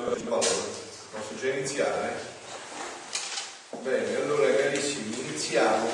Posso 0.00 1.34
già 1.40 1.48
iniziare? 1.48 2.14
Bene, 3.82 4.16
allora 4.16 4.54
carissimi, 4.54 5.18
iniziamo 5.26 5.88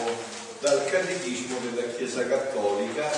dal 0.61 0.85
catechismo 0.91 1.59
della 1.61 1.89
Chiesa 1.95 2.27
Cattolica 2.27 3.11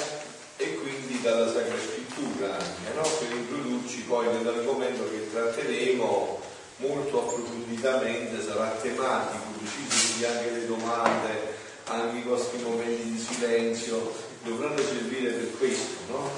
e 0.56 0.74
quindi 0.76 1.20
dalla 1.22 1.52
Sacra 1.52 1.76
Scrittura 1.76 2.52
anche, 2.54 2.94
no? 2.94 3.02
per 3.02 3.36
introdurci 3.36 4.02
poi 4.02 4.26
nell'argomento 4.26 5.10
che 5.10 5.28
tratteremo 5.32 6.40
molto 6.76 7.22
approfonditamente, 7.22 8.42
sarà 8.42 8.68
tematico, 8.80 9.44
decisi 9.58 10.24
anche 10.24 10.50
le 10.50 10.66
domande, 10.66 11.54
anche 11.87 12.18
i 12.18 12.22
vostri 12.22 12.62
momenti 12.62 13.10
di 13.10 13.18
silenzio 13.18 14.12
dovranno 14.44 14.78
servire 14.78 15.32
per 15.32 15.58
questo, 15.58 16.12
no? 16.12 16.30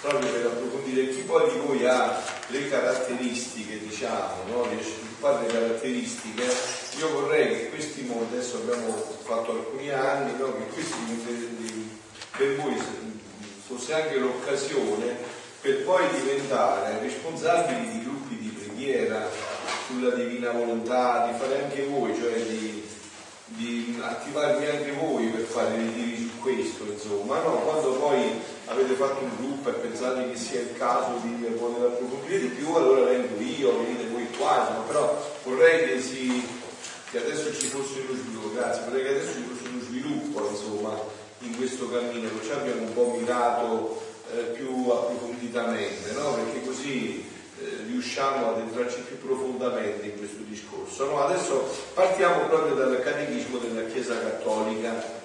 proprio 0.00 0.30
per 0.30 0.46
approfondire 0.46 1.08
chi 1.08 1.22
poi 1.22 1.50
di 1.50 1.58
voi 1.58 1.86
ha 1.86 2.35
le 2.48 2.68
caratteristiche, 2.68 3.78
diciamo, 3.80 4.44
no? 4.48 4.66
sviluppare 4.80 5.46
le 5.46 5.52
caratteristiche, 5.52 6.44
io 6.98 7.10
vorrei 7.10 7.48
che 7.48 7.68
questi 7.70 8.02
modi, 8.02 8.34
adesso 8.34 8.56
abbiamo 8.56 8.94
fatto 9.22 9.52
alcuni 9.52 9.90
anni, 9.90 10.38
no? 10.38 10.54
che 10.56 10.66
questi 10.72 10.94
per 12.36 12.56
voi 12.56 12.76
fosse 13.66 13.94
anche 13.94 14.18
l'occasione 14.18 15.16
per 15.60 15.82
poi 15.84 16.04
diventare 16.20 17.00
responsabili 17.00 17.90
di 17.90 18.04
gruppi 18.04 18.36
di 18.38 18.48
preghiera 18.48 19.28
sulla 19.86 20.10
divina 20.10 20.52
volontà, 20.52 21.28
di 21.30 21.38
fare 21.38 21.64
anche 21.64 21.86
voi, 21.86 22.14
cioè 22.14 22.34
di, 22.34 22.85
di 23.46 23.96
attivarvi 24.00 24.66
anche 24.66 24.92
voi 24.92 25.26
per 25.28 25.42
fare 25.42 25.76
ritiri 25.76 26.16
su 26.16 26.40
questo, 26.40 26.84
insomma, 26.84 27.40
no? 27.42 27.60
Quando 27.60 27.92
poi 27.92 28.40
avete 28.64 28.94
fatto 28.94 29.22
un 29.22 29.36
gruppo 29.36 29.68
e 29.68 29.72
pensate 29.72 30.28
che 30.30 30.36
sia 30.36 30.60
il 30.60 30.76
caso 30.76 31.20
di 31.22 31.46
voler 31.56 31.92
approfondire 31.92 32.40
di 32.40 32.48
più, 32.48 32.74
allora 32.74 33.04
vengo 33.04 33.40
io, 33.40 33.78
venite 33.78 34.08
voi 34.08 34.26
qua, 34.36 34.60
insomma, 34.60 34.82
però 34.86 35.32
vorrei 35.44 35.88
che, 35.88 36.00
si, 36.00 36.44
che 37.10 37.18
adesso 37.18 37.54
ci 37.54 37.66
fosse 37.68 38.00
uno 38.00 38.18
sviluppo, 38.18 38.52
grazie, 38.52 38.82
vorrei 38.84 39.02
che 39.04 39.08
adesso 39.10 39.32
ci 39.32 39.44
fosse 39.44 39.68
uno 39.68 39.80
sviluppo 39.82 40.48
insomma, 40.50 41.00
in 41.40 41.56
questo 41.56 41.88
cammino, 41.88 42.28
ci 42.42 42.50
abbiamo 42.50 42.82
un 42.82 42.94
po' 42.94 43.16
mirato 43.16 44.02
eh, 44.32 44.40
più 44.56 44.88
approfonditamente, 44.90 46.10
no? 46.12 46.34
perché 46.34 46.66
così 46.66 47.34
riusciamo 47.86 48.50
ad 48.50 48.58
entrarci 48.58 49.00
più 49.00 49.18
profondamente 49.18 50.06
in 50.06 50.18
questo 50.18 50.42
discorso. 50.46 51.06
No? 51.06 51.24
Adesso 51.24 51.68
partiamo 51.94 52.46
proprio 52.46 52.74
dal 52.74 53.00
catechismo 53.02 53.58
della 53.58 53.84
Chiesa 53.86 54.18
Cattolica 54.18 55.24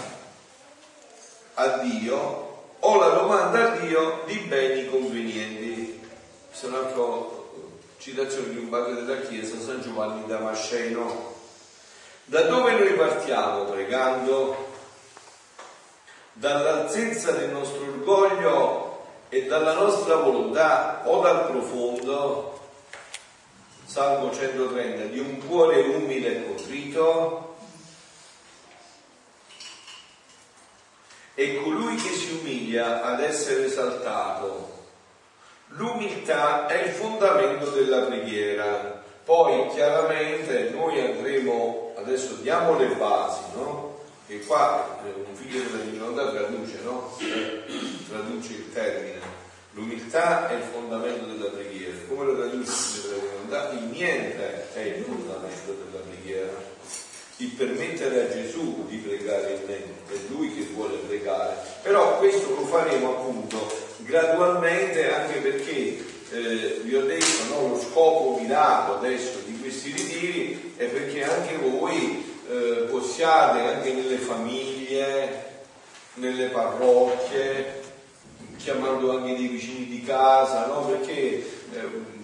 a 1.56 1.68
Dio 1.80 2.76
o 2.80 2.98
la 2.98 3.10
domanda 3.10 3.74
a 3.74 3.76
Dio 3.78 4.24
di 4.26 4.38
beni 4.48 4.90
convenienti. 4.90 6.00
Questo 6.48 6.68
è 6.68 6.70
un 6.70 6.76
altro 6.76 7.72
citazione 7.98 8.52
di 8.52 8.60
un 8.60 8.70
padre 8.70 8.94
della 8.94 9.20
Chiesa, 9.20 9.60
San 9.60 9.82
Giovanni 9.82 10.26
Damasceno. 10.26 11.32
Da 12.26 12.44
dove 12.44 12.72
noi 12.72 12.94
partiamo 12.94 13.66
pregando? 13.66 14.72
Dall'altezza 16.34 17.32
del 17.32 17.50
nostro 17.50 17.84
orgoglio 17.84 19.06
e 19.30 19.46
dalla 19.46 19.74
nostra 19.74 20.16
volontà 20.16 21.02
o 21.06 21.22
dal 21.22 21.48
profondo, 21.48 22.60
Salmo 23.86 24.34
130, 24.34 25.06
di 25.06 25.20
un 25.20 25.46
cuore 25.48 25.82
umile 25.82 26.28
e 26.28 26.46
contrito, 26.46 27.56
e 31.36 31.62
colui 31.62 31.96
che 31.96 32.10
si 32.10 32.40
umilia 32.40 33.04
ad 33.04 33.22
essere 33.22 33.66
esaltato 33.66 34.74
L'umiltà 35.76 36.68
è 36.68 36.84
il 36.84 36.92
fondamento 36.92 37.72
della 37.72 38.06
preghiera. 38.06 39.02
Poi 39.24 39.70
chiaramente 39.70 40.70
noi 40.70 41.00
andremo, 41.00 41.94
adesso 41.98 42.36
diamo 42.36 42.78
le 42.78 42.88
basi, 42.90 43.42
no? 43.56 43.93
Che 44.26 44.40
qua 44.46 45.02
eh, 45.04 45.28
un 45.28 45.36
figlio 45.36 45.64
della 45.64 45.84
divinità 45.84 46.32
traduce, 46.32 46.80
no? 46.84 47.18
Traduce 48.08 48.54
il 48.54 48.72
termine. 48.72 49.20
L'umiltà 49.72 50.50
è 50.50 50.54
il 50.54 50.64
fondamento 50.64 51.26
della 51.26 51.50
preghiera. 51.50 51.98
Come 52.08 52.26
lo 52.26 52.36
traduce 52.38 52.70
il 52.70 52.76
figlio 52.76 53.10
della 53.10 53.22
divinità? 53.26 53.72
Il 53.72 53.84
niente 53.92 54.74
è 54.74 54.80
il 54.80 55.04
fondamento 55.04 55.76
della 55.84 56.04
preghiera. 56.06 56.54
Il 57.38 57.50
permettere 57.50 58.22
a 58.22 58.32
Gesù 58.32 58.86
di 58.88 58.98
pregare 58.98 59.54
in 59.56 59.62
me, 59.68 59.78
è 60.08 60.18
Lui 60.30 60.56
che 60.56 60.70
vuole 60.74 60.96
pregare. 61.06 61.58
Però 61.82 62.18
questo 62.20 62.56
lo 62.56 62.66
faremo 62.66 63.18
appunto 63.18 63.82
gradualmente 63.98 65.12
anche 65.12 65.40
perché 65.40 66.06
eh, 66.32 66.80
vi 66.84 66.96
ho 66.96 67.04
detto 67.06 67.44
no, 67.50 67.68
lo 67.68 67.80
scopo 67.80 68.40
mirato 68.40 68.96
adesso 68.96 69.40
di 69.46 69.60
questi 69.60 69.92
ritiri 69.92 70.74
è 70.78 70.86
perché 70.86 71.24
anche 71.24 71.58
voi 71.58 72.33
eh, 72.50 72.88
possiate 72.90 73.60
anche 73.60 73.94
nelle 73.94 74.18
famiglie, 74.18 75.52
nelle 76.16 76.48
parrocchie, 76.48 77.82
chiamando 78.58 79.18
anche 79.18 79.36
dei 79.36 79.48
vicini 79.48 79.88
di 79.88 80.04
casa, 80.04 80.68
no? 80.68 80.86
perché 80.86 81.12
eh, 81.12 81.44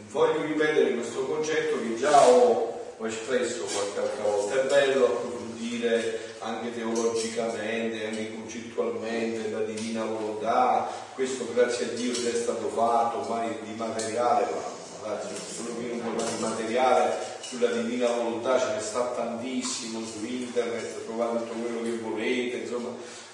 voglio 0.10 0.42
ripetere 0.44 0.94
questo 0.94 1.26
concetto 1.26 1.80
che 1.82 1.96
già 1.98 2.28
ho, 2.28 2.94
ho 2.98 3.08
espresso 3.08 3.66
qualche 3.66 4.00
altra 4.00 4.24
volta, 4.24 4.62
è 4.62 4.66
bello 4.66 5.06
approfondire 5.06 6.20
anche 6.40 6.74
teologicamente, 6.74 8.06
anche 8.06 8.34
concettualmente 8.34 9.50
la 9.50 9.60
divina 9.60 10.04
volontà, 10.06 10.90
questo 11.14 11.48
grazie 11.54 11.86
a 11.86 11.90
Dio 11.90 12.12
è 12.12 12.36
stato 12.36 12.70
fatto, 12.70 13.20
ormai 13.20 13.58
di 13.64 13.74
materiale, 13.76 14.48
ma 14.52 15.08
grazie, 15.10 15.36
solo 15.36 15.72
un 15.80 16.16
po' 16.16 16.24
di 16.24 16.40
materiale 16.40 17.38
sulla 17.50 17.72
divina 17.72 18.12
volontà 18.12 18.60
ce 18.60 18.76
ne 18.76 18.80
sta 18.80 19.06
tantissimo 19.16 20.06
su 20.06 20.24
internet, 20.24 21.04
trovate 21.06 21.40
tutto 21.40 21.54
quello 21.54 21.82
che 21.82 21.98
volete, 21.98 22.58
insomma 22.58 22.90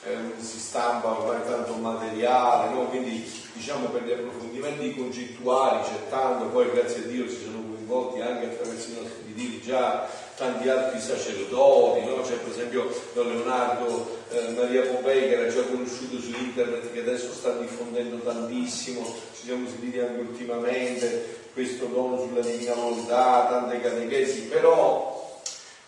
ehm, 0.06 0.40
si 0.40 0.58
stampa 0.58 1.20
ormai 1.20 1.46
tanto 1.46 1.74
materiale, 1.74 2.74
no? 2.74 2.86
quindi 2.86 3.30
diciamo 3.52 3.88
per 3.88 4.06
gli 4.06 4.12
approfondimenti 4.12 4.96
concettuali 4.96 5.84
c'è 5.84 6.08
tanto, 6.10 6.46
poi 6.46 6.72
grazie 6.72 7.04
a 7.04 7.08
Dio 7.08 7.28
si 7.28 7.42
sono 7.44 7.62
coinvolti 7.68 8.22
anche 8.22 8.46
attraverso 8.46 8.92
i 8.92 8.94
nostri 9.02 9.24
ritiri 9.26 9.62
già 9.62 10.08
tanti 10.36 10.68
altri 10.68 11.00
sacerdoti, 11.00 12.06
no? 12.06 12.22
c'è 12.22 12.36
per 12.36 12.52
esempio 12.52 12.94
Don 13.14 13.28
Leonardo 13.28 14.24
eh, 14.30 14.50
Maria 14.50 14.82
Pompei 14.82 15.30
che 15.30 15.40
era 15.40 15.48
già 15.52 15.62
conosciuto 15.64 16.20
su 16.20 16.34
internet 16.38 16.92
che 16.92 17.00
adesso 17.00 17.32
sta 17.32 17.52
diffondendo 17.58 18.18
tantissimo, 18.18 19.06
ci 19.34 19.46
siamo 19.46 19.68
sentiti 19.68 20.00
anche 20.00 20.20
ultimamente, 20.20 21.44
questo 21.54 21.86
dono 21.86 22.20
sulla 22.20 22.42
divina 22.42 22.74
volontà, 22.74 23.48
tante 23.50 23.80
catechesi, 23.80 24.42
però 24.44 25.42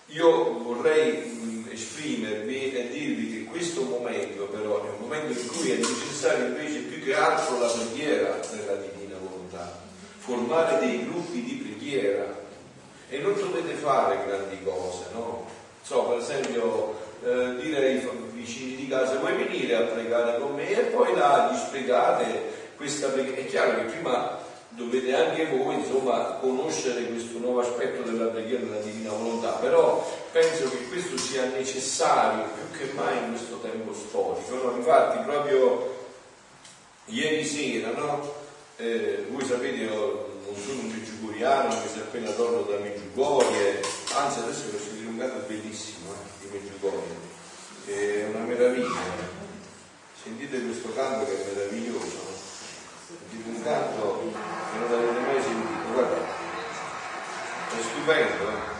io 0.07 0.59
vorrei 0.59 1.17
mh, 1.17 1.69
esprimervi 1.71 2.71
e 2.71 2.87
dirvi 2.89 3.31
che 3.31 3.43
questo 3.43 3.81
momento 3.81 4.45
però 4.45 4.85
è 4.85 4.89
un 4.89 4.99
momento 5.01 5.37
in 5.37 5.47
cui 5.47 5.71
è 5.71 5.75
necessario 5.75 6.45
invece 6.47 6.79
più 6.79 7.03
che 7.03 7.13
altro 7.13 7.59
la 7.59 7.67
preghiera 7.67 8.39
nella 8.53 8.75
divina 8.75 9.17
volontà, 9.21 9.77
formare 10.19 10.79
dei 10.79 11.05
gruppi 11.05 11.43
di 11.43 11.53
preghiera 11.55 12.45
e 13.09 13.19
non 13.19 13.33
dovete 13.35 13.73
fare 13.73 14.25
grandi 14.25 14.63
cose, 14.63 15.05
no? 15.13 15.45
So, 15.81 16.03
per 16.03 16.17
esempio, 16.17 16.95
eh, 17.23 17.55
dire 17.61 17.77
ai 17.77 18.09
vicini 18.33 18.75
di 18.75 18.87
casa 18.87 19.17
vuoi 19.17 19.35
venire 19.35 19.75
a 19.75 19.81
pregare 19.81 20.39
con 20.39 20.53
me 20.53 20.69
e 20.69 20.83
poi 20.83 21.15
là 21.15 21.49
gli 21.51 21.57
spiegate 21.57 22.73
questa 22.75 23.07
preghiera. 23.07 23.37
È 23.41 23.45
chiaro 23.45 23.75
che 23.77 23.83
prima 23.83 24.37
dovete 24.69 25.15
anche 25.15 25.47
voi 25.47 25.75
insomma 25.75 26.37
conoscere 26.39 27.05
questo 27.05 27.39
nuovo 27.39 27.61
aspetto 27.61 28.03
della 28.03 28.27
preghiera 28.27 28.63
della 28.63 28.81
divina 28.81 29.11
volontà, 29.11 29.51
però 29.53 30.05
penso 30.31 30.69
che 30.69 30.87
questo 30.89 31.17
sia 31.17 31.45
necessario 31.45 32.45
più 32.53 32.77
che 32.77 32.93
mai 32.93 33.17
in 33.17 33.29
questo 33.29 33.59
tempo 33.59 33.93
storico. 33.93 34.55
No? 34.55 34.75
Infatti 34.75 35.17
proprio 35.23 35.95
ieri 37.05 37.43
sera, 37.43 37.91
no? 37.91 38.33
eh, 38.75 39.25
voi 39.29 39.43
sapete 39.45 39.75
io 39.77 40.35
non 40.47 40.55
sono 40.55 40.79
un 40.79 40.87
Meggiugoriano, 40.87 41.75
mi 41.75 41.89
si 41.91 41.99
è 41.99 42.01
appena 42.03 42.31
torno 42.31 42.61
da 42.61 42.77
Meggiugorie, 42.79 43.81
anzi 44.13 44.39
adesso 44.39 44.63
mi 44.71 44.79
sono 44.79 44.95
dilungato 44.95 45.45
bellissimo 45.45 46.13
eh, 46.13 46.47
di 46.47 46.57
Meggiugorie, 46.57 47.15
è 47.85 48.29
una 48.33 48.45
meraviglia. 48.45 49.35
Sentite 50.23 50.61
questo 50.63 50.93
canto 50.93 51.25
che 51.25 51.43
è 51.43 51.53
meraviglioso, 51.53 52.35
di 53.29 53.43
un 53.45 53.61
canto 53.61 54.31
che 54.71 54.77
non 54.79 54.91
avete 54.91 55.19
mai 55.19 55.41
sentito, 55.41 55.91
guardate, 55.93 56.25
è 57.77 57.81
stupendo. 57.81 58.49
Eh? 58.49 58.76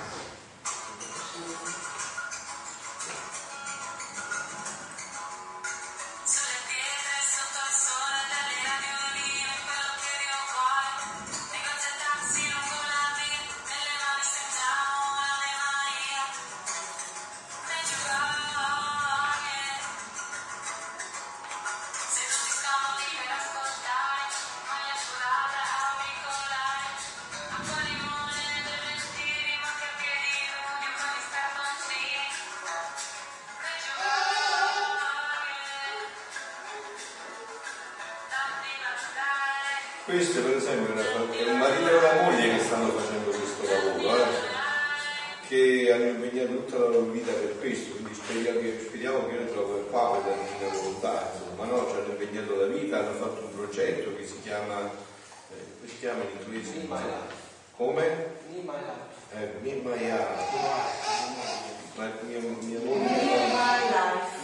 La 62.48 62.56
mia, 62.62 62.80
mia 62.80 62.80
moglie. 62.80 63.02
My 63.02 63.80
life. 63.92 64.36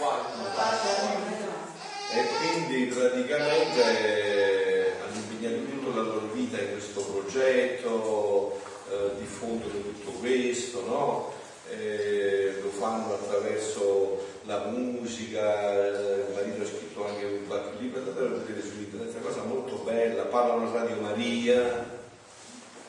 E 2.12 2.26
quindi 2.38 2.84
praticamente 2.86 3.82
impegnati 5.14 5.68
tutta 5.70 5.96
la 5.96 6.02
loro 6.02 6.28
vita 6.32 6.60
in 6.60 6.72
questo 6.72 7.00
progetto, 7.00 8.60
eh, 8.90 9.10
diffondono 9.18 9.72
tutto 9.72 10.10
questo, 10.20 10.84
no? 10.86 11.32
eh, 11.70 12.60
lo 12.62 12.68
fanno 12.68 13.14
attraverso 13.14 14.22
la 14.44 14.66
musica, 14.66 15.72
eh, 15.72 16.26
il 16.28 16.34
marito 16.34 16.62
ha 16.62 16.66
scritto 16.66 17.06
anche 17.08 17.24
un 17.24 17.46
qualche 17.46 17.80
libro, 17.80 18.00
a 18.00 18.04
vedere 18.04 18.62
su 18.62 18.78
internet, 18.78 19.14
è 19.14 19.18
una 19.18 19.26
cosa 19.26 19.42
molto 19.42 19.76
bella, 19.76 20.24
parlano 20.24 20.68
a 20.68 20.72
Radio 20.72 21.00
Maria, 21.00 21.86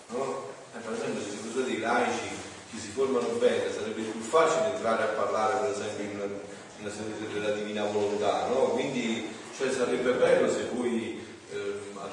no? 0.09 0.43
Eh, 0.75 0.79
per 0.79 0.93
esempio 0.93 1.23
se 1.23 1.29
si 1.29 1.37
fossero 1.37 1.63
dei 1.63 1.79
laici 1.79 2.34
che 2.69 2.77
si 2.79 2.89
formano 2.89 3.27
bene 3.39 3.71
sarebbe 3.71 4.01
più 4.01 4.21
facile 4.21 4.73
entrare 4.73 5.03
a 5.03 5.07
parlare 5.07 5.59
per 5.59 5.69
esempio 5.71 6.03
in 6.03 6.19
una, 6.19 6.91
in 6.91 7.33
della 7.33 7.51
divina 7.51 7.85
volontà, 7.85 8.47
no? 8.47 8.71
quindi 8.73 9.27
cioè, 9.57 9.71
sarebbe 9.71 10.11
bello 10.11 10.51
se 10.51 10.67
voi 10.73 11.23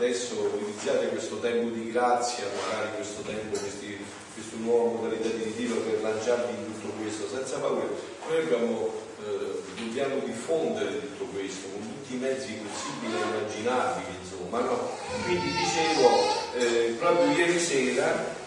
adesso 0.03 0.51
iniziate 0.59 1.09
questo 1.09 1.39
tempo 1.39 1.69
di 1.69 1.93
grazia, 1.93 2.45
magari 2.67 2.97
questo 2.97 3.23
tempo, 3.23 3.57
questi, 3.57 3.97
questa 4.35 4.57
nuova 4.57 4.99
modalità 4.99 5.29
di 5.29 5.45
ritiro 5.45 5.77
per 5.77 6.03
lanciarvi 6.03 6.55
in 6.57 6.73
tutto 6.73 6.93
questo 7.01 7.29
senza 7.29 7.59
paura. 7.59 7.87
Noi 8.29 8.39
abbiamo, 8.39 8.91
eh, 9.25 9.63
dobbiamo 9.79 10.19
diffondere 10.25 11.01
tutto 11.01 11.27
questo 11.27 11.69
con 11.69 11.83
tutti 11.83 12.15
i 12.15 12.19
mezzi 12.19 12.59
possibili 12.67 13.15
e 13.15 13.39
immaginabili, 13.39 14.17
insomma. 14.21 14.61
No? 14.61 14.91
Quindi 15.25 15.47
dicevo, 15.53 16.09
eh, 16.57 16.97
proprio 16.99 17.31
ieri 17.31 17.61
sera 17.61 18.41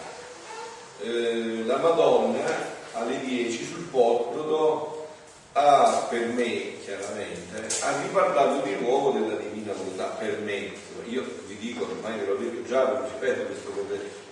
eh, 1.02 1.64
la 1.64 1.76
Madonna 1.76 2.74
alle 2.92 3.20
10 3.20 3.64
sul 3.64 3.84
Porto 3.84 5.08
ha 5.52 6.06
per 6.10 6.26
me 6.28 6.80
chiaramente 6.82 7.66
ha 7.80 8.02
riparlato 8.02 8.66
di 8.66 8.76
nuovo 8.76 9.10
della 9.10 9.36
divina 9.36 9.72
volontà 9.72 10.04
per 10.18 10.40
me. 10.40 10.72
Io 11.08 11.24
vi 11.46 11.56
dico 11.56 11.84
ormai 11.84 12.18
ve 12.18 12.26
l'ho 12.26 12.36
detto 12.36 12.68
già 12.68 12.90
lo 12.90 13.04
ripeto 13.04 13.44
questo 13.44 13.70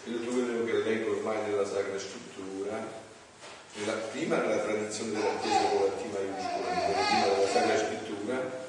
tutto 0.04 0.30
quello 0.30 0.64
che 0.64 0.72
leggo 0.82 1.16
ormai 1.16 1.38
nella 1.46 1.64
Sacra 1.64 1.98
Scrittura 1.98 2.76
nella, 3.74 3.92
prima 4.12 4.36
nella 4.36 4.58
tradizione 4.58 5.12
della 5.12 5.38
Chiesa 5.40 5.68
con 5.68 5.80
la 5.80 5.92
T 5.92 6.04
maiuscola 6.12 7.06
prima 7.08 7.34
della 7.34 7.48
Sacra 7.48 7.78
Scrittura 7.78 8.62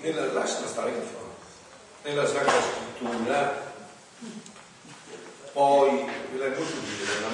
nella, 0.00 0.32
lascia 0.32 0.66
stare 0.66 0.92
che 0.92 1.00
fa 1.00 2.08
nella 2.08 2.26
Sacra 2.26 2.60
Scrittura 2.60 3.72
poi 5.52 6.04
la 6.38 6.48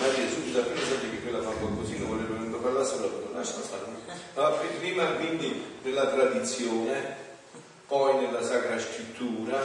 Maria 0.01 0.29
subito 0.29 0.59
appena 0.59 0.81
sapete 0.81 1.11
che 1.11 1.23
quella 1.23 1.43
fa 1.43 1.51
qualcosina 1.51 2.07
voleva 2.07 2.39
parlare 2.69 2.85
solo 2.85 3.31
lascia 3.33 3.63
stare. 3.63 3.85
Allora, 4.35 4.57
prima 4.79 5.05
quindi 5.13 5.65
nella 5.83 6.07
tradizione, 6.07 7.17
poi 7.87 8.17
nella 8.17 8.43
Sacra 8.43 8.79
Scrittura, 8.79 9.61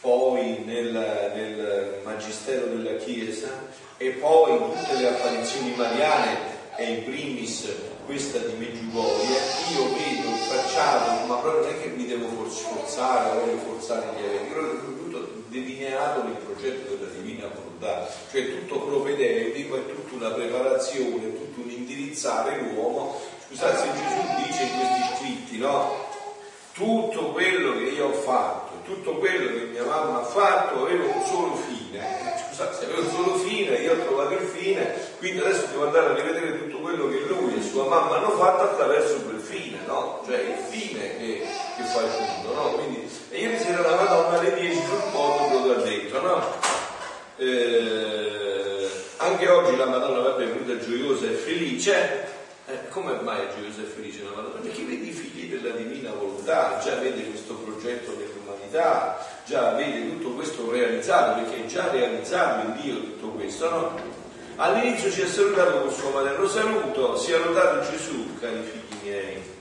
poi 0.00 0.62
nel, 0.64 0.92
nel 1.34 2.00
Magistero 2.04 2.66
della 2.66 2.96
Chiesa 2.96 3.48
e 3.96 4.10
poi 4.10 4.52
in 4.52 4.72
tutte 4.72 4.94
le 4.98 5.08
apparizioni 5.08 5.74
mariane 5.76 6.52
e 6.76 6.84
in 6.92 7.04
primis 7.04 7.72
questa 8.04 8.38
di 8.38 8.52
Meggiugorie, 8.58 9.38
io 9.72 9.84
vedo 9.94 10.28
il 10.28 10.48
tracciato, 10.48 11.26
ma 11.26 11.36
proprio 11.36 11.62
non 11.62 11.70
è 11.70 11.82
che 11.82 11.88
mi 11.88 12.06
devo 12.06 12.50
sforzare, 12.50 13.38
voglio 13.38 13.58
forzare 13.58 14.08
gli 14.14 14.24
eventi, 14.24 14.52
però 14.52 14.68
tutto 14.68 15.23
delineato 15.54 16.24
nel 16.24 16.34
progetto 16.34 16.94
della 16.94 17.12
divina 17.12 17.48
volontà, 17.54 18.10
cioè 18.30 18.58
tutto 18.58 18.80
propedeutico, 18.80 19.76
è 19.76 19.86
tutta 19.86 20.14
una 20.16 20.34
preparazione, 20.34 21.36
tutto 21.36 21.60
un 21.60 21.70
indirizzare 21.70 22.60
l'uomo. 22.60 23.20
Scusate 23.48 23.76
se 23.76 23.88
Gesù 23.92 24.46
dice 24.46 24.62
in 24.64 24.78
questi 24.78 25.16
scritti, 25.16 25.58
no? 25.58 26.02
Tutto 26.72 27.30
quello 27.30 27.76
che 27.76 27.84
io 27.84 28.08
ho 28.08 28.12
fatto, 28.12 28.72
tutto 28.84 29.18
quello 29.18 29.46
che 29.56 29.64
mia 29.66 29.84
mamma 29.84 30.22
ha 30.22 30.24
fatto 30.24 30.82
aveva 30.82 31.04
un 31.04 31.24
solo 31.24 31.54
fine. 31.54 32.02
Scusate, 32.48 32.76
se 32.76 32.84
aveva 32.86 33.00
un 33.00 33.10
solo 33.10 33.36
fine, 33.36 33.76
io 33.76 33.92
ho 33.92 34.04
trovato 34.04 34.32
il 34.34 34.48
fine, 34.48 34.92
quindi 35.18 35.38
adesso 35.38 35.66
devo 35.66 35.84
andare 35.84 36.06
a 36.06 36.14
rivedere 36.14 36.58
tutto 36.58 36.78
quello 36.78 37.08
che 37.08 37.20
lui 37.28 37.56
e 37.56 37.62
sua 37.62 37.86
mamma 37.86 38.16
hanno 38.16 38.30
fatto 38.30 38.62
attraverso 38.64 39.20
quel 39.22 39.38
fine, 39.38 39.78
no? 39.86 40.20
Cioè 40.26 40.36
il 40.36 40.64
fine 40.68 41.16
che, 41.16 41.46
che 41.76 41.82
fa 41.84 42.00
il 42.00 42.10
tutto, 42.10 42.54
no? 42.54 42.70
Quindi, 42.72 43.03
e 43.34 43.40
ieri 43.40 43.58
sera 43.58 43.80
la 43.80 43.96
Madonna 43.96 44.38
alle 44.38 44.54
10 44.54 44.74
sul 44.76 45.10
podio 45.10 45.66
lo 45.66 45.74
ha 45.74 45.82
detto, 45.82 46.20
no? 46.20 46.42
Eh, 47.36 48.88
oggi 49.48 49.76
la 49.76 49.86
Madonna 49.86 50.20
va 50.20 50.36
è 50.36 50.46
venuta 50.46 50.78
gioiosa 50.78 51.26
e 51.26 51.32
felice, 51.32 52.28
eh, 52.66 52.88
come 52.90 53.18
mai 53.22 53.40
è 53.40 53.48
gioiosa 53.58 53.80
e 53.80 53.86
felice 53.86 54.22
la 54.22 54.30
Madonna? 54.36 54.60
Perché 54.60 54.84
vede 54.84 55.06
i 55.06 55.10
figli 55.10 55.52
della 55.52 55.74
divina 55.74 56.12
volontà, 56.12 56.78
già 56.80 56.94
vede 56.94 57.24
questo 57.24 57.54
progetto 57.54 58.12
dell'umanità, 58.12 59.18
già 59.44 59.72
vede 59.72 60.10
tutto 60.10 60.30
questo 60.34 60.70
realizzato, 60.70 61.42
perché 61.42 61.64
è 61.64 61.66
già 61.66 61.90
realizzato 61.90 62.68
in 62.68 62.80
Dio 62.80 62.94
tutto 63.00 63.28
questo, 63.30 63.68
no? 63.68 64.00
All'inizio 64.56 65.10
ci 65.10 65.22
ha 65.22 65.26
salutato 65.26 65.80
col 65.80 65.92
suo 65.92 66.10
materno 66.10 66.46
saluto, 66.46 67.16
si 67.16 67.32
è 67.32 67.38
lodato 67.38 67.90
Gesù, 67.90 68.38
cari 68.38 68.62
figli 68.62 69.02
miei. 69.02 69.53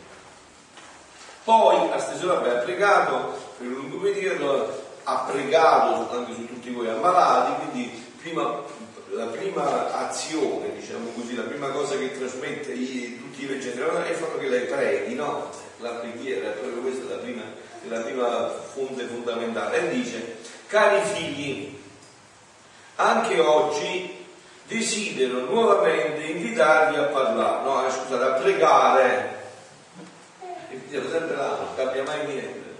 Poi 1.43 1.91
a 1.91 1.99
steso 1.99 2.31
ha 2.31 2.37
pregato 2.37 3.37
per 3.57 3.67
un 3.67 3.73
lungo 3.73 3.97
periodo, 3.97 4.81
ha 5.03 5.29
pregato 5.29 6.09
anche 6.15 6.33
su 6.33 6.47
tutti 6.47 6.69
voi 6.69 6.87
ammalati, 6.87 7.61
quindi 7.61 8.05
prima, 8.21 8.61
la 9.09 9.25
prima 9.25 10.07
azione, 10.07 10.73
diciamo 10.73 11.09
così, 11.13 11.35
la 11.35 11.43
prima 11.43 11.67
cosa 11.69 11.97
che 11.97 12.17
trasmette 12.17 12.71
i, 12.71 13.19
tutti 13.19 13.43
i 13.43 13.47
vegetariani 13.47 14.07
è 14.07 14.11
il 14.11 14.15
fatto 14.15 14.37
che 14.37 14.47
lei 14.47 14.65
preghi, 14.65 15.15
no? 15.15 15.49
La 15.79 15.89
preghiera, 15.95 16.51
proprio 16.51 16.81
questa 16.81 17.07
è 17.07 17.09
la 17.09 17.21
prima, 17.21 17.41
è 17.41 17.87
la 17.89 17.99
prima 17.99 18.49
fonte 18.49 19.03
fondamentale. 19.03 19.79
E 19.79 19.93
dice, 19.93 20.37
cari 20.67 21.01
figli, 21.13 21.77
anche 22.95 23.39
oggi 23.41 24.25
desidero 24.65 25.39
nuovamente 25.41 26.21
invitarvi 26.23 26.95
a 26.95 27.03
parlare, 27.03 27.63
no, 27.65 27.85
eh, 27.85 27.91
scusate, 27.91 28.23
a 28.23 28.31
pregare. 28.41 29.41
E 30.93 31.01
sempre 31.09 31.35
là, 31.35 31.57
non 31.57 31.75
cambia 31.75 32.03
mai 32.03 32.23
niente. 32.27 32.71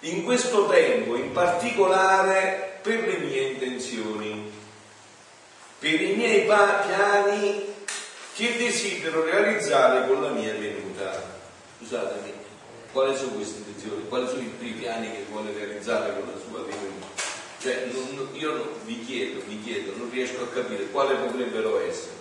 In 0.00 0.24
questo 0.24 0.66
tempo, 0.66 1.14
in 1.14 1.30
particolare, 1.30 2.80
per 2.82 3.06
le 3.06 3.18
mie 3.18 3.50
intenzioni, 3.50 4.50
per 5.78 6.00
i 6.00 6.14
miei 6.14 6.42
piani 6.42 7.74
che 8.34 8.56
desidero 8.56 9.22
realizzare 9.22 10.08
con 10.08 10.20
la 10.20 10.30
mia 10.30 10.54
venuta. 10.54 11.22
Scusatemi, 11.78 12.32
quali 12.90 13.16
sono 13.16 13.34
queste 13.34 13.58
intenzioni? 13.58 14.08
Quali 14.08 14.26
sono 14.26 14.42
i 14.42 14.70
piani 14.72 15.12
che 15.12 15.24
vuole 15.30 15.52
realizzare 15.52 16.14
con 16.14 16.32
la 16.32 16.40
sua 16.40 16.64
venuta? 16.64 17.06
Cioè, 17.60 17.90
non, 17.92 18.28
io 18.32 18.80
vi 18.84 19.04
chiedo, 19.04 19.40
vi 19.46 19.62
chiedo, 19.62 19.92
non 19.96 20.10
riesco 20.10 20.42
a 20.42 20.48
capire 20.48 20.90
quale 20.90 21.14
potrebbero 21.14 21.78
essere. 21.80 22.14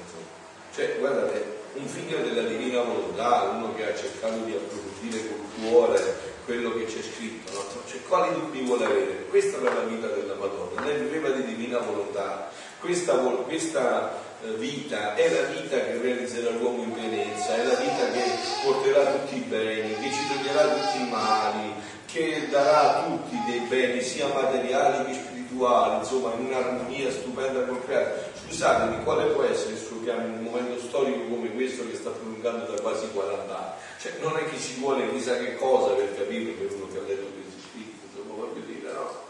Cioè, 0.76 0.98
guardate, 1.00 1.55
un 1.76 1.88
figlio 1.88 2.18
della 2.18 2.48
divina 2.48 2.82
volontà, 2.82 3.52
uno 3.56 3.74
che 3.76 3.88
ha 3.88 3.96
cercato 3.96 4.38
di 4.44 4.54
approfondire 4.54 5.28
col 5.28 5.70
cuore 5.70 6.34
quello 6.46 6.74
che 6.76 6.86
c'è 6.86 7.02
scritto, 7.02 7.52
no? 7.54 7.64
cioè 7.88 8.02
quali 8.08 8.34
dubbi 8.34 8.62
vuole 8.62 8.86
avere? 8.86 9.26
Questa 9.30 9.58
era 9.58 9.74
la 9.74 9.82
vita 9.82 10.08
della 10.08 10.36
Madonna, 10.36 10.82
lei 10.86 11.00
viveva 11.00 11.30
di 11.30 11.44
divina 11.44 11.80
volontà, 11.80 12.50
questa, 12.80 13.14
questa 13.16 14.22
eh, 14.44 14.52
vita 14.54 15.16
è 15.16 15.28
la 15.30 15.48
vita 15.50 15.80
che 15.80 15.98
realizzerà 16.00 16.52
l'uomo 16.52 16.84
in 16.84 16.94
pienezza, 16.94 17.56
è 17.56 17.64
la 17.64 17.76
vita 17.76 18.12
che 18.12 18.24
porterà 18.64 19.12
tutti 19.12 19.38
i 19.38 19.40
beni, 19.40 19.96
che 19.96 20.12
ci 20.12 20.28
toglierà 20.28 20.68
tutti 20.74 21.02
i 21.02 21.10
mali, 21.10 21.74
che 22.06 22.48
darà 22.52 22.98
a 22.98 23.04
tutti 23.06 23.36
dei 23.48 23.62
beni 23.68 24.02
sia 24.02 24.28
materiali 24.28 25.06
che 25.06 25.14
spirituali, 25.14 25.98
insomma 25.98 26.34
in 26.38 26.46
un'armonia 26.46 27.12
stupenda 27.12 27.64
col 27.64 27.84
creato. 27.84 28.34
Scusatemi, 28.48 29.04
quale 29.04 29.32
può 29.32 29.44
essere 29.44 29.74
il 29.74 29.80
suo 29.80 29.98
piano 29.98 30.28
in 30.28 30.34
un 30.34 30.44
momento 30.44 30.80
storico 30.80 31.28
come 31.28 31.52
questo 31.54 31.88
che 31.90 31.96
sta 31.96 32.12
prolungando 32.12 32.72
da 32.72 32.80
quasi 32.80 33.08
40 33.12 33.58
anni? 33.58 33.72
Cioè, 34.00 34.14
non 34.22 34.38
è 34.38 34.48
che 34.50 34.60
ci 34.60 34.80
vuole 34.80 35.12
chissà 35.12 35.38
che 35.38 35.56
cosa 35.56 35.94
per 35.94 36.16
capire 36.16 36.52
per 36.52 36.72
uno 36.74 36.88
che 36.88 36.98
ha 37.00 37.02
letto 37.02 37.26
questi 37.34 37.62
scritti, 37.70 38.00
insomma, 38.06 38.46
voglio 38.46 38.66
dire, 38.66 38.92
no? 38.92 39.24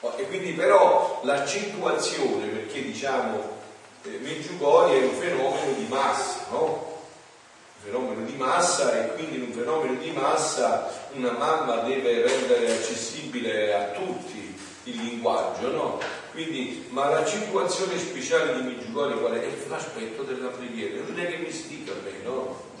Oh, 0.00 0.14
e 0.16 0.26
quindi 0.26 0.52
però 0.52 1.20
l'accentuazione, 1.24 2.46
perché 2.46 2.82
diciamo 2.82 3.62
eh, 4.04 4.18
Meggiugori 4.22 4.98
è 4.98 5.04
un 5.04 5.14
fenomeno 5.14 5.72
di 5.76 5.86
massa, 5.88 6.46
no? 6.50 6.64
Un 6.64 7.84
fenomeno 7.84 8.24
di 8.24 8.34
massa 8.36 9.04
e 9.04 9.14
quindi 9.14 9.36
in 9.36 9.42
un 9.42 9.52
fenomeno 9.52 9.94
di 9.94 10.10
massa 10.10 10.90
una 11.12 11.32
mamma 11.32 11.76
deve 11.76 12.26
rendere 12.26 12.72
accessibile 12.72 13.74
a 13.74 13.84
tutti 13.90 14.56
il 14.84 14.96
linguaggio, 14.96 15.70
no? 15.70 16.00
Quindi, 16.34 16.86
ma 16.88 17.08
la 17.08 17.24
circolazione 17.24 17.96
speciale 17.96 18.56
di 18.56 18.62
Meggiugori 18.62 19.18
qual 19.20 19.34
è? 19.34 19.40
È 19.40 19.68
l'aspetto 19.68 20.24
della 20.24 20.48
preghiera, 20.48 21.04
non 21.06 21.18
è 21.18 21.28
che 21.28 21.36
mi 21.36 21.52
si 21.52 21.68
dica 21.68 21.92
a 21.92 21.96
me, 22.02 22.10
no? 22.24 22.72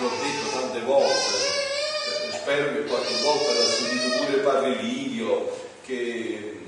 l'ho 0.00 0.08
detto 0.08 0.58
tante 0.58 0.80
volte, 0.80 1.12
spero 2.32 2.72
che 2.72 2.84
qualche 2.84 3.20
volta 3.22 3.52
l'ha 3.52 3.66
sentito 3.66 4.24
pure 4.24 4.38
padre 4.38 4.82
Livio, 4.82 5.52
che 5.84 6.58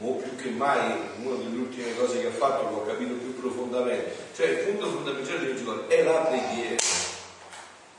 o 0.00 0.14
più 0.14 0.34
che 0.36 0.48
mai 0.50 0.96
una 1.22 1.36
delle 1.36 1.58
ultime 1.58 1.94
cose 1.96 2.20
che 2.20 2.28
ha 2.28 2.30
fatto 2.30 2.70
l'ho 2.70 2.86
capito 2.86 3.14
più 3.14 3.38
profondamente. 3.38 4.14
Cioè 4.34 4.46
il 4.46 4.58
punto 4.58 4.86
fondamentale 4.86 5.40
del 5.40 5.62
giorno 5.62 5.88
è 5.88 6.02
la 6.04 6.20
preghiera. 6.20 6.76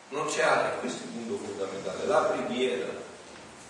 Non 0.09 0.25
c'è 0.25 0.41
altro, 0.41 0.79
questo 0.79 1.03
è 1.03 1.05
il 1.05 1.11
punto 1.11 1.45
fondamentale, 1.45 2.07
la 2.07 2.21
preghiera. 2.21 3.07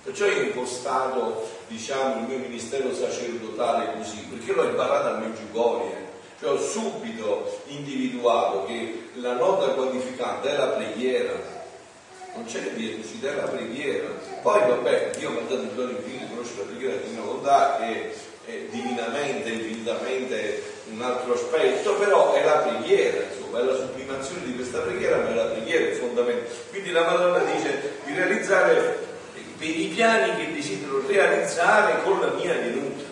Perciò 0.09 0.25
io 0.25 0.39
ho 0.39 0.43
impostato 0.45 1.49
diciamo, 1.67 2.21
il 2.21 2.27
mio 2.27 2.37
ministero 2.39 2.91
sacerdotale 2.91 3.93
così, 3.95 4.17
perché 4.21 4.53
l'ho 4.53 4.63
imparato 4.63 5.07
a 5.09 5.17
Meggiugorie 5.19 6.07
cioè 6.39 6.51
ho 6.51 6.57
subito 6.57 7.61
individuato 7.67 8.65
che 8.65 9.09
la 9.15 9.33
nota 9.33 9.73
qualificante 9.73 10.49
è 10.49 10.57
la 10.57 10.67
preghiera, 10.67 11.33
non 12.33 12.45
c'è 12.45 12.63
che 12.63 12.73
dire, 12.75 13.03
si 13.03 13.19
dà 13.19 13.35
la 13.35 13.49
preghiera. 13.49 14.07
Poi 14.41 14.59
vabbè, 14.61 15.11
Dio 15.17 15.31
mi 15.31 15.37
ha 15.39 15.41
dato 15.41 15.61
il 15.61 15.67
dono 15.75 15.91
infinito 15.91 16.23
di 16.23 16.29
conoscere 16.29 16.59
la 16.59 16.65
preghiera 16.69 16.95
di 16.95 17.15
volontà 17.15 17.77
che 17.79 18.13
è 18.45 18.57
divinamente, 18.71 19.49
infinitamente 19.49 20.63
un 20.91 21.01
altro 21.01 21.33
aspetto, 21.33 21.93
però 21.95 22.33
è 22.33 22.45
la 22.45 22.59
preghiera, 22.59 23.25
insomma, 23.31 23.59
è 23.59 23.63
la 23.63 23.75
sublimazione 23.75 24.45
di 24.45 24.55
questa 24.55 24.79
preghiera, 24.79 25.17
ma 25.17 25.29
è 25.29 25.35
la 25.35 25.43
preghiera 25.43 25.89
il 25.89 25.95
fondamento. 25.97 26.51
Quindi 26.71 26.91
la 26.91 27.03
Madonna 27.03 27.39
dice 27.39 27.97
di 28.05 28.13
realizzare 28.15 29.08
per 29.59 29.67
i 29.67 29.91
piani 29.93 30.37
che 30.37 30.53
desidero 30.53 31.05
realizzare 31.05 32.01
con 32.03 32.21
la 32.21 32.29
mia 32.29 32.53
venuta. 32.53 33.03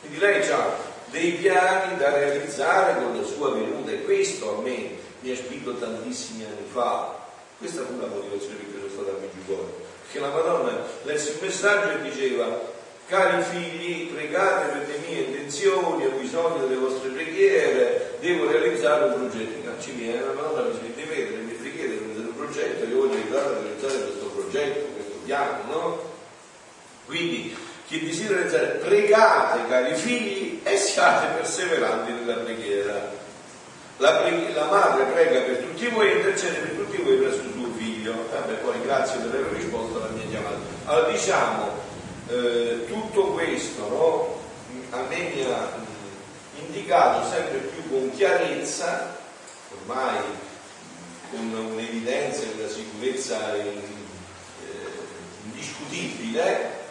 Quindi 0.00 0.18
lei 0.18 0.50
ha 0.50 0.76
dei 1.10 1.30
piani 1.32 1.96
da 1.96 2.10
realizzare 2.10 2.96
con 2.96 3.16
la 3.16 3.24
sua 3.24 3.52
venuta 3.52 3.92
e 3.92 4.02
questo 4.02 4.58
a 4.58 4.62
me 4.62 4.96
mi 5.20 5.30
ha 5.30 5.36
spinto 5.36 5.74
tantissimi 5.74 6.44
anni 6.44 6.66
fa. 6.72 7.24
Questa 7.58 7.82
fu 7.82 8.00
la 8.00 8.08
motivazione 8.08 8.56
cui 8.56 8.74
sono 8.74 8.90
stato 8.92 9.16
a 9.16 9.20
Meggiugorio, 9.20 9.74
perché 10.02 10.18
la 10.20 10.34
Madonna 10.34 10.84
lesse 11.04 11.30
un 11.38 11.46
messaggio 11.46 11.90
e 11.90 12.02
diceva 12.02 12.74
cari 13.06 13.42
figli, 13.44 14.12
pregate 14.12 14.76
per 14.76 14.88
le 14.88 15.06
mie 15.06 15.20
intenzioni, 15.20 16.04
ho 16.04 16.18
bisogno 16.18 16.66
delle 16.66 16.80
vostre 16.80 17.10
preghiere, 17.10 18.16
devo 18.18 18.50
realizzare 18.50 19.04
un 19.04 19.28
progetto. 19.28 19.70
Cacci 19.70 19.92
miei, 19.92 20.18
la 20.18 20.32
Madonna 20.32 20.62
mi 20.62 20.72
dice, 20.72 21.06
vedere 21.06 21.30
le 21.30 21.42
mie 21.42 21.54
preghiere, 21.54 21.88
realizzare 21.88 22.26
un 22.26 22.36
progetto, 22.36 22.84
io 22.84 22.96
voglio 22.96 23.14
aiutare 23.14 23.46
a 23.46 23.58
realizzare 23.60 24.02
questo 24.02 24.26
progetto, 24.26 24.95
piano, 25.26 25.58
no? 25.68 26.14
Quindi 27.04 27.54
chi 27.86 28.04
desidera 28.04 28.40
realizzare, 28.40 28.78
pregate 28.78 29.68
cari 29.68 29.94
figli 29.94 30.60
e 30.62 30.76
siate 30.76 31.34
perseveranti 31.34 32.12
nella 32.12 32.34
preghiera. 32.34 33.12
La, 33.98 34.12
preghi- 34.16 34.52
la, 34.52 34.64
madre 34.64 35.04
prega 35.04 35.40
per 35.40 35.56
tutti 35.58 35.86
voi 35.88 36.10
e 36.10 36.16
intercede 36.16 36.58
per 36.58 36.70
tutti 36.70 37.02
voi 37.02 37.16
presso 37.16 37.40
il 37.40 37.52
suo 37.54 37.70
figlio. 37.76 38.14
Vabbè, 38.32 38.54
poi 38.54 38.80
grazie 38.82 39.18
per 39.18 39.40
aver 39.40 39.52
risposto 39.52 39.98
alla 39.98 40.10
mia 40.10 40.26
chiamata. 40.28 40.58
Allora 40.84 41.10
diciamo, 41.10 41.70
eh, 42.28 42.84
tutto 42.86 43.26
questo 43.32 43.88
no, 43.88 44.40
a 44.90 45.02
me 45.08 45.16
mi 45.34 45.44
ha 45.44 45.68
indicato 46.58 47.28
sempre 47.28 47.58
più 47.58 47.88
con 47.88 48.10
chiarezza, 48.14 49.16
ormai 49.80 50.18
con 51.30 51.52
un'evidenza 51.72 52.42
e 52.42 52.58
una 52.58 52.68
sicurezza 52.68 53.56
in, 53.56 53.95
indiscutibile, 55.46 56.84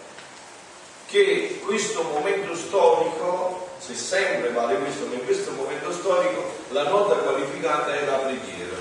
che 1.07 1.61
questo 1.63 2.03
momento 2.03 2.55
storico, 2.55 3.69
se 3.77 3.95
sempre 3.95 4.51
vale 4.51 4.75
questo, 4.77 5.05
ma 5.05 5.13
in 5.13 5.25
questo 5.25 5.51
momento 5.51 5.91
storico 5.91 6.51
la 6.69 6.83
nota 6.87 7.15
qualificata 7.15 7.93
è 7.93 8.05
la 8.05 8.17
preghiera. 8.17 8.75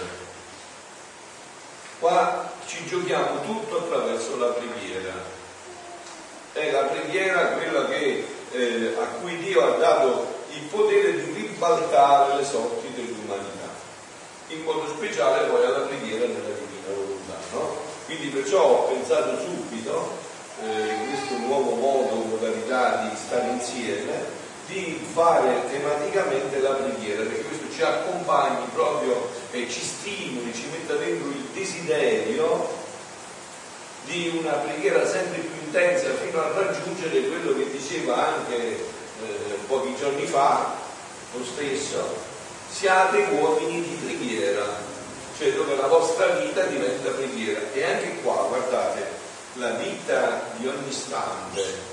Qua 1.99 2.53
ci 2.67 2.87
giochiamo 2.87 3.43
tutto 3.43 3.79
attraverso 3.79 4.37
la 4.39 4.49
preghiera. 4.49 5.13
È 6.53 6.71
la 6.71 6.83
preghiera 6.83 7.47
quella 7.49 7.87
che, 7.87 8.27
eh, 8.53 8.95
a 8.99 9.05
cui 9.21 9.39
Dio 9.39 9.63
ha 9.63 9.79
dato 9.79 10.43
il 10.51 10.63
potere 10.63 11.25
di 11.25 11.33
ribaltare 11.33 12.37
le 12.37 12.45
sorti 12.45 12.93
dell'umanità. 12.95 13.73
In 14.49 14.63
modo 14.63 14.87
speciale 14.89 15.47
poi 15.49 15.65
alla 15.65 15.87
preghiera 15.87 16.27
nella 16.27 16.55
divina 16.55 16.95
volontà. 16.95 17.37
No? 17.53 17.77
Quindi 18.07 18.24
perciò 18.35 18.63
ho 18.63 18.93
pensato 18.93 19.39
subito 19.39 20.11
eh, 20.63 20.97
questo 21.09 21.37
nuovo 21.47 21.75
modo, 21.77 22.27
modalità 22.27 23.09
di 23.09 23.17
stare 23.17 23.51
insieme, 23.51 24.43
di 24.67 25.01
fare 25.13 25.63
tematicamente 25.71 26.59
la 26.59 26.71
preghiera, 26.71 27.23
perché 27.23 27.43
questo 27.43 27.67
ci 27.73 27.83
accompagni 27.83 28.67
proprio 28.75 29.29
e 29.53 29.69
ci 29.71 29.81
stimoli, 29.81 30.53
ci 30.53 30.67
metta 30.71 30.95
dentro 30.95 31.29
il 31.29 31.47
desiderio 31.53 32.83
di 34.07 34.39
una 34.39 34.53
preghiera 34.53 35.07
sempre 35.07 35.39
più 35.39 35.65
intensa 35.65 36.15
fino 36.15 36.41
a 36.41 36.53
raggiungere 36.53 37.29
quello 37.29 37.55
che 37.57 37.71
diceva 37.71 38.35
anche 38.35 38.57
eh, 38.57 39.59
pochi 39.67 39.95
giorni 39.97 40.27
fa 40.27 40.75
lo 41.37 41.45
stesso, 41.45 42.17
siate 42.71 43.27
uomini 43.39 43.81
di 43.83 43.99
preghiera, 44.05 44.93
cioè 45.37 45.53
dove 45.53 45.77
la 45.77 45.87
vostra 45.87 46.27
vita 46.39 46.63
diventa 46.65 47.11
preghiera. 47.11 47.61
E 47.73 47.85
anche 47.85 48.21
qua, 48.23 48.47
guardate, 48.49 49.07
la 49.55 49.71
vita 49.71 50.51
di 50.57 50.67
ogni 50.67 50.89
istante 50.89 51.93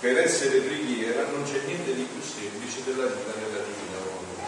per 0.00 0.18
essere 0.18 0.58
preghiera 0.60 1.24
non 1.30 1.42
c'è 1.44 1.60
niente 1.66 1.94
di 1.94 2.02
più 2.02 2.20
semplice 2.20 2.84
della 2.84 3.06
vita 3.06 3.32
nella 3.38 3.62
divina 3.64 3.96
volontà. 4.04 4.44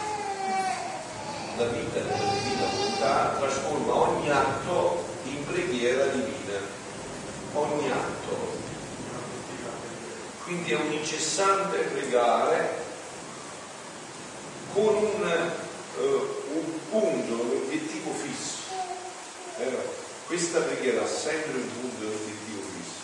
La 1.57 1.65
vita 1.65 1.99
nella 1.99 2.33
divina 2.33 2.67
volontà 2.71 3.35
trasforma 3.39 3.95
ogni 3.95 4.29
atto 4.29 5.05
in 5.23 5.45
preghiera 5.45 6.05
divina, 6.05 6.59
ogni 7.53 7.91
atto. 7.91 8.57
Quindi 10.43 10.71
è 10.71 10.75
un 10.75 10.91
incessante 10.91 11.77
pregare 11.77 12.69
con 14.73 14.95
un, 14.95 15.51
un 15.99 16.89
punto, 16.89 17.33
un 17.33 17.61
obiettivo 17.63 18.11
fisso. 18.13 18.73
Eh, 19.59 19.97
questa 20.27 20.61
preghiera 20.61 21.03
ha 21.03 21.07
sempre 21.07 21.59
un 21.59 21.69
punto 21.79 22.05
un 22.05 22.13
obiettivo 22.13 22.61
fisso. 22.61 23.01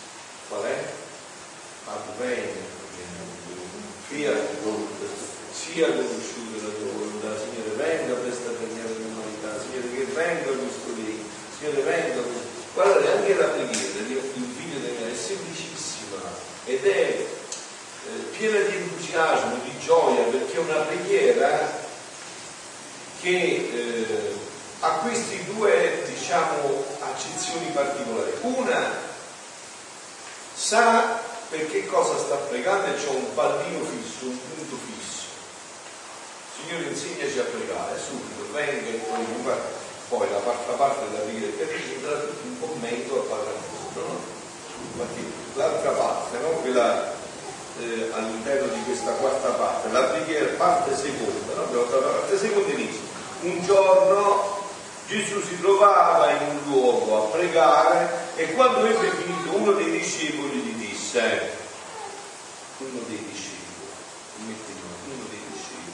Qual 0.48 0.62
è? 0.64 0.84
Avvenga 1.86 2.76
sia, 4.08 4.32
sia 5.52 5.86
conosciuta 5.86 6.62
la 6.62 6.72
tua 6.72 6.92
volontà, 6.92 7.36
Signore, 7.36 7.74
venga 7.76 8.14
questa 8.14 8.50
preghiera 8.50 8.88
dell'umanità, 8.88 9.60
Signore, 9.60 9.92
che 9.92 10.04
venga 10.14 10.50
questo 10.56 10.94
lì, 10.94 11.24
Signore, 11.58 11.82
venga. 11.82 12.22
Guardate, 12.72 13.10
anche 13.10 13.34
la 13.34 13.46
preghiera 13.46 14.00
di 14.06 14.14
un 14.14 14.54
figlio 14.54 14.78
di 14.78 14.94
me 14.98 15.12
è 15.12 15.16
semplicissima 15.16 16.20
ed 16.66 16.84
è 16.84 17.26
eh, 17.26 18.36
piena 18.36 18.58
di 18.60 18.76
entusiasmo, 18.76 19.58
di 19.64 19.78
gioia, 19.78 20.22
perché 20.24 20.56
è 20.56 20.60
una 20.60 20.80
preghiera 20.80 21.84
che 23.20 23.30
eh, 23.30 24.36
ha 24.80 24.90
queste 24.98 25.44
due, 25.44 26.04
diciamo, 26.06 26.84
accezioni 27.00 27.66
particolari. 27.72 28.32
Una 28.42 29.04
sa 30.54 31.20
per 31.48 31.70
che 31.70 31.86
cosa 31.86 32.18
sta 32.18 32.36
pregando 32.36 32.86
e 32.86 32.94
c'è 32.94 33.08
un 33.08 33.34
pallino 33.34 33.84
fisso, 33.84 34.26
un 34.26 34.38
punto 34.54 34.76
fisso. 34.84 35.26
Signore 36.56 36.88
insegnaci 36.90 37.38
a 37.38 37.44
pregare, 37.44 37.98
subito, 37.98 38.52
venga 38.52 38.88
e 38.88 39.00
poi, 39.08 39.24
poi 40.08 40.30
la 40.30 40.38
quarta 40.38 40.72
parte 40.72 41.10
della 41.10 41.24
del 41.24 41.58
catechismo 41.58 42.08
era 42.08 42.18
tutto 42.20 42.46
un 42.46 42.60
commento 42.60 43.14
al 43.14 43.26
Padre 43.26 43.52
no? 43.94 44.34
L'altra 45.54 45.90
parte, 45.90 46.38
no? 46.38 46.48
quella 46.60 47.15
eh, 47.80 48.10
all'interno 48.14 48.72
di 48.72 48.82
questa 48.84 49.12
quarta 49.12 49.48
parte, 49.50 49.90
la 49.90 50.04
preghiera, 50.04 50.46
parte 50.56 50.94
seconda, 50.96 51.54
no? 51.54 51.62
abbiamo 51.62 51.84
fatto 51.84 52.00
la 52.00 52.06
parte 52.06 52.38
seconda 52.38 52.72
inizio. 52.72 53.00
Un 53.42 53.62
giorno 53.64 54.64
Gesù 55.08 55.40
si 55.40 55.60
trovava 55.60 56.32
in 56.32 56.48
un 56.48 56.72
luogo 56.72 57.24
a 57.24 57.30
pregare 57.30 58.08
e 58.34 58.52
quando 58.54 58.84
ebbe 58.86 59.08
finito 59.10 59.56
uno 59.56 59.72
dei 59.72 59.90
discepoli 59.90 60.58
gli 60.58 60.88
disse, 60.88 61.50
uno 62.78 63.00
dei 63.06 63.24
discepoli, 63.30 64.56
uno 65.04 65.24
dei 65.30 65.40
discepoli, 65.52 65.92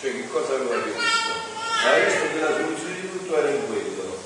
cioè 0.00 0.12
che 0.12 0.28
cosa 0.28 0.54
aveva 0.54 0.76
visto? 0.76 1.48
Aveva 1.86 2.06
visto 2.06 2.32
che 2.32 2.40
la 2.40 2.52
soluzione 2.52 3.00
di 3.00 3.10
tutto 3.12 3.36
era 3.36 3.48
in 3.48 3.66
quello. 3.66 4.18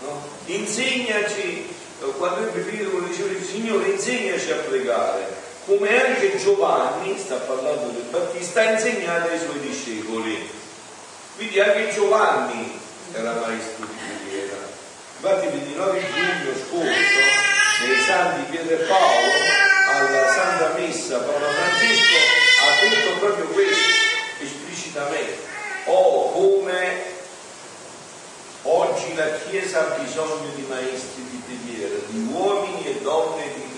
No? 0.00 0.22
Insegnaci, 0.46 1.74
quando 2.16 2.48
ebbe 2.48 2.62
finito 2.62 2.90
con 2.90 3.06
diceva, 3.06 3.28
Signore 3.44 3.90
insegnaci 3.90 4.50
a 4.50 4.56
pregare 4.56 5.39
come 5.66 6.02
anche 6.02 6.38
Giovanni, 6.38 7.18
sta 7.18 7.36
parlando 7.36 7.88
del 7.88 8.06
Battista, 8.10 8.60
ha 8.60 8.72
insegnato 8.72 9.28
ai 9.28 9.38
suoi 9.38 9.60
discepoli. 9.60 10.50
Quindi 11.36 11.60
anche 11.60 11.92
Giovanni 11.92 12.78
era 13.12 13.32
maestro 13.34 13.86
di 13.86 13.94
preghiera. 13.94 14.56
Infatti 15.16 15.46
il 15.46 15.52
29 15.52 16.00
giugno 16.12 16.52
scorso, 16.56 17.86
nei 17.86 18.00
santi 18.06 18.50
Pietro 18.50 18.74
e 18.74 18.86
Paolo, 18.86 19.32
alla 19.90 20.32
Santa 20.32 20.74
Messa, 20.78 21.18
Paolo 21.18 21.46
Francesco 21.46 22.16
ha 22.62 22.88
detto 22.88 23.18
proprio 23.18 23.46
questo 23.46 23.84
esplicitamente. 24.40 25.38
Oh, 25.84 26.30
come 26.32 27.02
oggi 28.62 29.14
la 29.14 29.30
Chiesa 29.48 29.80
ha 29.80 29.98
bisogno 29.98 30.50
di 30.54 30.66
maestri 30.68 31.22
di 31.30 31.42
preghiera, 31.46 31.96
di 32.06 32.28
uomini 32.32 32.86
e 32.86 33.00
donne 33.02 33.44
di 33.54 33.70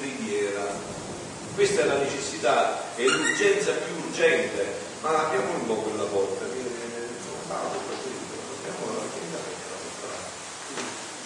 questa 1.55 1.83
è 1.83 1.85
la 1.85 1.99
necessità, 1.99 2.83
è 2.95 3.03
l'urgenza 3.03 3.73
più 3.73 3.95
urgente, 4.05 4.67
ma 5.01 5.27
abbiamo 5.27 5.53
un 5.53 5.67
po' 5.67 5.75
quella 5.75 6.05
volta, 6.05 6.45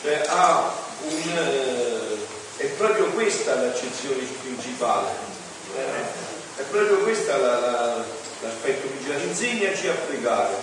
cioè 0.07 0.23
ha 0.29 0.73
un, 1.03 1.39
eh, 1.39 2.62
è 2.62 2.67
proprio 2.77 3.07
questa 3.07 3.57
l'accezione 3.57 4.23
principale, 4.41 5.09
eh, 5.77 6.61
è 6.61 6.62
proprio 6.71 6.99
questa 6.99 7.37
la, 7.39 7.59
la, 7.59 8.05
l'aspetto 8.41 8.87
principale, 8.87 9.25
insegnaci 9.25 9.89
a 9.89 9.95
pregare. 10.07 10.55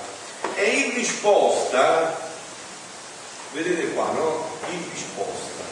E 0.56 0.66
in 0.66 0.94
risposta, 0.94 2.18
vedete 3.52 3.94
qua, 3.94 4.12
no? 4.12 4.58
In 4.70 4.84
risposta, 4.94 5.64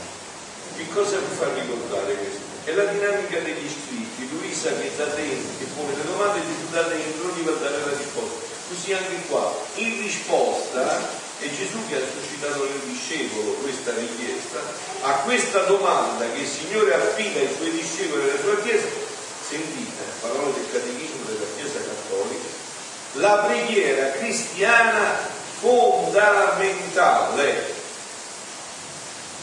che 0.76 0.88
cosa 0.94 1.18
vi 1.18 1.36
fa 1.36 1.46
ricordare 1.54 2.14
questo? 2.16 2.51
È 2.64 2.72
la 2.74 2.84
dinamica 2.86 3.40
degli 3.40 3.68
scritti, 3.68 4.30
Luisa 4.30 4.70
che 4.78 4.92
da 4.96 5.06
dentro, 5.06 5.50
che 5.58 5.66
pone 5.74 5.96
le 5.98 6.06
domande, 6.06 6.46
Gesù 6.46 6.70
da 6.70 6.84
dentro 6.84 7.34
gli 7.34 7.42
va 7.42 7.54
a 7.54 7.56
dare 7.56 7.80
la 7.80 7.90
risposta. 7.98 8.46
Così 8.70 8.94
anche 8.94 9.24
qua, 9.28 9.52
in 9.76 10.02
risposta, 10.02 11.10
è 11.40 11.50
Gesù 11.50 11.80
che 11.90 11.96
ha 11.96 12.02
suscitato 12.06 12.64
nel 12.64 12.82
discepolo 12.86 13.54
questa 13.66 13.96
richiesta, 13.96 14.60
a 15.02 15.12
questa 15.26 15.64
domanda 15.64 16.30
che 16.32 16.42
il 16.42 16.48
Signore 16.48 16.94
affida 16.94 17.40
ai 17.40 17.50
suoi 17.58 17.72
discepoli 17.72 18.28
e 18.28 18.30
alla 18.30 18.40
sua 18.40 18.62
Chiesa, 18.62 18.88
sentite, 19.50 20.04
parole 20.22 20.54
del 20.54 20.70
Catechismo 20.72 21.26
della 21.26 21.48
Chiesa 21.58 21.80
Cattolica, 21.80 22.48
la 23.14 23.38
preghiera 23.48 24.12
cristiana 24.12 25.18
fondamentale. 25.60 27.80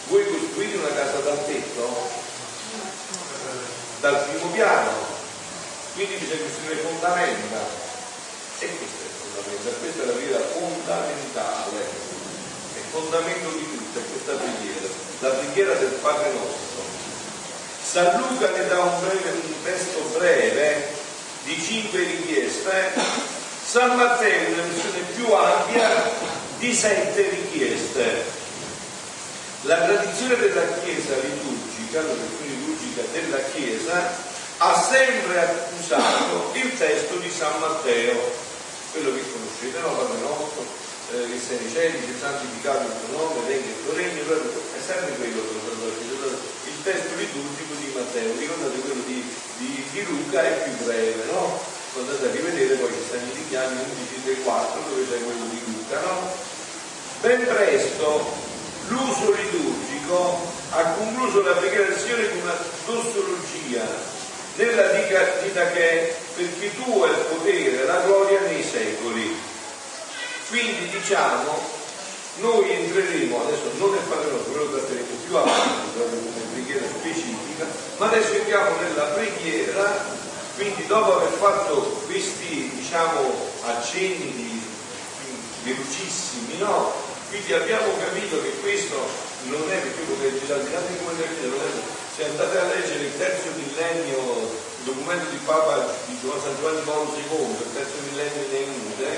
Vuoi 0.07 0.25
costruire 0.25 0.79
una 0.79 0.95
casa 0.95 1.19
dal 1.19 1.45
tetto? 1.45 2.27
Dal 4.11 4.25
primo 4.25 4.51
piano, 4.53 4.91
quindi 5.93 6.17
bisogna 6.17 6.49
costruire 6.49 6.81
fondamenta. 6.81 7.61
E 8.59 8.67
questo 8.67 9.01
è 9.05 9.05
il 9.05 9.17
fondamento, 9.21 9.69
questa 9.81 10.03
è 10.03 10.07
la 10.07 10.13
preghiera 10.13 10.45
fondamentale, 10.49 11.81
è 12.73 12.79
il 12.79 12.89
fondamento 12.91 13.49
di 13.51 13.67
tutto, 13.69 13.99
è 13.99 14.03
questa 14.09 14.33
preghiera, 14.33 14.89
la 15.21 15.29
preghiera 15.29 15.75
del 15.75 15.99
Padre 16.01 16.33
nostro. 16.33 16.97
San 17.85 18.21
Luca 18.21 18.51
ne 18.51 18.67
dà 18.67 18.81
un, 18.81 19.01
breve, 19.01 19.31
un 19.31 19.63
testo 19.63 20.01
breve 20.17 20.89
di 21.45 21.63
cinque 21.63 22.01
richieste, 22.01 22.93
San 23.65 23.97
Matteo 23.97 24.53
una 24.53 24.63
versione 24.63 25.01
più 25.15 25.33
ampia 25.33 26.11
di 26.59 26.75
sette 26.75 27.29
richieste. 27.29 28.37
La 29.63 29.77
tradizione 29.77 30.37
della 30.37 30.67
Chiesa 30.83 31.15
liturgica, 31.17 31.68
la 31.97 32.05
tradizione 32.05 32.53
liturgica 32.53 33.03
della 33.13 33.41
Chiesa, 33.53 34.27
ha 34.59 34.75
sempre 34.75 35.39
accusato 35.41 36.51
il 36.55 36.77
testo 36.77 37.17
di 37.17 37.31
San 37.31 37.59
Matteo, 37.61 38.17
quello 38.93 39.15
che 39.15 39.23
conoscete, 39.33 39.79
no? 39.81 39.97
Padre 39.97 40.21
nostro, 40.21 40.67
eh, 41.15 41.31
che 41.31 41.39
sei 41.41 41.59
nei 41.63 41.73
cieli, 41.73 42.05
che 42.05 42.19
santificato 42.19 42.85
il 42.85 42.93
tuo 43.07 43.17
nome, 43.17 43.47
venga 43.47 43.67
il 43.67 43.83
tuo 43.85 43.95
regno, 43.95 44.23
è 44.29 44.81
sempre 44.85 45.15
quello 45.17 45.41
che 45.41 45.57
il 46.69 46.83
testo 46.83 47.15
liturgico 47.17 47.75
di 47.81 47.93
Matteo, 47.95 48.37
ricordate 48.37 48.79
quello 48.81 49.03
di, 49.07 49.25
di, 49.59 49.85
di 49.91 50.05
Luca 50.05 50.43
è 50.43 50.63
più 50.65 50.85
breve, 50.85 51.25
no? 51.33 51.77
Andate 51.99 52.29
a 52.29 52.31
rivedere 52.31 52.77
poi 52.77 52.93
ci 52.93 53.03
stanno 53.09 53.27
i 53.27 53.35
richiami 53.35 53.75
11 53.75 54.31
e 54.31 54.43
4 54.43 54.81
dove 54.89 55.03
c'è 55.09 55.25
quello 55.25 55.47
di 55.51 55.61
Luca, 55.67 56.01
no? 56.01 56.31
Ben 57.21 57.47
presto 57.47 58.48
l'uso 58.89 59.33
liturgico 59.33 60.47
ha 60.71 60.83
concluso 60.83 61.43
la 61.43 61.57
Signore 61.61 62.31
con 62.31 62.41
una 62.41 62.57
dossologia 62.87 63.87
nella 64.57 64.89
dita 64.89 65.71
che 65.71 66.15
perché 66.35 66.75
tu 66.77 67.03
hai 67.03 67.11
il 67.11 67.17
potere 67.31 67.85
la 67.85 68.01
gloria 68.01 68.41
nei 68.41 68.63
secoli. 68.63 69.37
Quindi 70.49 70.89
diciamo, 70.89 71.59
noi 72.39 72.71
entreremo, 72.71 73.43
adesso 73.43 73.71
non 73.79 73.91
nel 73.91 74.05
Padre 74.09 74.31
nostro, 74.31 74.65
lo 74.65 74.71
tratteremo 74.71 75.07
più 75.27 75.37
avanti, 75.37 75.99
come 75.99 76.43
preghiera 76.53 76.87
specifica, 76.87 77.67
ma 77.99 78.07
adesso 78.07 78.33
entriamo 78.35 78.81
nella 78.81 79.05
preghiera, 79.05 80.17
quindi 80.57 80.87
dopo 80.87 81.17
aver 81.17 81.39
fatto 81.39 82.03
questi, 82.07 82.71
diciamo, 82.75 83.35
accenni 83.67 84.63
velocissimi, 85.65 86.59
no? 86.59 87.08
Quindi 87.29 87.53
abbiamo 87.53 87.93
capito 88.01 88.41
che 88.41 88.57
questo 88.61 88.97
non 89.53 89.69
è 89.69 89.77
perché 89.77 90.01
come 90.09 90.33
girate 90.41 90.73
come 91.05 91.13
è, 91.21 91.29
se 92.17 92.25
andate 92.25 92.59
a 92.59 92.65
leggere 92.73 93.05
il 93.05 93.19
terzo 93.19 93.53
millennio, 93.55 94.49
il 94.81 94.85
documento 94.85 95.29
di 95.29 95.37
Papa 95.45 95.93
di 96.07 96.17
San 96.25 96.57
Giovanni 96.57 96.81
Paolo 96.89 97.13
II, 97.13 97.53
il 97.53 97.73
terzo 97.75 98.01
millennio 98.09 98.45
in 98.49 98.55
Eunde, 98.57 99.13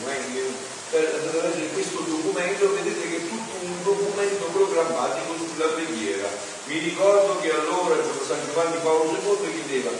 andate 0.00 1.38
a 1.38 1.42
leggere 1.44 1.68
questo 1.76 2.00
documento 2.00 2.72
vedete 2.72 3.08
che 3.08 3.16
è 3.16 3.28
tutto 3.28 3.52
un 3.60 3.82
documento 3.84 4.44
programmatico 4.46 5.36
sulla 5.36 5.76
preghiera. 5.76 6.28
Mi 6.64 6.78
ricordo 6.78 7.38
che 7.40 7.52
allora 7.52 7.96
San 8.26 8.40
Giovanni 8.48 8.78
Paolo 8.82 9.12
II 9.12 9.52
chiedeva 9.52 9.90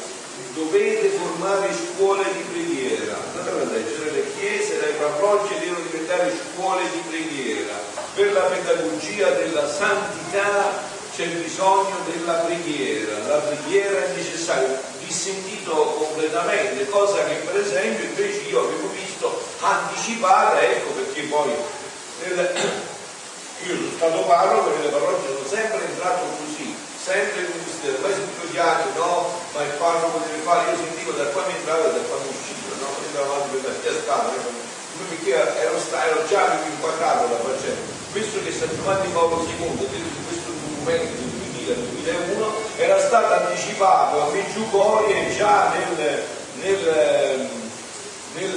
dovete 0.54 1.08
formare 1.08 1.70
scuole 1.72 2.24
di 2.32 2.42
preghiera. 2.50 3.16
Andate 3.34 3.50
a 3.50 3.72
leggere 3.72 4.10
le 4.10 4.24
chiese, 4.36 4.80
le 4.80 4.92
parrocchie 4.92 5.58
devono 5.58 5.84
diventare 5.90 6.32
scuole 6.32 6.82
di 6.90 7.02
preghiera. 7.08 7.74
Per 8.14 8.32
la 8.32 8.40
pedagogia 8.40 9.30
della 9.30 9.68
santità 9.68 10.90
c'è 11.14 11.26
bisogno 11.26 11.96
della 12.10 12.44
preghiera, 12.44 13.18
la 13.26 13.38
preghiera 13.38 14.04
è 14.04 14.16
necessaria, 14.16 14.80
dissentito 15.04 15.74
completamente, 15.74 16.88
cosa 16.88 17.22
che 17.24 17.34
per 17.34 17.60
esempio 17.60 18.06
invece 18.06 18.48
io 18.48 18.60
avevo 18.60 18.88
visto 18.88 19.42
anticipata, 19.60 20.60
ecco 20.62 20.90
perché 20.92 21.22
poi 21.22 21.50
nel, 22.22 22.50
io 23.66 23.76
sono 23.76 23.90
stato 23.94 24.22
parroco 24.22 24.72
e 24.72 24.78
nelle 24.78 24.88
parrocchie 24.88 25.34
sono 25.34 25.48
sempre 25.48 25.84
entrato 25.84 26.24
così, 26.38 26.51
sempre 27.02 27.50
questo, 27.50 27.98
mai 27.98 28.14
sentito 28.14 28.46
chiaro, 28.54 28.86
no, 28.94 29.34
ma 29.52 29.62
il 29.66 29.74
parroco 29.74 30.22
deve 30.22 30.38
fare, 30.46 30.70
io 30.70 30.78
sentivo 30.78 31.10
da 31.18 31.26
qua 31.34 31.42
mi 31.50 31.54
entrava 31.58 31.90
e 31.90 31.98
da 31.98 32.02
qua 32.06 32.16
mi 32.22 32.30
usciva, 32.30 32.78
no? 32.78 32.94
Andavo 32.94 33.34
avanti 33.34 33.58
per 33.58 33.74
la 33.74 33.78
via 33.82 33.90
strada, 33.98 34.30
perché 35.10 35.34
ero, 35.34 35.82
ero 35.82 36.22
già 36.30 36.62
inquadrato 36.62 37.26
la 37.26 37.42
faccenda. 37.42 37.90
Questo 38.12 38.38
che 38.44 38.52
San 38.54 38.70
Giovanni 38.76 39.10
Paolo 39.10 39.42
II 39.42 39.82
in 39.82 40.24
questo 40.30 40.54
documento 40.54 41.18
del 41.66 41.82
2000-2001 42.06 42.78
era 42.78 43.00
stato 43.00 43.34
anticipato 43.34 44.22
a 44.22 44.30
Meggiugorie 44.30 45.34
già 45.34 45.74
nel, 45.74 46.22
nel, 46.62 47.48
nel, 48.34 48.52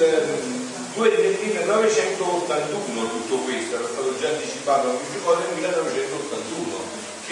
nel 0.94 1.38
1981 1.42 3.10
tutto 3.10 3.38
questo, 3.42 3.76
era 3.76 3.88
stato 3.90 4.14
già 4.20 4.28
anticipato 4.28 4.90
a 4.90 4.94
Meggiugorie 4.94 5.46
nel 5.46 5.56
1981 5.56 6.55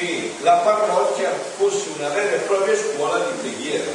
che 0.06 0.34
la 0.42 0.58
parrocchia 0.58 1.32
fosse 1.58 1.90
una 1.98 2.10
vera 2.10 2.36
e 2.36 2.40
propria 2.40 2.76
scuola 2.76 3.20
di 3.26 3.38
preghiera. 3.40 3.92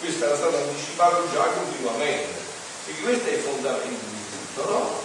Questo 0.00 0.24
era 0.24 0.36
stato 0.36 0.56
anticipato 0.56 1.28
già 1.32 1.42
continuamente, 1.42 2.40
perché 2.86 3.02
questo 3.02 3.28
è 3.28 3.32
il 3.32 3.40
fondamento 3.40 4.04
di 4.08 4.22
tutto, 4.30 4.70
no? 4.70 5.00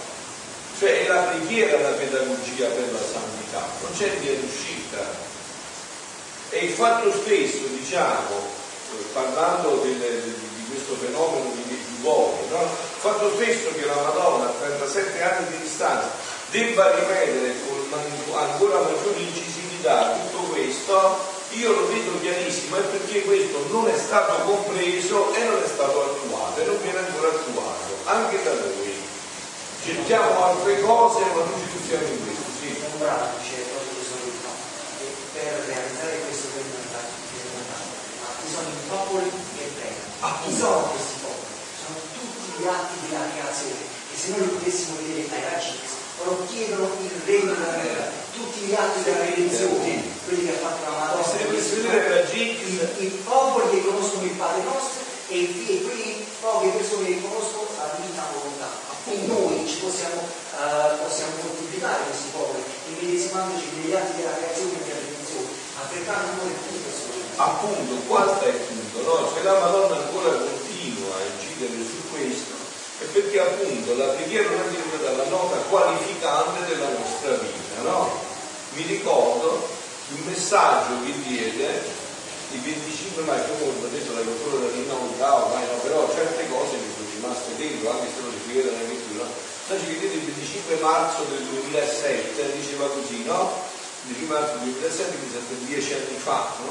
Cioè 0.78 1.04
è 1.04 1.08
la 1.08 1.20
preghiera 1.32 1.80
la 1.80 1.96
pedagogia 1.96 2.66
per 2.68 2.92
la 2.92 2.98
santità, 2.98 3.66
non 3.80 3.92
c'è 3.96 4.10
via 4.18 4.34
d'uscita. 4.34 5.26
E 6.50 6.58
il 6.64 6.72
fatto 6.72 7.12
stesso, 7.12 7.66
diciamo, 7.68 8.56
parlando 9.12 9.80
del, 9.82 9.98
di 9.98 10.64
questo 10.70 10.94
fenomeno 10.94 11.52
di 11.52 11.62
Meggiugorio, 11.68 12.56
no? 12.56 12.62
il 12.62 13.00
fatto 13.00 13.34
stesso 13.34 13.70
che 13.74 13.84
la 13.84 13.94
Madonna 13.94 14.46
a 14.46 14.54
37 14.58 15.22
anni 15.22 15.50
di 15.50 15.58
distanza 15.62 16.10
debba 16.50 16.94
ripetere 16.94 17.54
con 17.66 17.86
ancora 18.34 18.80
maggiore 18.80 19.18
incisione 19.18 19.67
da 19.80 20.18
tutto 20.30 20.52
questo, 20.52 21.18
io 21.50 21.72
lo 21.72 21.88
vedo 21.88 22.20
chiarissimo, 22.20 22.76
è 22.76 22.80
perché 22.80 23.22
questo 23.22 23.66
non 23.70 23.88
è 23.88 23.96
stato 23.96 24.42
compreso 24.44 25.32
e 25.34 25.44
non 25.44 25.62
è 25.62 25.66
stato 25.66 26.02
attuato 26.02 26.60
e 26.60 26.64
non 26.66 26.82
viene 26.82 26.98
ancora 26.98 27.28
attuato, 27.28 27.96
anche 28.04 28.42
da 28.42 28.52
noi. 28.52 28.96
Cerchiamo 29.84 30.44
altre 30.44 30.80
cose 30.80 31.20
ma 31.20 31.44
non 31.44 31.54
ci 31.56 31.78
fissiamo 31.78 32.06
in 32.06 32.22
questo. 32.22 32.50
Sì. 32.60 32.82
Un 32.92 32.98
che 34.98 35.06
per 35.32 35.64
realizzare 35.66 36.18
questo 36.26 36.48
sono 38.48 38.68
i 38.68 38.88
popoli 38.88 39.30
che 39.30 39.70
pregano. 39.76 40.08
Ah, 40.20 40.38
chi 40.44 40.56
sono 40.56 40.90
questi 40.90 41.20
popoli? 41.20 41.54
Sono 41.78 41.98
tutti 42.12 42.62
gli 42.62 42.66
atti 42.66 42.96
della 43.08 43.28
creazione 43.32 43.80
e 44.12 44.16
se 44.16 44.28
noi 44.30 44.40
li 44.40 44.48
potessimo 44.48 44.96
vedere 44.96 45.28
dai 45.28 45.42
raggi 45.42 45.96
loro 46.24 46.46
chiedono 46.48 46.90
il 47.00 47.10
regno 47.24 47.52
della 47.54 47.72
terra, 47.72 48.10
tutti 48.38 48.60
gli 48.70 48.74
altri 48.74 49.02
della 49.02 49.24
religione, 49.26 50.02
quelli 50.24 50.46
che 50.46 50.54
ha 50.54 50.62
fatto 50.62 50.86
la 50.86 50.96
Madonna, 50.96 51.26
i, 52.38 53.04
i 53.04 53.08
popoli 53.26 53.70
che 53.70 53.86
conoscono 53.86 54.24
il 54.24 54.38
Padre 54.38 54.62
nostro 54.62 55.02
e, 55.28 55.42
e 55.42 55.82
quelle 55.82 56.24
poche 56.40 56.68
persone 56.68 57.06
che 57.08 57.20
conoscono 57.20 57.66
la 57.76 57.98
divina 57.98 58.22
volontà. 58.32 58.70
Quindi 59.04 59.26
noi 59.26 59.66
ci 59.66 59.80
possiamo, 59.80 60.20
uh, 60.20 61.00
possiamo 61.00 61.32
moltiplicare 61.42 62.04
questi 62.12 62.28
popoli, 62.28 62.62
immedesimandoci 62.92 63.64
negli 63.80 63.94
atti 63.94 64.20
della 64.20 64.36
creazione 64.36 64.76
e 64.76 64.84
della 64.84 65.00
religione, 65.00 65.48
altrettanto 65.80 66.28
noi 66.44 66.52
tutte 66.52 66.78
persone. 66.84 67.24
Appunto, 67.40 67.92
questo 68.04 68.44
è 68.44 68.52
il 68.52 68.60
punto, 68.68 68.96
no? 69.08 69.32
Se 69.32 69.42
la 69.42 69.56
Madonna 69.58 69.96
ancora 69.96 70.30
continua 70.44 71.16
a 71.16 71.24
incidere 71.24 71.80
su 71.88 71.98
questo, 72.12 72.52
è 73.00 73.04
perché 73.08 73.40
appunto 73.40 73.96
la 73.96 74.12
preghiera 74.12 74.50
non 74.50 74.60
è 74.60 74.68
diventata 74.68 75.16
la 75.16 75.28
nota 75.32 75.56
qualificante 75.72 76.66
della 76.68 76.90
nostra 76.92 77.32
vita, 77.40 77.80
no? 77.88 78.27
Mi 78.78 78.86
ricordo 78.86 79.66
un 80.14 80.22
messaggio 80.22 81.02
che 81.02 81.10
diede 81.26 81.82
il 82.52 82.60
25 82.62 83.24
maggio, 83.24 83.58
come 83.58 83.74
ho 83.74 83.90
detto 83.90 84.14
la 84.14 84.22
cultura 84.22 84.62
da 84.62 84.70
Rinauta, 84.70 85.34
ormai 85.34 85.66
no, 85.66 85.82
però 85.82 86.06
certe 86.14 86.46
cose 86.46 86.78
mi 86.78 86.86
sono 86.94 87.10
rimaste 87.10 87.56
dentro, 87.58 87.90
anche 87.90 88.06
se 88.06 88.20
non 88.22 88.30
le 88.30 88.38
preghiere 88.38 88.70
della 88.70 88.86
lettura, 88.86 89.24
la 89.26 89.74
che 89.74 89.98
diede 89.98 90.14
il 90.14 90.30
25 90.30 90.76
marzo 90.78 91.26
del 91.26 91.42
2007, 91.42 92.52
diceva 92.54 92.86
così, 92.86 93.24
no? 93.24 93.50
Il 94.06 94.14
25 94.14 94.30
marzo 94.30 94.54
del 94.62 94.70
2007, 94.78 95.16
quindi 95.18 95.66
dieci 95.66 95.92
anni 95.94 96.18
fa, 96.22 96.54
no? 96.62 96.70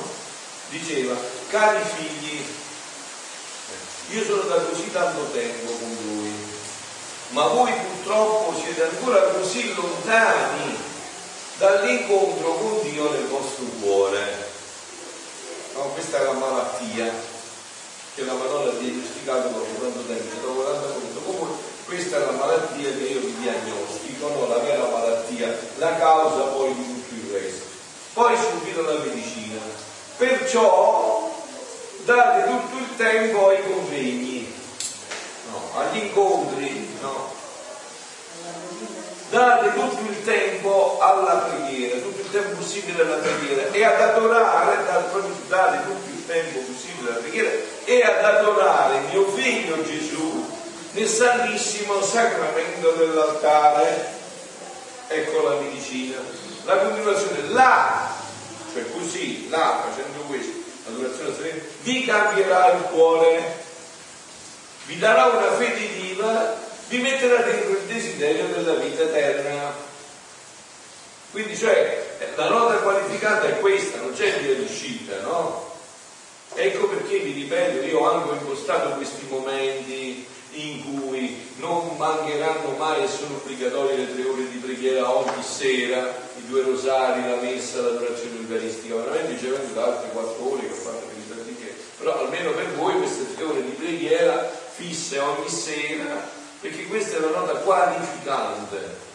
Diceva, 0.69 1.15
cari 1.49 1.83
figli, 1.91 2.39
io 4.15 4.23
sono 4.23 4.43
da 4.43 4.63
così 4.63 4.89
tanto 4.93 5.27
tempo 5.33 5.75
con 5.75 5.91
voi, 6.07 6.31
ma 7.35 7.47
voi 7.47 7.73
purtroppo 7.73 8.55
siete 8.63 8.95
ancora 8.95 9.19
così 9.35 9.75
lontani 9.75 10.86
dall'incontro 11.57 12.53
con 12.53 12.81
Dio 12.83 13.11
nel 13.11 13.27
vostro 13.27 13.65
cuore. 13.81 14.45
No, 15.73 15.81
questa 15.93 16.21
è 16.21 16.23
la 16.23 16.33
malattia 16.33 17.11
che 18.15 18.25
la 18.25 18.33
Madonna 18.33 18.71
ha 18.71 18.73
diagnosticato 18.73 19.49
dopo 19.49 19.81
tanto 19.81 20.01
tempo, 20.07 20.47
dopo 20.47 20.63
tanto 20.63 20.99
tempo. 20.99 21.19
Comunque 21.19 21.55
questa 21.85 22.17
è 22.17 22.19
la 22.19 22.31
malattia 22.31 22.89
che 22.89 23.03
io 23.03 23.19
vi 23.19 23.35
diagnostico, 23.39 24.27
no? 24.27 24.47
la 24.47 24.57
vera 24.57 24.87
malattia, 24.87 25.55
la 25.77 25.95
causa 25.97 26.43
poi 26.45 26.73
di 26.73 26.83
tutto 26.83 27.13
il 27.13 27.39
resto. 27.39 27.65
Poi 28.13 28.35
subito 28.35 28.81
la 28.81 28.99
medicina. 28.99 29.59
Perciò 30.17 31.31
date 32.05 32.49
tutto 32.49 32.77
il 32.77 32.95
tempo 32.97 33.49
ai 33.49 33.61
convegni, 33.61 34.51
no, 35.51 35.79
agli 35.79 35.97
incontri, 35.97 36.97
no. 37.01 37.36
Date 39.29 39.73
tutto 39.73 40.09
il 40.09 40.23
tempo 40.23 40.99
alla 41.01 41.33
preghiera, 41.33 41.97
tutto 41.99 42.21
il 42.21 42.31
tempo 42.31 42.55
possibile 42.55 43.01
alla 43.01 43.17
preghiera 43.17 43.71
e 43.71 43.83
ad 43.83 44.01
adorare, 44.01 44.85
date 44.85 45.81
tutto 45.83 46.09
il 46.09 46.25
tempo 46.25 46.59
possibile 46.59 47.09
alla 47.09 47.19
preghiera 47.19 47.49
e 47.83 48.03
ad 48.03 48.23
adorare 48.23 48.99
mio 49.11 49.27
figlio 49.31 49.83
Gesù 49.83 50.45
nel 50.91 51.07
santissimo 51.07 52.01
sacramento 52.01 52.91
dell'altare. 52.91 54.15
Ecco 55.09 55.49
la 55.49 55.55
medicina. 55.59 56.17
La 56.63 56.77
continuazione 56.77 57.49
là, 57.49 58.09
cioè 58.73 58.83
così, 58.91 59.49
là 59.49 59.83
facendo 59.89 60.19
questo, 60.27 60.65
vi 61.81 62.05
cambierà 62.05 62.71
il 62.73 62.81
cuore, 62.83 63.63
vi 64.85 64.97
darà 64.99 65.25
una 65.25 65.51
fede 65.53 65.85
viva, 65.85 66.55
vi 66.89 66.99
metterà 66.99 67.41
dentro 67.41 67.71
il 67.71 67.85
desiderio 67.87 68.47
della 68.47 68.75
vita 68.75 69.03
eterna. 69.03 69.73
Quindi, 71.31 71.57
cioè, 71.57 72.05
la 72.35 72.49
nota 72.49 72.77
qualificata 72.77 73.47
è 73.47 73.59
questa, 73.59 73.99
non 73.99 74.13
c'è 74.13 74.39
via 74.39 74.55
d'uscita, 74.55 75.19
no? 75.21 75.75
Ecco 76.53 76.87
perché 76.87 77.19
vi 77.19 77.33
ripeto, 77.33 77.85
io 77.85 77.99
ho 77.99 78.09
anche 78.09 78.33
impostato 78.33 78.95
questi 78.95 79.25
momenti 79.29 80.25
in 80.53 80.83
cui 80.83 81.51
non 81.57 81.95
mancheranno 81.97 82.69
mai 82.77 83.03
e 83.03 83.07
sono 83.07 83.35
obbligatorie 83.35 83.97
le 83.97 84.13
tre 84.13 84.23
ore 84.23 84.49
di 84.49 84.57
preghiera 84.57 85.13
ogni 85.13 85.43
sera, 85.43 86.15
i 86.37 86.47
due 86.47 86.63
rosari, 86.63 87.29
la 87.29 87.35
messa, 87.35 87.81
l'adorazione 87.81 88.39
eucaristica. 88.39 88.95
Veramente 88.95 89.37
ci 89.37 89.47
è 89.47 89.49
venuto 89.49 89.83
altre 89.83 90.09
quattro 90.09 90.51
ore 90.51 90.67
che 90.67 90.73
ho 90.73 90.75
fatto 90.75 91.05
per 91.05 91.17
i 91.17 91.33
pratiche, 91.33 91.75
però 91.99 92.19
almeno 92.21 92.51
per 92.51 92.73
voi 92.73 92.97
queste 92.97 93.35
tre 93.35 93.43
ore 93.43 93.63
di 93.63 93.71
preghiera 93.71 94.49
fisse 94.73 95.19
ogni 95.19 95.49
sera, 95.49 96.36
perché 96.61 96.85
questa 96.87 97.17
è 97.17 97.19
la 97.19 97.29
nota 97.29 97.53
qualificante. 97.59 99.05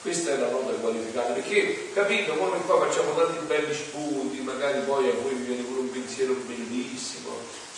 Questa 0.00 0.30
è 0.30 0.36
la 0.38 0.50
nota 0.50 0.72
qualificante, 0.74 1.40
perché 1.40 1.92
capito, 1.92 2.34
noi 2.34 2.60
qua 2.64 2.86
facciamo 2.86 3.14
tanti 3.16 3.44
belli 3.46 3.74
spunti, 3.74 4.40
magari 4.40 4.80
poi 4.82 5.08
a 5.08 5.14
voi 5.20 5.34
vi 5.34 5.44
viene 5.44 5.62
pure 5.62 5.80
un 5.80 5.90
pensiero 5.90 6.34
bellissimo, 6.46 7.30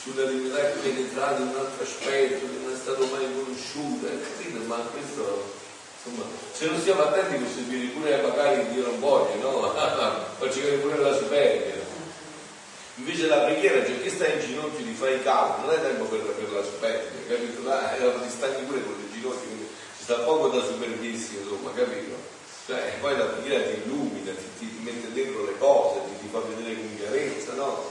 sulla 0.02 0.24
divinità 0.24 0.58
che 0.58 0.80
viene 0.82 1.00
entrata 1.00 1.40
in 1.40 1.48
un 1.48 1.56
altro 1.56 1.82
aspetto 1.82 2.46
che 2.46 2.58
non 2.62 2.72
è 2.72 2.76
stato 2.76 3.06
mai 3.06 3.26
conosciuto, 3.34 4.06
capito? 4.06 4.58
Ma 4.66 4.76
questo 4.92 5.58
Insomma, 6.02 6.24
se 6.52 6.64
non 6.64 6.80
stiamo 6.80 7.02
attenti 7.02 7.36
possiamo 7.36 7.68
dire 7.68 7.86
pure 7.88 8.22
magari 8.22 8.68
Dio 8.72 8.86
non 8.86 9.00
voglia, 9.00 9.34
no? 9.42 9.68
Faccio 10.38 10.60
pure 10.80 10.96
la 10.96 11.14
superbia. 11.14 11.74
Invece 13.00 13.28
la 13.28 13.48
preghiera, 13.48 13.84
cioè 13.84 14.02
che 14.02 14.10
stai 14.10 14.34
in 14.34 14.40
ginocchio 14.40 14.84
ti 14.84 14.92
fai 14.92 15.22
caldo, 15.22 15.64
non 15.64 15.74
è 15.74 15.80
tempo 15.80 16.04
per, 16.04 16.20
per 16.20 16.52
la 16.52 16.62
superbia, 16.62 17.34
capito? 17.34 17.64
Eh, 17.64 18.22
ti 18.22 18.28
stagni 18.28 18.62
pure 18.66 18.82
con 18.84 18.92
le 18.92 19.08
ginocchia, 19.10 19.48
quindi 19.48 19.68
ci 19.96 20.02
sta 20.02 20.14
poco 20.16 20.48
da 20.48 20.62
superbirsi, 20.62 21.38
insomma, 21.40 21.72
capito? 21.72 22.14
Cioè, 22.66 22.98
poi 23.00 23.16
la 23.16 23.24
preghiera 23.24 23.64
ti 23.64 23.80
illumina, 23.82 24.32
ti, 24.32 24.44
ti, 24.58 24.76
ti 24.76 24.82
mette 24.84 25.12
dentro 25.14 25.46
le 25.46 25.56
cose, 25.56 26.00
ti, 26.04 26.26
ti 26.26 26.28
fa 26.30 26.40
vedere 26.40 26.74
con 26.74 26.96
chiarezza, 26.98 27.54
no? 27.54 27.90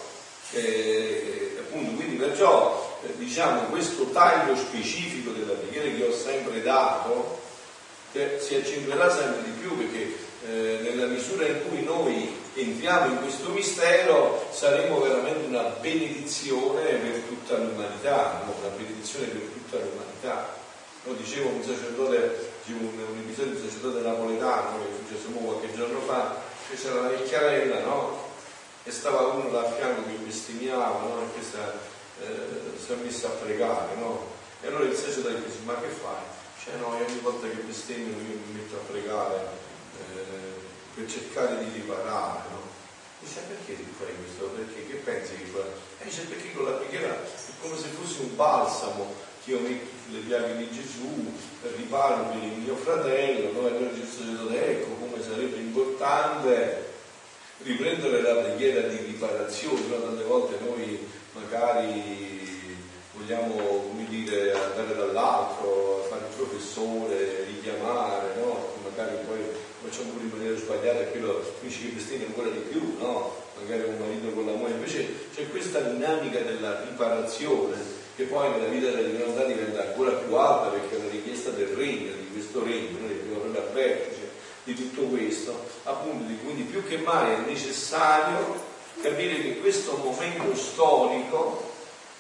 E, 0.52 1.58
appunto, 1.60 1.96
quindi 1.96 2.16
perciò 2.16 3.00
eh, 3.04 3.14
diciamo 3.18 3.62
questo 3.70 4.12
taglio 4.12 4.56
specifico 4.56 5.32
della 5.32 5.54
preghiera 5.54 5.90
che 5.90 6.04
ho 6.04 6.14
sempre 6.14 6.62
dato 6.62 7.40
che 8.12 8.38
si 8.40 8.56
accentuerà 8.56 9.10
sempre 9.10 9.44
di 9.44 9.52
più 9.60 9.78
perché 9.78 10.18
eh, 10.48 10.80
nella 10.82 11.06
misura 11.06 11.46
in 11.46 11.62
cui 11.68 11.84
noi 11.84 12.36
entriamo 12.70 13.14
in 13.14 13.22
questo 13.22 13.50
mistero 13.50 14.48
saremo 14.52 15.00
veramente 15.02 15.48
una 15.48 15.64
benedizione 15.82 16.84
per 16.84 17.22
tutta 17.28 17.58
l'umanità, 17.58 18.44
no? 18.46 18.54
una 18.60 18.76
benedizione 18.76 19.26
per 19.28 19.42
tutta 19.42 19.78
l'umanità. 19.78 20.58
Lo 21.04 21.14
dicevo 21.14 21.50
un 21.50 21.64
sacerdote, 21.64 22.52
dicevo 22.64 22.88
un, 22.88 23.00
un, 23.12 23.18
episodio 23.18 23.54
di 23.54 23.62
un 23.62 23.70
sacerdote 23.70 24.08
napoletano 24.08 24.78
che 24.78 24.90
è 24.90 24.96
successo 25.06 25.30
qualche 25.30 25.76
giorno 25.76 26.00
fa, 26.02 26.36
che 26.70 26.76
c'era 26.76 27.02
la 27.02 27.08
vecchiarella, 27.10 27.80
no? 27.82 28.28
E 28.84 28.92
stava 28.92 29.28
uno 29.28 29.50
da 29.50 29.72
fianco 29.72 30.04
che 30.06 30.18
bestemmiava, 30.24 31.00
no? 31.00 31.22
E 31.22 31.40
eh, 31.40 32.80
si 32.84 32.92
è 32.92 32.96
messa 32.96 33.28
a 33.28 33.32
pregare, 33.32 33.96
no? 33.96 34.38
E 34.62 34.68
allora 34.68 34.84
il 34.84 34.96
sacerdote 34.96 35.44
disse, 35.46 35.60
ma 35.64 35.76
che 35.80 35.88
fai? 35.88 36.38
Cioè 36.64 36.76
no, 36.76 36.88
ogni 36.88 37.20
volta 37.22 37.48
che 37.48 37.64
bestemmio 37.66 38.14
io 38.18 38.40
mi 38.46 38.60
metto 38.60 38.76
a 38.76 38.92
pregare 38.92 39.48
eh, 39.98 40.49
per 40.94 41.10
cercare 41.10 41.64
di 41.64 41.72
riparare, 41.74 42.42
no? 42.52 42.62
Dice 43.20 43.42
perché 43.48 43.76
ti 43.76 43.86
fai 43.98 44.14
questo? 44.16 44.46
Perché 44.56 44.88
che 44.88 44.96
pensi 45.04 45.36
che 45.36 45.46
fa? 45.46 45.60
E 46.00 46.06
dice 46.06 46.22
perché 46.24 46.54
con 46.54 46.66
la 46.66 46.72
preghiera 46.72 47.14
è 47.14 47.52
come 47.62 47.78
se 47.78 47.88
fosse 47.88 48.22
un 48.22 48.36
balsamo 48.36 49.14
che 49.44 49.52
io 49.52 49.60
metto 49.60 49.90
sulle 50.06 50.22
piaghe 50.22 50.58
di 50.58 50.72
Gesù, 50.72 51.32
riparo 51.76 52.30
per 52.30 52.44
il 52.44 52.58
mio 52.60 52.76
fratello, 52.76 53.52
no? 53.52 53.68
E 53.68 53.72
allora 53.72 53.94
Gesù 53.94 54.24
dice 54.24 54.72
ecco 54.72 54.94
come 54.94 55.22
sarebbe 55.22 55.58
importante 55.58 56.88
riprendere 57.64 58.22
la 58.22 58.36
preghiera 58.36 58.88
di 58.88 58.98
riparazione, 58.98 59.88
no? 59.88 60.02
tante 60.02 60.24
volte 60.24 60.58
noi 60.64 61.06
magari 61.34 62.48
vogliamo 63.14 63.54
come 63.56 64.06
dire, 64.08 64.54
andare 64.54 64.96
dall'altro, 64.96 66.06
fare 66.10 66.22
il 66.30 66.36
professore, 66.36 67.44
richiamare, 67.44 68.36
no? 68.38 68.76
magari 68.84 69.18
poi 69.28 69.40
facciamo 69.90 70.12
pure 70.12 70.26
in 70.26 70.30
maniera 70.30 70.56
sbagliata 70.56 71.04
quello 71.06 71.44
finisce 71.60 71.82
che 71.82 71.96
bestemmia 71.96 72.28
ancora 72.28 72.50
di 72.50 72.60
più, 72.60 72.98
no? 73.00 73.36
magari 73.60 73.90
un 73.90 73.98
marito 73.98 74.30
con 74.30 74.46
la 74.46 74.54
moglie, 74.54 74.76
invece 74.76 75.08
c'è 75.34 75.50
questa 75.50 75.80
dinamica 75.80 76.40
della 76.40 76.84
riparazione 76.84 77.76
che 78.16 78.26
poi 78.26 78.52
nella 78.52 78.68
vita 78.68 78.92
della 78.92 79.08
divinità 79.08 79.44
diventa 79.46 79.82
ancora 79.82 80.12
più 80.12 80.36
alta 80.36 80.70
perché 80.70 80.96
è 80.96 81.00
una 81.00 81.10
richiesta 81.10 81.50
del 81.50 81.68
regno, 81.68 82.12
di 82.14 82.30
questo 82.32 82.64
regno, 82.64 83.00
noi 83.00 83.18
dobbiamo 83.18 83.40
proprio 83.40 83.62
al 83.62 83.74
vertice 83.74 84.30
di 84.64 84.76
tutto 84.76 85.02
questo, 85.04 85.60
appunto, 85.84 86.32
quindi 86.44 86.64
più 86.64 86.84
che 86.88 86.98
mai 86.98 87.34
è 87.34 87.50
necessario 87.50 88.68
capire 89.02 89.42
che 89.42 89.60
questo 89.60 89.98
momento 89.98 90.56
storico 90.56 91.72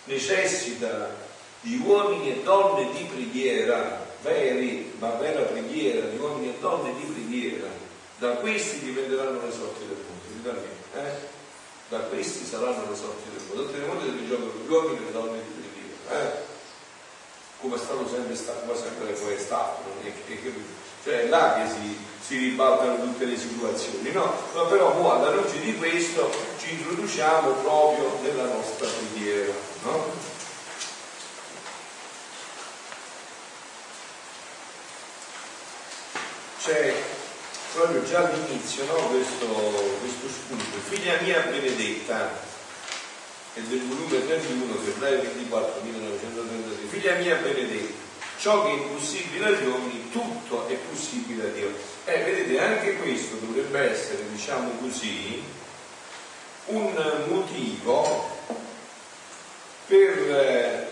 necessita 0.05 1.15
di 1.61 1.79
uomini 1.85 2.31
e 2.31 2.41
donne 2.41 2.89
di 2.93 3.03
preghiera, 3.03 4.07
veri, 4.21 4.93
ma 4.99 5.09
vera 5.11 5.41
preghiera, 5.41 6.07
di 6.07 6.17
uomini 6.17 6.49
e 6.49 6.59
donne 6.59 6.93
di 6.95 7.03
preghiera. 7.03 7.67
Da 8.17 8.31
questi 8.35 8.79
dipenderanno 8.79 9.45
le 9.45 9.51
sorti 9.51 9.85
del 9.87 9.97
mondo, 10.07 10.59
eh? 10.95 11.37
Da 11.87 11.99
questi 11.99 12.45
saranno 12.45 12.89
le 12.89 12.95
sorti 12.95 13.29
del 13.31 13.41
mondo. 13.47 13.65
Tutte 13.65 13.79
le 13.79 13.85
mondo 13.85 14.03
deve 14.03 14.27
giocare 14.27 14.51
gli 14.65 14.71
uomini 14.71 14.97
e 14.97 15.05
le 15.05 15.11
donne 15.11 15.37
di 15.37 15.61
preghiera, 15.61 16.21
eh? 16.21 16.47
Come 17.61 17.75
è 17.75 17.79
stato 17.79 18.07
sempre 18.07 18.35
stato, 18.35 18.59
come 18.65 18.77
sempre 18.77 19.11
poi 19.13 19.33
è 19.33 19.39
stato, 19.39 19.81
cioè 21.03 21.23
è 21.23 21.27
là 21.27 21.55
che 21.55 21.69
si, 21.69 21.97
si 22.25 22.37
ribaltano 22.37 23.01
tutte 23.01 23.25
le 23.25 23.37
situazioni, 23.37 24.11
no? 24.11 24.33
Ma 24.53 24.63
però 24.63 24.93
mo, 24.93 25.11
alla 25.11 25.31
luce 25.31 25.59
di 25.59 25.75
questo 25.77 26.29
ci 26.57 26.71
introduciamo 26.71 27.51
proprio 27.51 28.17
nella 28.21 28.45
nostra 28.45 28.87
preghiera, 28.87 29.53
no? 29.83 30.28
C'è 36.69 36.93
proprio 37.73 38.03
già 38.03 38.27
all'inizio 38.27 38.85
no, 38.85 39.07
questo, 39.07 39.47
questo 40.01 40.27
spunto, 40.29 40.77
figlia 40.87 41.19
mia 41.21 41.39
benedetta, 41.39 42.29
è 43.55 43.59
del 43.61 43.81
volume 43.87 44.23
31, 44.27 44.75
febbraio 44.75 45.19
24, 45.19 45.81
1933, 45.81 46.87
figlia 46.87 47.15
mia 47.15 47.35
benedetta 47.37 48.07
ciò 48.37 48.63
che 48.63 48.69
è 48.69 48.73
impossibile 48.73 49.47
agli 49.47 49.65
uomini, 49.65 50.11
tutto 50.11 50.67
è 50.67 50.75
possibile 50.75 51.47
a 51.47 51.47
Dio. 51.47 51.73
Eh, 52.05 52.23
vedete, 52.23 52.59
anche 52.59 52.97
questo 52.97 53.37
dovrebbe 53.37 53.89
essere, 53.89 54.29
diciamo 54.29 54.69
così, 54.79 55.43
un 56.65 57.23
motivo 57.29 58.29
per, 59.87 60.35
eh, 60.35 60.87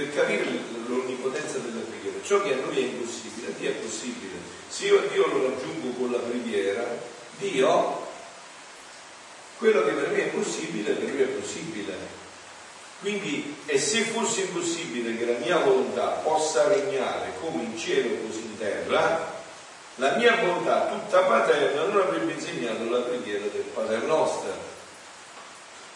per 0.00 0.14
capire 0.14 0.44
l'onnipotenza 0.86 1.58
della 1.58 1.84
preghiera. 1.84 2.16
Ciò 2.24 2.40
che 2.42 2.54
a 2.54 2.56
noi 2.56 2.76
è 2.76 2.86
impossibile, 2.86 3.48
a 3.48 3.58
Dio 3.58 3.68
è 3.68 3.74
possibile. 3.74 4.38
Se 4.68 4.86
io 4.86 4.98
a 4.98 5.06
Dio 5.12 5.26
lo 5.26 5.48
raggiungo 5.48 5.90
con 5.98 6.10
la 6.10 6.18
preghiera, 6.18 6.86
Dio, 7.38 8.06
quello 9.58 9.84
che 9.84 9.92
per 9.92 10.08
me 10.10 10.24
è 10.24 10.28
possibile, 10.28 10.92
per 10.92 11.10
lui 11.10 11.22
è 11.22 11.26
possibile. 11.26 12.18
Quindi, 13.00 13.56
e 13.66 13.78
se 13.78 14.02
fosse 14.04 14.42
impossibile 14.42 15.16
che 15.16 15.24
la 15.26 15.38
mia 15.38 15.58
volontà 15.58 16.08
possa 16.22 16.68
regnare 16.68 17.32
come 17.40 17.64
in 17.64 17.76
cielo 17.76 18.26
così 18.26 18.40
in 18.40 18.58
terra, 18.58 19.38
la 19.96 20.16
mia 20.16 20.36
volontà 20.36 20.86
tutta 20.86 21.20
paterna 21.20 21.84
non 21.84 22.00
avrebbe 22.00 22.32
insegnato 22.32 22.88
la 22.88 23.00
preghiera 23.00 23.46
del 23.46 23.64
Padre 23.74 23.98
nostro. 24.06 24.68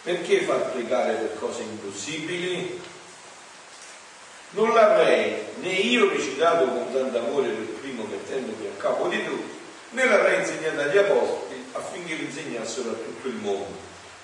Perché 0.03 0.41
far 0.43 0.73
pregare 0.73 1.15
per 1.15 1.39
cose 1.39 1.63
impossibili? 1.63 2.93
Non 4.55 4.73
l'avrei 4.73 5.35
né 5.61 5.73
io 5.73 6.09
recitato 6.09 6.65
con 6.67 6.93
tanto 6.93 7.19
amore 7.19 7.49
per 7.49 7.67
primo 7.81 8.05
mettendomi 8.05 8.67
a 8.67 8.81
capo 8.81 9.09
di 9.09 9.25
tutti, 9.25 9.59
né 9.91 10.05
l'avrei 10.05 10.41
insegnato 10.41 10.81
agli 10.81 10.97
apostoli 10.97 11.65
affinché 11.73 12.15
li 12.15 12.25
insegnassero 12.27 12.91
a 12.91 12.95
tutto 12.95 13.27
il 13.27 13.35
mondo, 13.35 13.77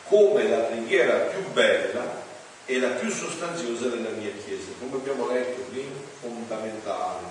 come 0.04 0.48
la 0.48 0.58
preghiera 0.58 1.14
più 1.34 1.42
bella 1.50 2.22
è 2.64 2.78
la 2.78 2.90
più 2.90 3.10
sostanziosa 3.10 3.88
della 3.88 4.10
mia 4.10 4.30
Chiesa, 4.44 4.70
come 4.78 4.96
abbiamo 4.96 5.26
letto 5.32 5.62
prima, 5.62 5.98
fondamentale 6.20 7.26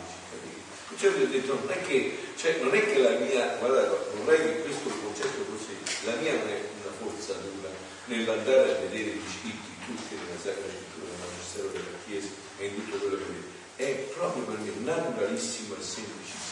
i. 0.91 0.97
Cioè 0.97 1.09
ho 1.09 1.25
detto, 1.25 1.53
non 1.53 1.71
è, 1.71 1.81
che, 1.81 2.17
cioè, 2.35 2.57
non 2.61 2.75
è 2.75 2.85
che 2.85 2.97
la 2.99 3.11
mia, 3.11 3.55
guardate, 3.59 3.95
vorrei 4.17 4.41
che 4.41 4.61
questo 4.63 4.89
concetto 4.89 5.45
così, 5.47 5.77
la 6.03 6.15
mia 6.19 6.33
non 6.33 6.49
è 6.49 6.59
una 6.83 6.91
forzatura 6.99 7.69
nell'andare 8.05 8.71
a 8.71 8.79
vedere 8.81 9.15
gli 9.15 9.29
scritti 9.39 9.69
tutti 9.85 10.15
nella 10.15 10.35
Sacra 10.35 10.67
Scrittura, 10.67 11.07
nel 11.07 11.19
Magistero 11.23 11.67
della 11.69 11.97
Chiesa 12.05 12.48
e 12.59 12.65
in 12.67 12.75
tutto 12.75 12.97
quello 12.97 13.17
che 13.17 13.23
vede. 13.23 13.57
È 13.75 13.95
proprio 14.13 14.43
per 14.43 14.57
me 14.57 14.71
naturalissimo 14.83 15.75
e 15.79 15.81
semplicissimo. 15.81 16.47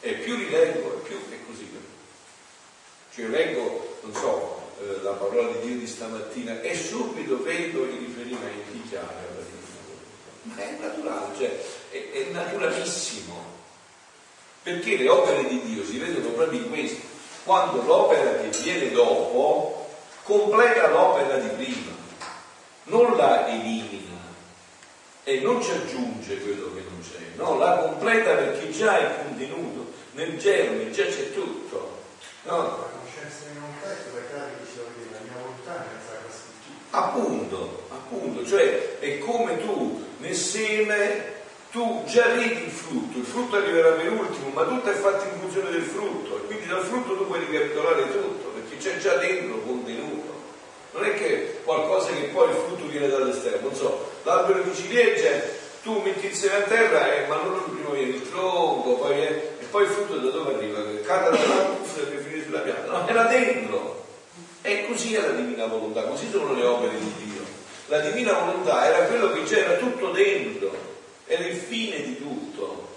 E 0.00 0.12
più 0.14 0.36
li 0.36 0.50
leggo, 0.50 0.94
e 0.96 1.06
più 1.06 1.16
è 1.30 1.36
così. 1.46 1.70
Cioè 3.14 3.26
leggo, 3.26 3.98
non 4.00 4.14
so, 4.14 4.62
eh, 4.80 5.02
la 5.02 5.10
parola 5.10 5.52
di 5.52 5.66
Dio 5.66 5.78
di 5.78 5.86
stamattina 5.86 6.62
e 6.62 6.74
subito 6.74 7.42
vedo 7.42 7.84
i 7.84 7.98
riferimenti 7.98 8.82
chiari 8.88 9.06
alla 9.06 9.42
divina 9.44 10.54
Ma 10.54 10.56
è 10.56 10.76
naturale, 10.80 11.36
cioè 11.36 11.62
è, 11.90 12.10
è 12.10 12.30
naturalissimo. 12.30 13.60
Perché 14.62 14.96
le 14.96 15.08
opere 15.10 15.46
di 15.46 15.60
Dio 15.60 15.84
si 15.84 15.98
vedono 15.98 16.28
proprio 16.28 16.58
in 16.58 16.70
questo. 16.70 17.02
Quando 17.44 17.82
l'opera 17.82 18.36
che 18.36 18.48
viene 18.62 18.90
dopo 18.92 19.90
completa 20.22 20.88
l'opera 20.88 21.36
di 21.36 21.48
prima, 21.48 21.92
non 22.84 23.14
la 23.16 23.46
elimina 23.48 24.11
e 25.24 25.40
non 25.40 25.62
ci 25.62 25.70
aggiunge 25.70 26.38
quello 26.38 26.74
che 26.74 26.82
non 26.88 27.00
c'è, 27.00 27.36
no, 27.36 27.58
la 27.58 27.76
completa 27.76 28.34
perché 28.34 28.70
già 28.70 28.98
è 28.98 29.24
contenuto 29.24 29.92
nel 30.12 30.36
germe, 30.38 30.90
già 30.90 31.04
c'è 31.04 31.32
tutto. 31.32 32.00
No? 32.44 32.90
Appunto, 36.90 37.84
appunto, 37.88 38.44
cioè 38.44 38.98
è 38.98 39.18
come 39.18 39.58
tu 39.58 40.04
nel 40.18 40.34
seme 40.34 41.40
tu 41.70 42.04
già 42.06 42.26
vedi 42.34 42.64
il 42.64 42.70
frutto, 42.70 43.16
il 43.16 43.24
frutto 43.24 43.56
arriverà 43.56 43.92
per 43.92 44.12
ultimo, 44.12 44.50
ma 44.50 44.64
tutto 44.64 44.90
è 44.90 44.94
fatto 44.94 45.24
in 45.24 45.40
funzione 45.40 45.70
del 45.70 45.82
frutto 45.82 46.36
e 46.36 46.46
quindi 46.46 46.66
dal 46.66 46.84
frutto 46.84 47.16
tu 47.16 47.26
puoi 47.26 47.38
ricapitolare 47.46 48.12
tutto 48.12 48.48
perché 48.50 48.76
c'è 48.76 48.98
già 48.98 49.16
dentro 49.16 49.58
contenuto. 49.60 50.21
Non 50.92 51.04
è 51.04 51.14
che 51.14 51.60
qualcosa 51.64 52.10
che 52.12 52.28
poi 52.32 52.50
il 52.50 52.56
frutto 52.56 52.86
viene 52.86 53.08
dall'esterno, 53.08 53.68
non 53.68 53.74
so, 53.74 54.10
l'albero 54.24 54.62
di 54.62 54.74
ciliegie 54.74 55.60
tu 55.82 56.00
metti 56.00 56.26
il 56.26 56.34
seme 56.34 56.56
a 56.56 56.60
terra 56.62 57.12
e 57.12 57.26
ma 57.26 57.36
non 57.36 57.60
prima 57.74 57.90
viene 57.90 58.14
il 58.14 58.30
tronco, 58.30 58.94
poi 58.94 59.14
viene, 59.14 59.36
e 59.58 59.64
poi 59.68 59.82
il 59.82 59.88
frutto 59.88 60.16
da 60.16 60.30
dove 60.30 60.54
arriva? 60.54 60.78
Cade 61.02 61.36
dalla 61.36 61.62
buffera 61.62 62.10
che 62.10 62.18
finisce 62.18 62.44
sulla 62.44 62.60
pianta, 62.60 62.92
no, 62.92 63.08
era 63.08 63.24
dentro. 63.24 64.04
E 64.62 64.86
così 64.86 65.14
è 65.14 65.20
la 65.20 65.32
divina 65.32 65.66
volontà, 65.66 66.04
così 66.04 66.30
sono 66.30 66.54
le 66.54 66.64
opere 66.64 66.96
di 66.96 67.12
Dio. 67.24 67.42
La 67.86 67.98
divina 67.98 68.32
volontà 68.32 68.86
era 68.86 69.06
quello 69.06 69.32
che 69.32 69.42
c'era 69.42 69.74
tutto 69.74 70.10
dentro, 70.10 70.70
era 71.26 71.44
il 71.44 71.56
fine 71.56 72.00
di 72.00 72.16
tutto. 72.16 72.90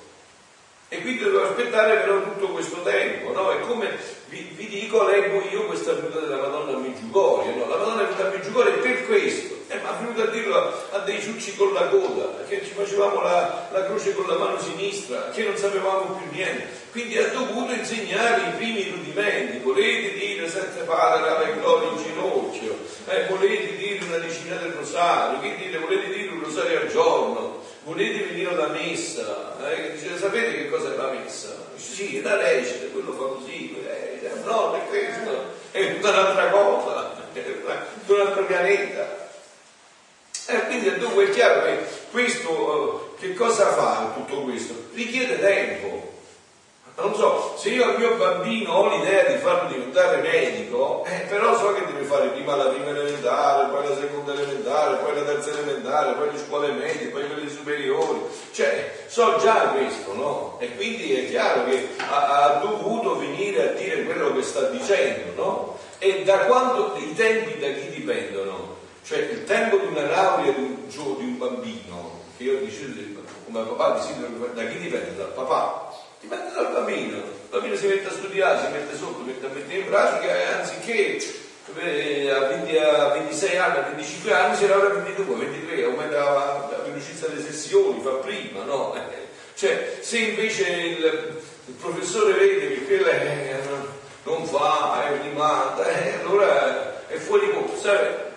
E 0.89 1.01
quindi 1.01 1.23
dovevo 1.23 1.49
aspettare 1.49 1.97
però 2.01 2.21
tutto 2.21 2.49
questo 2.49 2.83
tempo, 2.83 3.31
no? 3.31 3.51
E 3.51 3.61
come 3.61 3.97
vi, 4.29 4.53
vi 4.55 4.67
dico, 4.67 5.03
leggo 5.03 5.41
io 5.51 5.65
questa 5.65 5.93
venuta 5.93 6.19
della 6.19 6.37
Madonna 6.37 6.77
a 6.77 6.79
Meggiugorio, 6.79 7.55
no? 7.55 7.67
La 7.67 7.77
Madonna 7.77 8.01
è 8.01 8.05
venuta 8.05 8.27
a 8.27 8.31
Meggiugorio 8.31 8.79
per 8.79 9.05
questo, 9.05 9.55
eh, 9.67 9.79
ma 9.79 9.97
è 9.97 10.01
venuta 10.01 10.23
a 10.23 10.31
dirlo 10.31 10.73
a, 10.91 10.99
dei 10.99 11.21
ciucci 11.21 11.55
con 11.55 11.73
la 11.73 11.87
coda, 11.87 12.43
che 12.47 12.63
ci 12.65 12.71
facevamo 12.71 13.21
la, 13.21 13.69
la, 13.71 13.85
croce 13.85 14.15
con 14.15 14.27
la 14.27 14.37
mano 14.37 14.59
sinistra, 14.59 15.29
che 15.29 15.43
non 15.43 15.55
sapevamo 15.55 16.17
più 16.17 16.35
niente. 16.35 16.67
Quindi 16.91 17.17
ha 17.17 17.27
dovuto 17.27 17.73
insegnare 17.73 18.49
i 18.49 18.51
primi 18.55 18.89
rudimenti. 18.89 19.59
Volete 19.59 20.13
dire 20.13 20.49
sette 20.49 20.83
padre 20.83 21.29
alla 21.29 21.51
gloria 21.51 21.89
in 21.89 21.97
ginocchio, 21.97 22.77
eh, 23.07 23.25
volete 23.27 23.75
dire 23.75 24.05
una 24.05 24.17
decina 24.17 24.55
del 24.55 24.71
rosario, 24.71 25.39
che 25.39 25.55
dire, 25.55 25.77
volete 25.77 26.07
dire 26.13 26.29
un 26.29 26.43
rosario 26.43 26.79
al 26.79 26.87
giorno, 26.87 27.61
volete 27.83 28.25
venire 28.25 28.49
alla 28.49 28.67
messa, 28.67 29.55
eh, 29.69 29.97
sapete 30.17 30.53
che 30.53 30.69
cosa 30.69 30.93
è 30.93 30.95
la 30.95 31.11
messa? 31.11 31.64
Sì, 31.93 32.17
è 32.17 32.21
la 32.21 32.37
recita, 32.37 32.87
quello 32.91 33.13
fa 33.13 33.39
così, 33.39 33.75
eh, 33.87 34.31
no, 34.43 34.75
è 34.75 34.87
questo, 34.87 35.53
è 35.71 35.93
tutta 35.95 36.09
un'altra 36.09 36.49
cosa, 36.49 37.13
è 37.31 37.43
un 38.07 38.19
altro 38.19 38.45
pianeta. 38.45 39.23
E 40.47 40.55
eh, 40.55 40.65
quindi 40.65 40.93
dunque 40.97 41.25
è 41.25 41.29
chiaro 41.31 41.63
che 41.63 41.79
questo, 42.11 43.15
che 43.19 43.33
cosa 43.33 43.71
fa 43.73 44.13
tutto 44.15 44.41
questo? 44.41 44.89
Richiede 44.93 45.39
tempo. 45.39 46.14
Non 46.97 47.13
so, 47.13 47.55
se 47.57 47.71
io 47.71 47.83
al 47.83 47.97
mio 47.97 48.15
bambino 48.15 48.71
ho 48.71 48.95
l'idea 48.95 49.23
di 49.25 49.37
farlo 49.39 49.67
diventare 49.67 50.21
medico, 50.21 51.03
eh, 51.05 51.25
però 51.27 51.57
so 51.57 51.73
che 51.73 51.85
deve 51.85 52.05
fare 52.05 52.29
prima 52.29 52.55
la 52.55 52.69
prima 52.69 52.87
elementare, 52.87 53.67
poi 53.67 53.89
la 53.89 53.95
seconda 53.97 54.31
elementare, 54.31 54.95
poi 55.03 55.13
la 55.13 55.23
terza 55.23 55.49
elementare, 55.49 56.13
poi 56.13 56.31
le 56.31 56.37
scuole 56.37 56.71
medie, 56.71 57.07
poi 57.07 57.27
quelle 57.27 57.49
superiori. 57.49 58.21
Cioè, 58.53 59.05
so 59.07 59.37
già 59.41 59.73
questo, 59.75 60.13
no? 60.13 60.55
E 60.59 60.73
quindi 60.77 61.13
è 61.13 61.27
chiaro 61.27 61.65
che 61.65 61.89
ha, 61.97 62.43
ha 62.43 62.59
dovuto 62.59 63.17
venire 63.17 63.69
a 63.69 63.73
dire 63.73 64.03
quello 64.03 64.33
che 64.33 64.41
sta 64.41 64.69
dicendo, 64.69 65.33
no? 65.35 65.77
E 65.99 66.23
da 66.23 66.45
quando 66.45 66.95
i 66.97 67.13
tempi 67.13 67.59
da 67.59 67.67
chi 67.67 67.89
dipendono? 67.89 68.77
Cioè 69.03 69.19
il 69.19 69.43
tempo 69.43 69.77
di 69.77 69.87
una 69.87 70.07
laurea 70.07 70.51
di 70.51 70.61
un, 70.61 70.87
di 70.87 71.23
un 71.23 71.37
bambino, 71.37 72.14
che 72.37 72.43
io 72.43 72.59
decido 72.59 73.21
come 73.45 73.63
papà 73.63 73.99
desidero 73.99 74.49
da 74.53 74.65
chi 74.65 74.79
dipende? 74.79 75.15
Dal 75.15 75.33
papà 75.33 75.93
dipende 76.19 76.51
dal 76.53 76.71
bambino. 76.71 77.17
Il 77.17 77.49
bambino 77.49 77.75
si 77.75 77.87
mette 77.87 78.07
a 78.07 78.11
studiare, 78.11 78.59
si 78.59 78.71
mette 78.71 78.97
sotto, 78.97 79.23
mette 79.23 79.45
a 79.45 79.49
mettere 79.49 79.79
in 79.79 79.85
pratica 79.85 80.35
e 80.35 80.45
anziché 80.45 81.17
eh, 81.77 82.29
a, 82.29 82.39
20, 82.47 82.77
a, 82.77 83.07
26 83.09 83.57
anni, 83.57 83.77
a 83.77 83.81
25 83.81 84.33
anni 84.33 84.55
si 84.55 84.67
laurea 84.67 84.89
a 84.89 85.03
22, 85.03 85.35
23, 85.35 85.83
aumenta 85.83 86.19
la, 86.19 86.81
velocità 86.85 87.27
delle 87.27 87.41
sessioni, 87.41 88.01
fa 88.01 88.11
prima, 88.11 88.63
no? 88.63 88.95
Cioè, 89.55 89.99
se 90.01 90.17
invece 90.17 90.69
il, 90.69 91.41
il 91.65 91.73
professore 91.75 92.33
vede 92.33 92.73
che 92.73 92.85
quella 92.85 93.09
è, 93.11 93.57
non 94.23 94.45
fa, 94.45 95.05
è 95.07 95.21
rimanda, 95.21 95.87
eh, 95.87 96.15
allora 96.19 97.07
è 97.07 97.15
fuori 97.15 97.49
corso, 97.51 97.89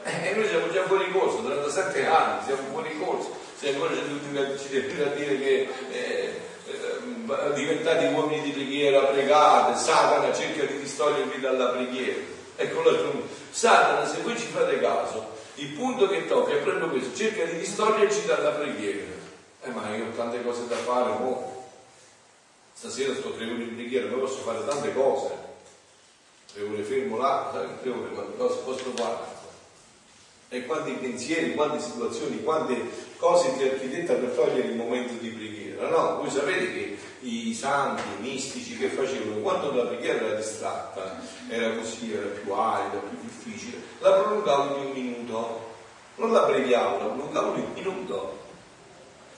E 0.05 0.33
noi 0.35 0.47
siamo 0.47 0.71
già 0.71 0.85
fuori 0.85 1.11
corso, 1.11 1.43
37 1.43 2.07
anni, 2.07 2.45
siamo 2.45 2.63
fuori 2.71 2.97
corso, 2.99 3.37
se 3.59 3.71
ancora 3.71 3.93
ci 4.57 4.69
deve 4.69 5.15
dire 5.17 5.39
che 5.39 5.69
eh, 5.91 6.41
eh, 6.67 7.53
diventati 7.55 8.05
uomini 8.15 8.43
di 8.43 8.51
preghiera, 8.53 9.07
pregate, 9.07 9.77
Satana 9.77 10.33
cerca 10.33 10.65
di 10.65 10.79
distogliervi 10.79 11.41
dalla 11.41 11.71
preghiera. 11.71 12.21
Ecco 12.55 12.83
l'altro 12.83 13.27
Satana, 13.51 14.07
se 14.07 14.21
voi 14.23 14.39
ci 14.39 14.47
fate 14.47 14.79
caso, 14.79 15.37
il 15.57 15.71
punto 15.71 16.09
che 16.09 16.27
tocca 16.27 16.53
è 16.53 16.59
proprio 16.59 16.89
questo, 16.89 17.17
cerca 17.17 17.45
di 17.47 17.59
distoglierci 17.59 18.27
dalla 18.27 18.51
preghiera. 18.51 19.11
Eh 19.63 19.71
ma 19.71 19.93
io 19.97 20.05
ho 20.05 20.11
tante 20.15 20.41
cose 20.45 20.69
da 20.69 20.77
fare, 20.77 21.11
mo. 21.19 21.67
Stasera 22.75 23.13
sto 23.13 23.33
tre 23.33 23.45
ore 23.45 23.63
in 23.65 23.75
preghiera, 23.75 24.07
ma 24.07 24.19
posso 24.19 24.39
fare 24.39 24.65
tante 24.65 24.95
cose. 24.95 25.35
Tre 26.53 26.63
ore 26.63 26.83
fermo 26.85 27.17
là, 27.17 27.51
tre 27.83 27.91
ore, 27.91 28.09
quante 28.11 28.37
cose 28.37 28.61
posso 28.65 28.93
fare? 28.95 29.28
E 30.51 30.65
quanti 30.65 30.93
pensieri, 30.93 31.55
quante 31.55 31.79
situazioni, 31.79 32.43
quante 32.43 32.75
cose 33.19 33.55
ti 33.59 33.65
architetta 33.65 34.15
per 34.15 34.31
togliere 34.31 34.69
il 34.69 34.77
momento 34.77 35.13
di 35.21 35.29
preghiera. 35.29 35.89
No, 35.89 36.17
voi 36.17 36.31
sapete 36.31 36.73
che 36.73 36.99
i 37.21 37.53
santi, 37.55 38.03
i 38.19 38.23
mistici 38.23 38.79
che 38.79 38.89
facevano, 38.89 39.41
quando 39.41 39.75
la 39.75 39.85
preghiera 39.85 40.25
era 40.25 40.37
distratta, 40.37 41.21
era 41.49 41.75
così, 41.77 42.15
era 42.15 42.29
più 42.29 42.51
arida, 42.53 42.97
più 42.97 43.19
difficile, 43.21 43.79
la 43.99 44.13
prolungavano 44.13 44.79
di 44.79 44.87
un 44.87 44.93
minuto, 44.93 45.75
non 46.17 46.33
la 46.33 46.45
abbreviavano, 46.45 46.99
la 46.99 47.13
prolungavano 47.13 47.55
di 47.55 47.61
un 47.61 47.73
minuto. 47.75 48.39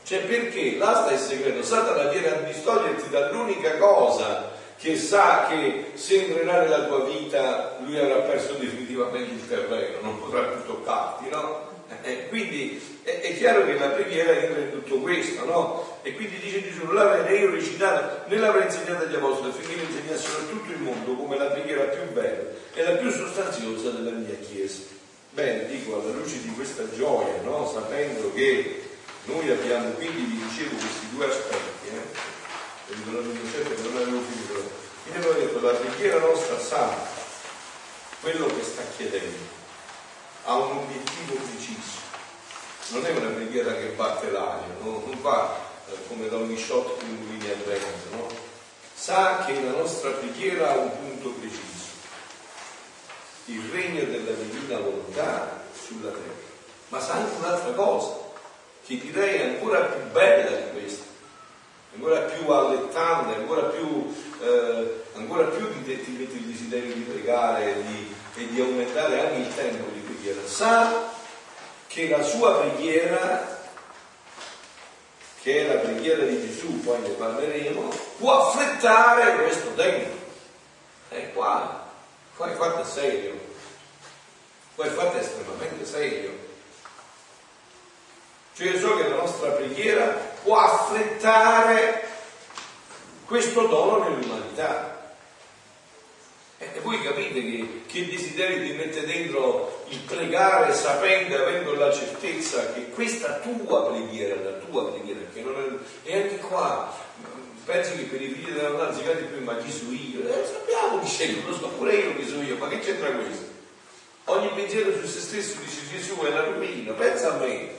Cioè 0.04 0.20
perché 0.20 0.76
là 0.76 0.94
sta 0.94 1.12
il 1.12 1.18
segreto, 1.18 1.62
Satana 1.64 2.10
viene 2.10 2.28
a 2.28 2.40
distoglierti 2.42 3.10
dall'unica 3.10 3.78
cosa 3.78 4.49
che 4.80 4.96
sa 4.96 5.46
che 5.46 5.92
se 5.92 6.24
entrerà 6.24 6.62
nella 6.62 6.86
tua 6.86 7.04
vita 7.04 7.76
lui 7.84 7.98
avrà 7.98 8.20
perso 8.20 8.54
definitivamente 8.54 9.34
il 9.34 9.46
terreno, 9.46 9.98
non 10.00 10.18
potrà 10.18 10.40
più 10.44 10.64
toccarti, 10.64 11.28
no? 11.28 11.68
Eh 12.02 12.28
quindi 12.28 12.80
è, 13.02 13.20
è, 13.20 13.36
chiaro 13.36 13.66
che 13.66 13.76
la 13.76 13.88
preghiera 13.88 14.32
entra 14.32 14.60
in 14.60 14.70
tutto 14.70 15.00
questo, 15.00 15.44
no? 15.44 15.98
E 16.02 16.14
quindi 16.14 16.38
dice 16.38 16.62
Gesù, 16.62 16.84
non 16.84 16.94
l'avrei 16.94 17.40
io 17.40 17.50
recitato, 17.50 18.28
né 18.28 18.38
l'avrei 18.38 18.66
insegnato 18.66 19.04
agli 19.04 19.14
apostoli 19.16 19.50
affinché 19.50 19.74
mi 19.74 19.82
insegnassero 19.82 20.38
a 20.38 20.48
tutto 20.48 20.70
il 20.70 20.78
mondo 20.78 21.14
come 21.14 21.36
la 21.36 21.46
preghiera 21.46 21.82
più 21.84 22.12
bella 22.12 22.48
e 22.72 22.82
la 22.82 22.92
più 22.92 23.10
sostanziosa 23.10 23.90
della 23.90 24.16
mia 24.16 24.36
Chiesa. 24.36 24.82
Bene, 25.30 25.66
dico 25.66 26.00
alla 26.00 26.12
luce 26.12 26.40
di 26.40 26.52
questa 26.54 26.84
gioia, 26.96 27.40
no? 27.42 27.68
Sapendo 27.70 28.32
che 28.32 28.82
noi 29.24 29.50
abbiamo 29.50 29.90
quindi, 29.90 30.22
vi 30.22 30.42
dicevo, 30.48 30.76
questi 30.76 31.06
due 31.12 31.26
aspetti, 31.26 31.88
eh? 31.88 32.29
Ritornato 32.94 33.30
in 33.30 33.42
docente 33.42 33.74
che 33.74 33.82
non 33.82 33.96
avevo 33.96 34.20
finito. 34.20 34.70
Quindi 35.02 35.18
abbiamo 35.18 35.38
detto 35.38 35.60
la 35.60 35.72
preghiera 35.72 36.18
nostra 36.18 36.58
sa 36.58 37.18
quello 38.20 38.46
che 38.46 38.62
sta 38.62 38.82
chiedendo, 38.96 39.38
ha 40.44 40.56
un 40.56 40.76
obiettivo 40.78 41.34
preciso. 41.34 42.08
Non 42.88 43.06
è 43.06 43.10
una 43.10 43.30
preghiera 43.30 43.74
che 43.74 43.94
batte 43.96 44.30
l'aria, 44.30 44.74
no? 44.82 45.02
non 45.06 45.16
fa 45.20 45.56
eh, 45.88 45.96
come 46.08 46.28
da 46.28 46.36
ogni 46.36 46.58
shot 46.58 47.02
in 47.02 47.26
linea 47.30 47.54
vento, 47.64 48.16
no? 48.16 48.28
Sa 48.94 49.44
che 49.46 49.54
la 49.62 49.70
nostra 49.70 50.10
preghiera 50.10 50.72
ha 50.72 50.76
un 50.76 50.90
punto 50.98 51.30
preciso. 51.38 51.88
Il 53.46 53.70
regno 53.70 54.04
della 54.04 54.32
divina 54.32 54.78
volontà 54.78 55.62
sulla 55.72 56.10
terra. 56.10 56.48
Ma 56.88 57.00
sa 57.00 57.14
anche 57.14 57.36
un'altra 57.36 57.72
cosa, 57.72 58.18
che 58.84 58.98
direi 58.98 59.40
ancora 59.40 59.80
più 59.82 60.10
bella 60.10 60.56
di 60.56 60.70
questa 60.72 61.09
ancora 61.94 62.20
più 62.20 62.48
allettante, 62.50 63.34
ancora 63.34 63.62
più, 63.62 64.14
eh, 64.40 65.02
ancora 65.14 65.44
più 65.46 65.68
ti, 65.82 66.02
ti 66.02 66.10
mette 66.12 66.36
il 66.36 66.44
desiderio 66.44 66.94
di 66.94 67.00
pregare 67.00 67.82
di, 67.82 68.14
e 68.36 68.48
di 68.48 68.60
aumentare 68.60 69.20
anche 69.20 69.48
il 69.48 69.54
tempo 69.54 69.90
di 69.92 70.00
preghiera. 70.00 70.40
Sa 70.46 71.12
che 71.86 72.08
la 72.08 72.22
sua 72.22 72.60
preghiera 72.60 73.58
che 75.42 75.64
è 75.64 75.74
la 75.74 75.80
preghiera 75.80 76.24
di 76.24 76.38
Gesù, 76.38 76.80
poi 76.80 77.00
ne 77.00 77.08
parleremo, 77.10 77.88
può 78.18 78.48
affrettare 78.48 79.42
questo 79.42 79.72
tempo. 79.72 80.18
E 81.08 81.32
qua, 81.32 81.88
qua 82.36 82.50
il 82.50 82.56
fatto 82.56 82.82
è 82.82 82.84
serio, 82.84 83.38
qua 84.74 84.84
il 84.84 84.92
fatto 84.92 85.16
è 85.16 85.20
estremamente 85.20 85.84
serio. 85.86 86.48
Cioè 88.54 88.68
io 88.68 88.78
so 88.78 88.96
che 88.96 89.08
la 89.08 89.16
nostra 89.16 89.50
preghiera 89.52 90.29
può 90.42 90.58
affrettare 90.58 92.08
questo 93.24 93.66
dono 93.66 94.08
nell'umanità. 94.08 94.98
E 96.58 96.80
voi 96.82 97.00
capite 97.02 97.32
che, 97.86 97.98
il 97.98 98.10
desiderio 98.10 98.62
ti 98.62 98.72
mette 98.74 99.06
dentro 99.06 99.84
il 99.88 100.00
pregare 100.00 100.74
sapendo, 100.74 101.34
e 101.34 101.40
avendo 101.40 101.74
la 101.74 101.90
certezza 101.90 102.72
che 102.74 102.90
questa 102.90 103.38
tua 103.38 103.86
preghiera, 103.86 104.34
la 104.42 104.58
tua 104.58 104.90
preghiera, 104.90 105.20
che 105.32 105.40
non 105.40 105.54
è, 106.04 106.08
e 106.08 106.22
anche 106.22 106.36
qua, 106.36 106.94
pensi 107.64 107.96
che 107.96 108.02
per 108.02 108.20
i 108.20 108.28
figli 108.28 108.50
della 108.50 108.92
si 108.92 109.02
cade 109.02 109.22
più, 109.22 109.42
ma 109.42 109.56
chi 109.56 109.70
sono 109.70 109.92
io? 109.92 110.20
Eh, 110.28 110.44
sappiamo 110.44 111.00
chi 111.00 111.08
sei, 111.08 111.42
lo 111.42 111.54
so 111.54 111.68
pure 111.68 111.94
io 111.94 112.16
chi 112.16 112.28
sono 112.28 112.42
io, 112.42 112.58
ma 112.58 112.68
che 112.68 112.80
c'entra 112.80 113.10
questo? 113.10 113.44
Ogni 114.24 114.48
pensiero 114.48 114.92
su 114.92 115.06
se 115.06 115.20
stesso 115.20 115.60
dice 115.60 115.88
Gesù 115.90 116.18
è 116.20 116.30
la 116.30 116.44
rovina, 116.44 116.92
pensa 116.92 117.32
a 117.32 117.36
me, 117.38 117.70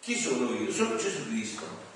chi 0.00 0.16
sono 0.16 0.48
io? 0.52 0.70
Sono 0.70 0.96
Gesù 0.96 1.26
Cristo. 1.26 1.90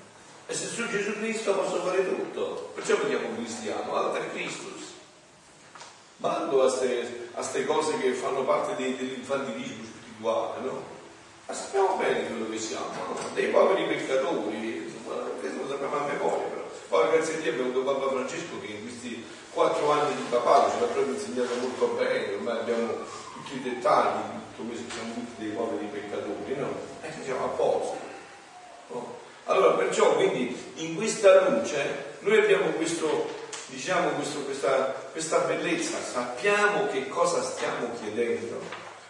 E 0.49 0.53
se 0.53 0.67
sono 0.67 0.87
Gesù 0.87 1.11
Cristo 1.19 1.53
posso 1.55 1.81
fare 1.81 2.07
tutto. 2.07 2.71
Perciò 2.73 2.97
mi 3.03 3.09
chiamo 3.09 3.35
cristiano, 3.35 3.95
alter 3.95 4.31
Christus. 4.31 4.93
Bando 6.17 6.63
a 6.63 6.71
queste 6.71 7.65
cose 7.65 7.97
che 7.99 8.13
fanno 8.13 8.43
parte 8.45 8.75
dell'infantilismo 8.75 9.83
spirituale, 9.83 10.61
no? 10.61 10.95
Ma 11.45 11.53
sappiamo 11.53 11.95
bene 11.95 12.27
quello 12.27 12.49
che 12.49 12.59
siamo, 12.59 12.85
no? 13.07 13.19
dei 13.33 13.47
poveri 13.49 13.85
peccatori, 13.85 14.93
questo 15.39 15.61
lo 15.61 15.67
sappiamo 15.69 15.95
a 15.95 16.11
memoria 16.11 16.47
però. 16.47 16.63
Poi 16.89 17.11
grazie 17.11 17.35
a 17.35 17.37
Dio 17.39 17.51
abbiamo 17.51 17.69
avuto 17.69 17.93
Papa 17.93 18.09
Francesco 18.09 18.59
che 18.61 18.67
in 18.67 18.81
questi 18.81 19.25
quattro 19.51 19.91
anni 19.91 20.15
di 20.15 20.23
papà 20.29 20.71
ce 20.71 20.79
l'ha 20.79 20.85
proprio 20.87 21.13
insegnato 21.13 21.55
molto 21.55 21.87
bene, 21.87 22.33
ormai 22.33 22.57
abbiamo 22.57 22.87
tutti 23.33 23.55
i 23.55 23.61
dettagli 23.63 24.31
di 24.31 24.39
tutto 24.55 24.67
questo, 24.69 24.93
siamo 24.93 25.13
tutti 25.13 25.43
dei 25.43 25.49
poveri 25.49 25.85
peccatori, 25.85 26.55
no? 26.55 26.73
E 27.01 27.11
siamo 27.23 27.45
a 27.45 27.49
posto. 27.49 27.97
No? 28.87 29.26
Allora 29.49 29.75
perciò 29.75 30.15
quindi 30.15 30.55
in 30.75 30.95
questa 30.95 31.47
luce 31.47 32.15
noi 32.19 32.37
abbiamo 32.37 32.71
questo, 32.71 33.29
diciamo, 33.67 34.09
questo, 34.09 34.39
questa, 34.39 34.93
questa 35.11 35.37
bellezza, 35.39 35.97
sappiamo 36.01 36.87
che 36.87 37.07
cosa 37.07 37.41
stiamo 37.41 37.91
chiedendo, 38.01 38.59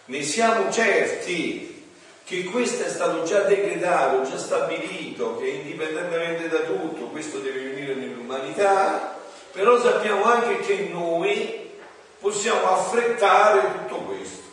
ne 0.05 0.21
siamo 0.21 0.71
certi 0.71 1.85
che 2.23 2.43
questo 2.43 2.83
è 2.83 2.89
stato 2.89 3.23
già 3.23 3.41
decretato, 3.41 4.29
già 4.29 4.38
stabilito, 4.38 5.38
che 5.38 5.47
indipendentemente 5.47 6.49
da 6.49 6.59
tutto 6.59 7.05
questo 7.05 7.39
deve 7.39 7.69
venire 7.69 7.95
nell'umanità, 7.95 9.17
però 9.51 9.81
sappiamo 9.81 10.23
anche 10.25 10.59
che 10.59 10.89
noi 10.91 11.71
possiamo 12.19 12.75
affrettare 12.75 13.71
tutto 13.71 13.95
questo. 14.01 14.43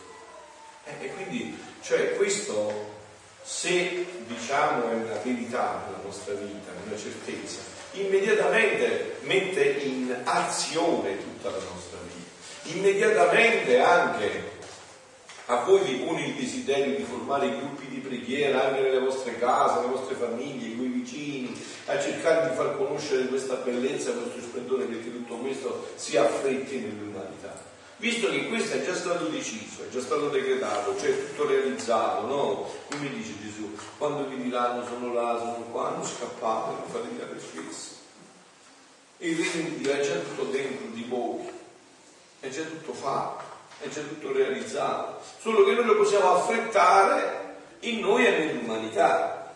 E 0.99 1.13
quindi, 1.13 1.55
cioè 1.81 2.15
questo, 2.15 2.94
se 3.45 4.05
diciamo 4.25 4.89
è 4.89 4.93
una 4.95 5.19
verità 5.23 5.83
nella 5.85 6.01
nostra 6.03 6.33
vita, 6.33 6.71
una 6.83 6.97
certezza, 6.97 7.59
immediatamente 7.91 9.17
mette 9.21 9.63
in 9.83 10.15
azione 10.23 11.19
tutta 11.19 11.51
la 11.51 11.63
nostra 11.71 11.99
vita, 12.01 12.75
immediatamente 12.75 13.79
anche 13.79 14.53
a 15.45 15.57
voi 15.57 15.81
vi 15.81 16.03
pone 16.03 16.25
il 16.25 16.33
desiderio 16.33 16.95
di 16.95 17.03
formare 17.03 17.55
gruppi 17.55 17.87
di 17.87 17.97
preghiera 17.97 18.65
anche 18.65 18.81
nelle 18.81 18.99
vostre 18.99 19.37
case, 19.37 19.75
nelle 19.75 19.93
vostre 19.93 20.15
famiglie, 20.15 20.75
con 20.75 20.85
i 20.85 20.89
vicini, 20.89 21.55
a 21.85 21.99
cercare 21.99 22.49
di 22.49 22.55
far 22.55 22.75
conoscere 22.75 23.27
questa 23.27 23.53
bellezza, 23.57 24.11
questo 24.13 24.41
splendore, 24.41 24.85
perché 24.85 25.11
tutto 25.11 25.35
questo 25.35 25.89
si 25.93 26.17
affretti 26.17 26.79
nell'umanità. 26.79 27.73
Visto 27.97 28.29
che 28.29 28.47
questo 28.47 28.75
è 28.75 28.85
già 28.85 28.93
stato 28.93 29.25
deciso, 29.25 29.83
è 29.83 29.89
già 29.89 30.01
stato 30.01 30.29
decretato, 30.29 30.97
cioè 30.99 31.27
tutto 31.27 31.47
realizzato, 31.47 32.27
no? 32.27 32.69
Come 32.89 33.09
dice 33.09 33.33
Gesù, 33.41 33.75
quando 33.97 34.27
vi 34.27 34.41
diranno 34.41 34.85
sono 34.85 35.13
là, 35.13 35.37
sono 35.39 35.65
qua, 35.71 35.91
non 35.91 36.05
scappate, 36.05 36.71
non 36.71 36.89
fatevi 36.89 37.17
la 37.17 37.39
spesso. 37.39 37.93
Il 39.19 39.37
regno 39.37 39.77
di 39.77 39.85
è 39.85 40.01
già 40.01 40.15
tutto 40.15 40.43
dentro 40.45 40.87
di 40.91 41.05
voi, 41.07 41.49
è 42.41 42.49
già 42.49 42.63
tutto 42.63 42.93
fatto 42.93 43.53
è 43.79 43.89
già 43.89 44.01
tutto 44.01 44.31
realizzato, 44.31 45.21
solo 45.39 45.63
che 45.65 45.73
noi 45.73 45.85
lo 45.85 45.97
possiamo 45.97 46.35
affrettare 46.35 47.55
in 47.81 47.99
noi 47.99 48.25
e 48.25 48.31
nell'umanità, 48.31 49.53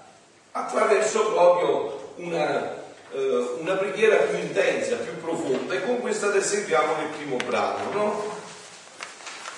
attraverso 0.51 1.31
proprio 1.31 2.13
una, 2.17 2.78
eh, 3.11 3.55
una 3.59 3.73
preghiera 3.73 4.17
più 4.17 4.37
intensa, 4.37 4.95
più 4.97 5.19
profonda, 5.19 5.73
e 5.73 5.83
con 5.83 5.99
questa 5.99 6.27
adesso 6.27 6.55
entriamo 6.55 6.95
nel 6.95 7.07
primo 7.17 7.37
brano, 7.37 7.91
no? 7.91 8.37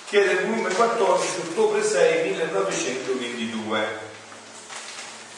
che 0.07 0.23
è 0.23 0.27
del 0.27 0.45
volume 0.45 0.73
14, 0.73 1.39
ottobre 1.39 1.83
6, 1.83 2.29
1922. 2.31 4.09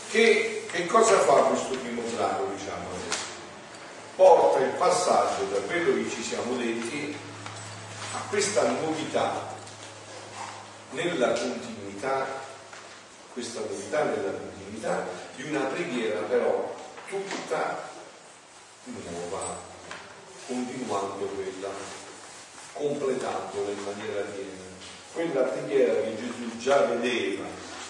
Che, 0.09 0.66
che 0.72 0.86
cosa 0.86 1.20
fa 1.20 1.34
questo 1.34 1.78
primo 1.78 2.01
brano, 2.16 2.51
diciamo 2.55 2.88
adesso? 2.89 3.22
Porta 4.16 4.59
il 4.59 4.72
passaggio 4.72 5.43
da 5.51 5.59
quello 5.59 5.95
che 5.95 6.09
ci 6.09 6.22
siamo 6.22 6.55
detti 6.55 7.16
a 8.14 8.20
questa 8.30 8.64
novità 8.68 9.55
nella 10.91 11.32
continuità, 11.32 12.26
questa 13.34 13.59
novità 13.59 14.03
nella 14.03 14.32
continuità 14.32 15.07
di 15.36 15.43
una 15.49 15.61
preghiera 15.61 16.20
però 16.22 16.76
tutta 17.07 17.91
nuova, 18.86 19.57
continuando 20.47 21.25
quella, 21.36 21.69
completandola 22.73 23.69
in 23.69 23.84
maniera 23.84 24.21
piena. 24.21 24.61
Quella 25.13 25.41
preghiera 25.41 25.93
che 25.93 26.15
Gesù 26.15 26.57
già 26.57 26.81
vedeva 26.86 27.45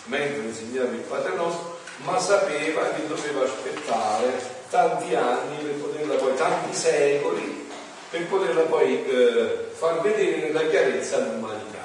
mentre 0.06 0.44
insegnava 0.44 0.92
il 0.92 1.00
Padre 1.00 1.36
nostro, 1.36 1.80
ma 2.04 2.20
sapeva 2.20 2.90
che 2.90 3.08
doveva 3.08 3.44
aspettare 3.44 4.52
tanti 4.70 5.16
anni 5.16 5.58
per 5.64 5.76
poterla 5.76 6.16
poi, 6.16 6.36
tanti 6.36 6.76
secoli 6.76 7.70
per 8.10 8.28
poterla 8.28 8.62
poi 8.64 9.06
eh, 9.06 9.70
far 9.74 10.02
vedere 10.02 10.48
nella 10.48 10.68
chiarezza 10.68 11.18
l'umanità. 11.20 11.82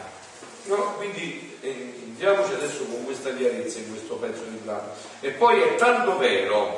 No? 0.64 0.94
Quindi 0.96 1.56
eh, 1.62 1.98
adesso 2.24 2.84
con 2.84 3.04
questa 3.04 3.34
chiarezza 3.34 3.78
in 3.78 3.90
questo 3.90 4.16
pezzo 4.16 4.42
di 4.42 4.58
brano. 4.62 4.90
E 5.20 5.30
poi 5.30 5.62
è 5.62 5.74
tanto 5.76 6.18
vero 6.18 6.77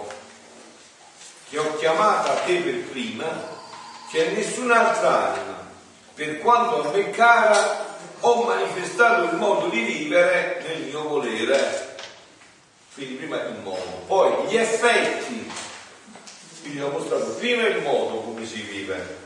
che 1.51 1.59
ho 1.59 1.77
chiamata 1.77 2.33
a 2.33 2.37
te 2.45 2.61
per 2.61 2.85
prima 2.85 3.27
a 3.27 4.31
nessun'altra 4.31 5.35
anima, 5.35 5.69
per 6.15 6.39
quanto 6.39 6.89
a 6.89 6.93
me 6.93 7.11
cara, 7.11 7.99
ho 8.21 8.45
manifestato 8.45 9.25
il 9.25 9.37
modo 9.37 9.69
di 9.69 9.81
vivere 9.83 10.63
nel 10.67 10.83
mio 10.83 11.09
volere. 11.09 11.97
Quindi 12.95 13.15
prima 13.15 13.43
il 13.45 13.59
modo, 13.63 14.03
poi 14.07 14.47
gli 14.47 14.57
effetti, 14.57 15.51
quindi 16.61 16.81
ho 16.81 16.89
mostrato 16.89 17.33
prima 17.35 17.67
il 17.67 17.83
modo 17.83 18.21
come 18.21 18.45
si 18.47 18.63
vive, 18.63 19.19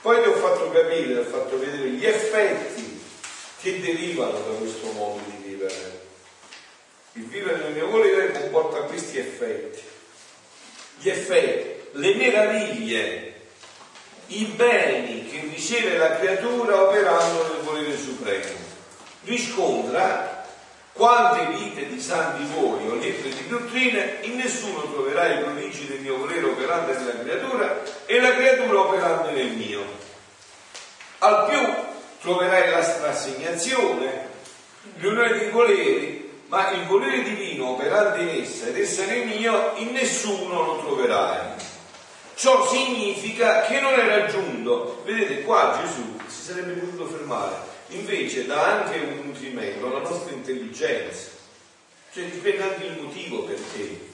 poi 0.00 0.22
ti 0.22 0.28
ho 0.28 0.34
fatto 0.34 0.70
capire, 0.70 1.18
ho 1.18 1.24
fatto 1.24 1.58
vedere 1.58 1.88
gli 1.90 2.04
effetti 2.04 3.02
che 3.60 3.80
derivano 3.80 4.32
da 4.32 4.58
questo 4.58 4.90
modo 4.92 5.20
di 5.26 5.48
vivere. 5.48 6.02
Il 7.12 7.26
vivere 7.26 7.62
nel 7.62 7.72
mio 7.72 7.88
volere 7.88 8.32
comporta 8.32 8.80
questi 8.80 9.18
effetti. 9.18 9.93
Gli 10.98 11.08
effetti, 11.08 11.88
le 11.92 12.14
meraviglie, 12.14 13.34
i 14.28 14.44
beni 14.56 15.28
che 15.28 15.40
riceve 15.50 15.96
la 15.96 16.16
creatura 16.16 16.82
operando 16.82 17.48
nel 17.48 17.62
volere 17.62 17.96
supremo. 17.96 18.72
Riscontra 19.24 20.46
quante 20.92 21.46
vite 21.56 21.88
di 21.88 22.00
santi 22.00 22.44
voi 22.54 22.88
o 22.88 22.94
lettere 22.94 23.30
di 23.30 23.48
dottrine, 23.48 24.18
in 24.22 24.36
nessuno 24.36 24.92
troverai 24.92 25.38
i 25.38 25.42
prodigi 25.42 25.86
del 25.88 26.00
mio 26.00 26.18
volere 26.18 26.46
operante 26.46 26.94
nella 26.94 27.18
creatura 27.18 27.82
e 28.06 28.20
la 28.20 28.34
creatura 28.34 28.80
operante 28.80 29.32
nel 29.32 29.50
mio. 29.50 29.82
Al 31.18 31.46
più 31.48 31.74
troverai 32.20 32.70
la 32.70 32.82
strassegnazione, 32.82 34.28
l'unione 34.98 35.38
dei 35.38 35.50
voleri, 35.50 36.23
ma 36.48 36.70
il 36.70 36.86
volere 36.86 37.22
divino 37.22 37.70
operante 37.70 38.22
in 38.22 38.42
essa 38.42 38.66
ed 38.66 38.78
essa 38.78 39.04
nel 39.06 39.26
mio, 39.26 39.72
in 39.76 39.92
nessuno 39.92 40.64
lo 40.64 40.78
troverai. 40.84 41.52
Ciò 42.34 42.66
significa 42.66 43.62
che 43.62 43.80
non 43.80 43.92
è 43.92 44.06
raggiunto. 44.06 45.02
Vedete, 45.04 45.42
qua 45.42 45.80
Gesù 45.80 46.18
si 46.26 46.42
sarebbe 46.42 46.72
potuto 46.72 47.06
fermare 47.06 47.72
invece 47.88 48.46
dà 48.46 48.82
anche 48.82 48.98
un 48.98 49.26
nutrimento 49.26 49.86
alla 49.86 50.08
nostra 50.08 50.32
intelligenza. 50.32 51.30
Cioè 52.12 52.24
dipende 52.26 52.62
anche 52.62 52.84
il 52.84 53.00
motivo 53.00 53.42
perché 53.42 54.12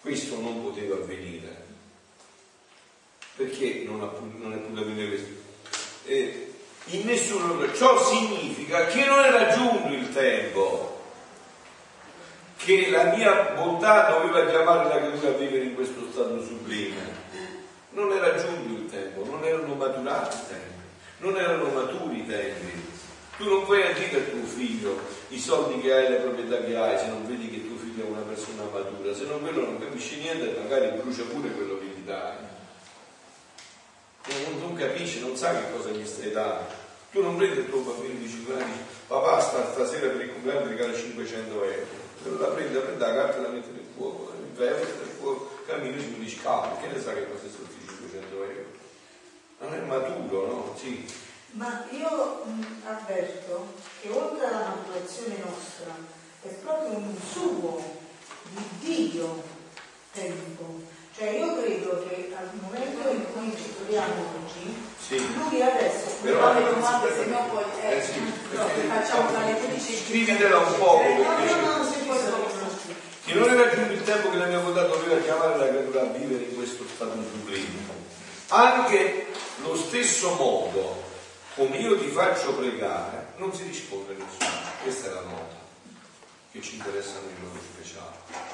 questo 0.00 0.38
non 0.40 0.62
poteva 0.62 0.96
avvenire. 0.96 1.62
Perché 3.36 3.82
non, 3.86 4.02
ha, 4.02 4.10
non 4.36 4.52
è 4.52 4.56
potuto 4.56 4.80
avvenire? 4.80 5.42
Eh, 6.04 6.52
in 6.86 7.06
nessuno 7.06 7.72
ciò 7.74 8.04
significa 8.04 8.86
che 8.86 9.04
non 9.06 9.24
è 9.24 9.30
raggiunto 9.30 9.88
il 9.88 10.12
tempo 10.12 10.93
che 12.64 12.90
la 12.90 13.14
mia 13.14 13.52
bontà 13.54 14.10
doveva 14.10 14.46
chiamare 14.46 14.88
la 14.88 14.96
creatura 14.96 15.28
a 15.28 15.32
vivere 15.32 15.64
in 15.64 15.74
questo 15.74 16.08
stato 16.10 16.42
sublime 16.42 17.22
non 17.90 18.10
era 18.10 18.30
raggiunto 18.30 18.72
il 18.72 18.90
tempo 18.90 19.24
non 19.24 19.44
erano 19.44 19.74
maturati 19.74 20.36
i 20.36 20.46
tempi 20.48 20.82
non 21.18 21.36
erano 21.36 21.68
maturi 21.68 22.20
i 22.20 22.26
tempi 22.26 22.92
tu 23.36 23.48
non 23.48 23.64
puoi 23.64 23.82
dire 23.94 24.16
a 24.16 24.30
tuo 24.30 24.44
figlio 24.44 24.98
i 25.28 25.40
soldi 25.40 25.80
che 25.80 25.92
hai, 25.92 26.08
le 26.08 26.16
proprietà 26.18 26.58
che 26.58 26.76
hai, 26.76 26.96
se 26.96 27.06
non 27.08 27.26
vedi 27.26 27.50
che 27.50 27.66
tuo 27.66 27.76
figlio 27.76 28.04
è 28.04 28.08
una 28.08 28.20
persona 28.20 28.62
matura, 28.72 29.12
se 29.12 29.24
non 29.24 29.40
quello 29.40 29.62
non 29.62 29.80
capisci 29.80 30.20
niente 30.20 30.54
e 30.54 30.60
magari 30.60 30.96
brucia 30.96 31.24
pure 31.24 31.50
quello 31.50 31.78
che 31.78 31.86
gli 31.86 32.04
dai. 32.04 32.36
Non, 34.26 34.60
non 34.60 34.74
capisce, 34.74 35.18
non 35.20 35.36
sa 35.36 35.50
che 35.50 35.72
cosa 35.72 35.90
gli 35.90 36.06
stai 36.06 36.30
dando. 36.30 36.82
Tu 37.10 37.20
non 37.20 37.36
prendi 37.36 37.58
il 37.58 37.68
tuo 37.68 37.80
bambino 37.80 38.14
di 38.18 38.28
5 38.28 38.54
anni, 38.54 38.76
papà 39.08 39.40
sta, 39.40 39.72
stasera 39.72 40.08
per 40.08 40.20
il 40.20 40.32
compleanno 40.32 40.62
ti 40.62 40.68
regala 40.68 40.94
500 40.94 41.64
euro. 41.64 42.03
La 42.24 42.46
prende, 42.48 42.78
prende 42.78 43.04
la 43.04 43.14
carta 43.14 43.36
e 43.36 43.42
la 43.42 43.48
mette 43.48 43.70
nel 43.70 43.84
fuoco, 43.94 44.32
il 44.38 44.56
ferro, 44.56 44.78
nel 44.78 45.14
fuoco, 45.20 45.58
cammino 45.66 46.00
su 46.00 46.18
di 46.18 46.28
scavo, 46.28 46.76
che 46.80 46.86
ne 46.86 47.00
sa 47.00 47.12
che 47.12 47.28
cosa 47.28 47.44
sono 47.54 47.68
500 47.68 48.34
euro? 48.34 48.64
Non 49.58 49.74
è 49.74 49.80
maturo, 49.80 50.46
no? 50.46 50.74
Sì. 50.78 51.06
Ma 51.52 51.84
io 51.90 52.44
mh, 52.44 52.64
avverto 52.86 53.74
che 54.00 54.08
oltre 54.08 54.46
alla 54.46 54.74
maturazione 54.74 55.36
nostra 55.44 55.94
è 56.42 56.48
proprio 56.48 56.96
un 56.96 57.14
suo 57.30 57.82
di 58.50 58.64
Dio 58.80 59.42
tempo. 60.12 60.80
Cioè 61.16 61.28
io 61.28 61.62
credo 61.62 62.06
che 62.08 62.32
al 62.36 62.50
momento 62.60 63.08
in 63.08 63.24
cui 63.32 63.56
ci 63.56 63.72
troviamo 63.76 64.14
oggi, 64.34 64.74
sì. 64.98 65.34
lui 65.36 65.62
adesso 65.62 66.08
fa 66.08 66.52
le 66.54 66.64
domande 66.64 67.14
se 67.14 67.24
no 67.26 67.46
poi 67.52 67.64
eh, 67.82 67.96
eh, 67.96 68.02
sì, 68.02 68.20
no, 68.50 68.66
facciamo 68.88 69.30
tra 69.30 69.44
le 69.44 69.56
13 69.60 69.94
scrivitela 69.94 70.58
un 70.58 70.74
po' 70.76 70.98
perché... 70.98 71.22
No, 71.22 71.60
no, 71.60 71.76
no, 71.76 71.84
non 73.34 73.48
è 73.48 73.56
raggiunto 73.56 73.92
il 73.92 74.02
tempo 74.02 74.30
che 74.30 74.36
la 74.36 74.46
mia 74.46 74.60
volontà 74.60 74.86
doveva 74.86 75.20
chiamare 75.20 75.58
la 75.58 75.68
creatura 75.68 76.02
a 76.02 76.04
vivere 76.04 76.44
in 76.44 76.54
questo 76.54 76.84
stato 76.94 77.22
sublime. 77.30 78.02
Anche 78.48 79.26
lo 79.62 79.76
stesso 79.76 80.34
modo 80.34 81.02
come 81.56 81.76
io 81.76 81.98
ti 81.98 82.08
faccio 82.08 82.54
pregare, 82.54 83.32
non 83.36 83.52
si 83.52 83.64
risponde 83.64 84.14
a 84.14 84.24
nessuno. 84.24 84.60
Questa 84.82 85.08
è 85.08 85.12
la 85.12 85.20
nota 85.20 85.56
che 86.50 86.60
ci 86.60 86.76
interessa 86.76 87.20
nel 87.24 87.34
modo 87.42 87.58
speciale. 87.72 88.52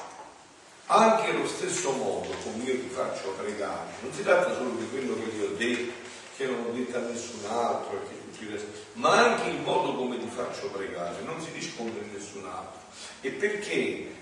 Anche 0.87 1.31
lo 1.31 1.47
stesso 1.47 1.91
modo 1.91 2.29
come 2.43 2.63
io 2.63 2.73
ti 2.73 2.89
faccio 2.89 3.29
pregare, 3.37 3.89
non 4.01 4.13
si 4.13 4.23
tratta 4.23 4.53
solo 4.53 4.71
di 4.71 4.89
quello 4.89 5.15
che 5.15 5.35
io 5.35 5.45
ho 5.45 5.55
detto, 5.55 5.93
che 6.37 6.45
non 6.45 6.65
ho 6.67 6.71
detto 6.73 6.97
a 6.97 7.01
nessun 7.01 7.45
altro, 7.47 8.01
che 8.09 8.20
resto, 8.49 8.67
ma 8.93 9.11
anche 9.11 9.49
il 9.49 9.59
modo 9.61 9.93
come 9.95 10.17
ti 10.17 10.27
faccio 10.27 10.69
pregare, 10.69 11.21
non 11.23 11.41
si 11.41 11.51
risponde 11.53 11.99
a 11.99 12.17
nessun 12.17 12.45
altro. 12.45 12.79
E 13.21 13.29
perché 13.31 14.13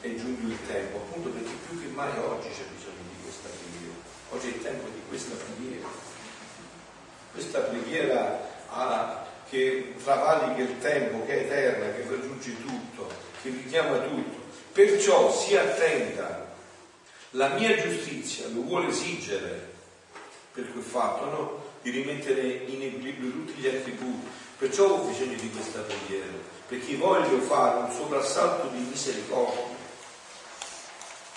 è 0.00 0.14
giunto 0.14 0.46
il 0.46 0.58
tempo? 0.66 0.98
Appunto 0.98 1.28
perché 1.30 1.50
più 1.68 1.80
che 1.80 1.88
mai 1.88 2.10
oggi 2.18 2.48
c'è 2.48 2.64
bisogno 2.74 3.02
di 3.08 3.22
questa 3.22 3.48
preghiera. 3.48 3.94
Oggi 4.30 4.46
è 4.46 4.50
il 4.50 4.62
tempo 4.62 4.88
di 4.88 5.00
questa 5.08 5.34
preghiera. 5.34 5.88
Questa 7.32 7.60
preghiera 7.60 8.48
ha, 8.70 9.26
che 9.48 9.94
travalica 10.02 10.62
il 10.62 10.78
tempo, 10.78 11.24
che 11.24 11.32
è 11.32 11.44
eterna, 11.44 11.92
che 11.94 12.06
raggiunge 12.08 12.56
tutto, 12.62 13.08
che 13.42 13.50
richiama 13.50 13.98
tutto. 13.98 14.46
Perciò 14.72 15.32
si 15.32 15.56
attenta. 15.56 16.46
La 17.32 17.48
mia 17.48 17.76
giustizia 17.80 18.46
lo 18.48 18.62
vuole 18.62 18.88
esigere 18.88 19.74
per 20.52 20.72
quel 20.72 20.82
fatto, 20.82 21.24
no? 21.26 21.67
Di 21.82 21.90
rimettere 21.90 22.64
in 22.66 22.82
equilibrio 22.82 23.30
tutti 23.30 23.52
gli 23.60 23.66
attributi. 23.66 24.26
Perciò 24.58 24.88
ho 24.88 25.06
bisogno 25.06 25.36
di 25.36 25.50
questa 25.50 25.80
preghiera, 25.80 26.26
perché 26.66 26.96
voglio 26.96 27.38
fare 27.40 27.78
un 27.78 27.92
soprassalto 27.92 28.68
di 28.68 28.78
misericordia 28.78 29.76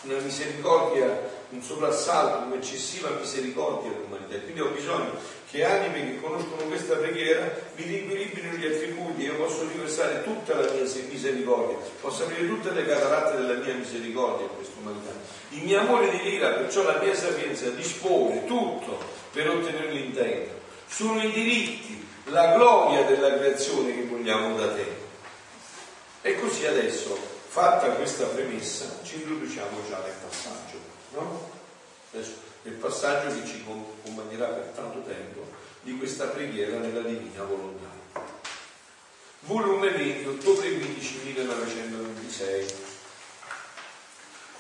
una 0.04 0.20
misericordia, 0.20 1.30
un 1.50 1.62
soprassalto, 1.62 2.48
un'eccessiva 2.48 3.10
misericordia 3.20 3.92
all'umanità. 3.92 4.40
Quindi 4.40 4.62
ho 4.62 4.70
bisogno 4.70 5.12
che 5.50 5.64
anime 5.64 6.06
che 6.06 6.22
conoscono 6.22 6.64
questa 6.64 6.96
preghiera 6.96 7.54
mi 7.76 7.84
riequilibrino 7.84 8.54
gli 8.54 8.66
attributi, 8.66 9.24
io 9.24 9.36
posso 9.36 9.68
riversare 9.68 10.24
tutta 10.24 10.56
la 10.56 10.72
mia 10.72 10.84
misericordia, 11.10 11.78
posso 12.00 12.24
aprire 12.24 12.48
tutte 12.48 12.72
le 12.72 12.86
cataratte 12.86 13.38
della 13.38 13.60
mia 13.64 13.76
misericordia 13.76 14.46
a 14.46 14.50
questa 14.50 14.80
umanità. 14.80 15.12
Il 15.50 15.64
mio 15.64 15.80
amore 15.80 16.10
di 16.10 16.22
lira, 16.24 16.52
perciò 16.52 16.84
la 16.84 17.00
mia 17.02 17.14
sapienza 17.14 17.70
dispone 17.70 18.46
tutto 18.46 19.21
per 19.32 19.50
ottenere 19.50 19.92
l'intento. 19.92 20.60
Sono 20.88 21.22
i 21.24 21.32
diritti, 21.32 22.06
la 22.26 22.54
gloria 22.56 23.04
della 23.04 23.34
creazione 23.34 23.94
che 23.96 24.04
vogliamo 24.04 24.58
da 24.58 24.74
te. 24.74 25.00
E 26.22 26.40
così 26.40 26.66
adesso 26.66 27.40
Fatta 27.52 27.90
questa 27.90 28.28
premessa, 28.28 29.00
ci 29.04 29.16
introduciamo 29.16 29.82
già 29.90 30.00
nel 30.00 30.14
passaggio, 30.26 30.78
no? 31.10 31.50
Adesso, 32.14 32.32
nel 32.62 32.76
passaggio 32.76 33.28
che 33.28 33.46
ci 33.46 33.62
accompagnerà 33.68 34.46
per 34.46 34.72
tanto 34.74 35.02
tempo 35.02 35.46
di 35.82 35.98
questa 35.98 36.28
preghiera 36.28 36.78
nella 36.78 37.02
divina 37.02 37.44
volontà. 37.44 37.90
Volume 39.42 39.90
20, 39.90 40.28
ottobre 40.30 40.72
15 40.72 41.20
1926. 41.26 42.66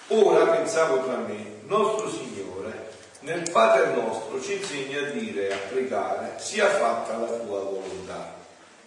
Ora 0.07 0.45
pensavo 0.47 1.01
tra 1.05 1.15
me, 1.15 1.61
nostro 1.67 2.11
Signore, 2.11 2.80
nel 3.21 3.49
Padre 3.51 3.93
nostro 3.93 4.41
ci 4.41 4.53
insegna 4.53 4.99
a 5.01 5.11
dire, 5.11 5.53
a 5.53 5.57
pregare, 5.57 6.39
sia 6.39 6.69
fatta 6.69 7.17
la 7.17 7.27
tua 7.27 7.59
volontà. 7.59 8.35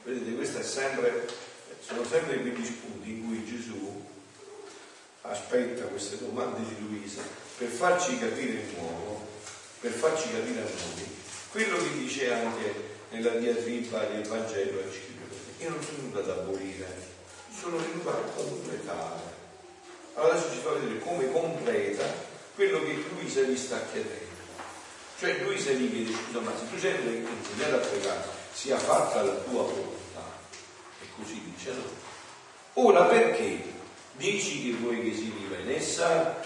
Vedete, 0.03 0.35
questo 0.35 0.59
è 0.59 0.63
sempre, 0.63 1.27
sono 1.81 2.05
sempre 2.05 2.41
quegli 2.41 2.65
spunti 2.65 3.11
in 3.11 3.27
cui 3.27 3.45
Gesù 3.45 4.03
aspetta 5.23 5.85
queste 5.85 6.19
domande 6.19 6.61
di 6.69 6.87
Luisa 6.87 7.23
per 7.57 7.69
farci 7.69 8.19
capire 8.19 8.67
di 8.67 8.75
nuovo, 8.77 9.27
per 9.81 9.93
farci 9.93 10.31
capire 10.31 10.61
a 10.61 10.65
noi 10.65 11.13
quello 11.51 11.77
che 11.79 11.93
dice 11.93 12.33
anche 12.33 12.75
nella 13.11 13.37
diatriba 13.37 14.05
del 14.07 14.27
Vangelo 14.27 14.81
al. 14.81 14.93
Io 15.59 15.69
non 15.71 15.83
sono 15.83 15.99
venuto 15.99 16.19
ad 16.19 16.29
abolire, 16.31 16.87
sono 17.57 17.77
venuto 17.77 18.11
a 18.11 18.21
completare. 18.35 19.21
Allora 20.15 20.35
adesso 20.35 20.53
ci 20.53 20.61
fa 20.61 20.71
vedere 20.73 20.99
come 20.99 21.31
completa 21.31 22.24
quello 22.55 22.83
che 22.83 23.05
Luisa 23.15 23.43
gli 23.43 23.57
sta 23.57 23.81
chiedendo. 23.93 24.33
Cioè 25.19 25.43
Luisa 25.43 25.71
gli 25.71 25.91
chiede, 25.91 26.13
scusa, 26.13 26.41
ma 26.41 26.53
se 26.57 26.69
tu 26.71 26.79
sei 26.79 27.27
insegnato 27.27 27.77
a 27.77 27.79
pregare, 27.79 28.25
sia 28.53 28.79
fatta 28.79 29.23
la 29.23 29.35
tua 29.35 29.63
volontà. 29.63 30.39
E 31.01 31.07
così 31.17 31.41
dice 31.55 31.73
no. 31.73 32.03
Ora 32.75 33.05
perché 33.05 33.75
Dici 34.17 34.63
che 34.63 34.77
vuoi 34.79 35.03
che 35.03 35.13
si 35.13 35.33
viva 35.37 35.57
in 35.57 35.71
essa? 35.71 36.41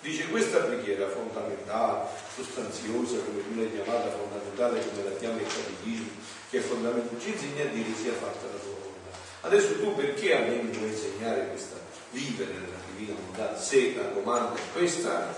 Dice 0.00 0.28
questa 0.28 0.60
preghiera 0.60 1.08
fondamentale, 1.08 2.08
sostanziosa, 2.34 3.18
come 3.18 3.42
tu 3.42 3.54
l'hai 3.54 3.70
chiamata 3.70 4.10
fondamentale, 4.10 4.86
come 4.88 5.04
la 5.04 5.16
chiama 5.16 5.40
il 5.40 5.46
catechismo, 5.46 6.08
che 6.48 6.58
è 6.58 6.60
fondamentale, 6.60 7.20
ci 7.20 7.32
insegna 7.32 7.64
a 7.64 7.66
dire 7.66 7.94
sia 7.94 8.12
fatta 8.12 8.46
la 8.46 8.58
tua 8.58 8.72
volontà. 8.80 9.16
Adesso 9.42 9.78
tu 9.78 9.94
perché 9.94 10.34
a 10.34 10.40
me 10.40 10.62
mi 10.62 10.76
vuoi 10.76 10.88
insegnare 10.88 11.48
questa 11.48 11.76
vivere 12.10 12.52
nella 12.52 12.83
divina 12.96 13.14
volontà, 13.18 13.58
se 13.58 13.94
la 13.96 14.08
domanda 14.08 14.54
è 14.54 14.62
questa? 14.72 15.34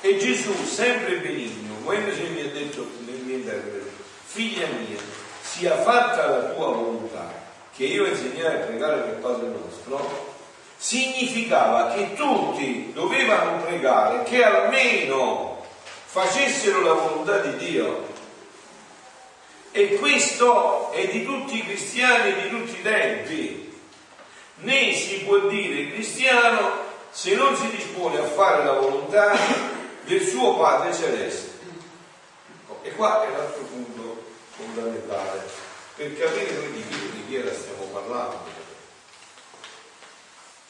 E 0.00 0.18
Gesù, 0.18 0.52
sempre 0.66 1.16
benigno, 1.16 1.76
come 1.82 1.98
mi 1.98 2.40
ha 2.40 2.50
detto 2.50 2.86
nel 3.06 3.20
mio 3.20 3.36
intervento, 3.36 4.02
figlia 4.24 4.66
mia, 4.66 4.98
sia 5.40 5.76
fatta 5.76 6.26
la 6.26 6.42
tua 6.50 6.66
volontà 6.66 7.32
che 7.74 7.84
io 7.84 8.06
insegnai 8.06 8.54
a 8.54 8.64
pregare 8.66 9.00
per 9.00 9.18
Padre 9.18 9.48
nostro, 9.48 10.32
significava 10.76 11.92
che 11.94 12.14
tutti 12.14 12.92
dovevano 12.92 13.62
pregare 13.62 14.22
che 14.24 14.44
almeno 14.44 15.64
facessero 16.04 16.82
la 16.82 16.92
volontà 16.92 17.38
di 17.38 17.56
Dio. 17.56 18.12
E 19.72 19.96
questo 19.96 20.92
è 20.92 21.08
di 21.08 21.24
tutti 21.24 21.56
i 21.56 21.64
cristiani 21.64 22.42
di 22.42 22.48
tutti 22.48 22.78
i 22.78 22.82
tempi. 22.82 23.63
Né 24.64 24.94
si 24.94 25.20
può 25.20 25.46
dire 25.48 25.92
cristiano 25.92 26.82
se 27.10 27.34
non 27.34 27.54
si 27.54 27.68
dispone 27.70 28.18
a 28.18 28.24
fare 28.24 28.64
la 28.64 28.72
volontà 28.72 29.36
del 30.04 30.26
suo 30.26 30.56
Padre 30.56 30.92
Celeste. 30.92 31.52
E 32.82 32.90
qua 32.92 33.26
è 33.26 33.30
l'altro 33.30 33.62
punto 33.62 34.24
fondamentale 34.50 35.42
per 35.96 36.18
capire 36.18 36.52
noi 36.52 36.72
di 36.72 36.82
che 36.88 36.96
preghiera 36.96 37.54
stiamo 37.54 37.84
parlando. 37.84 38.62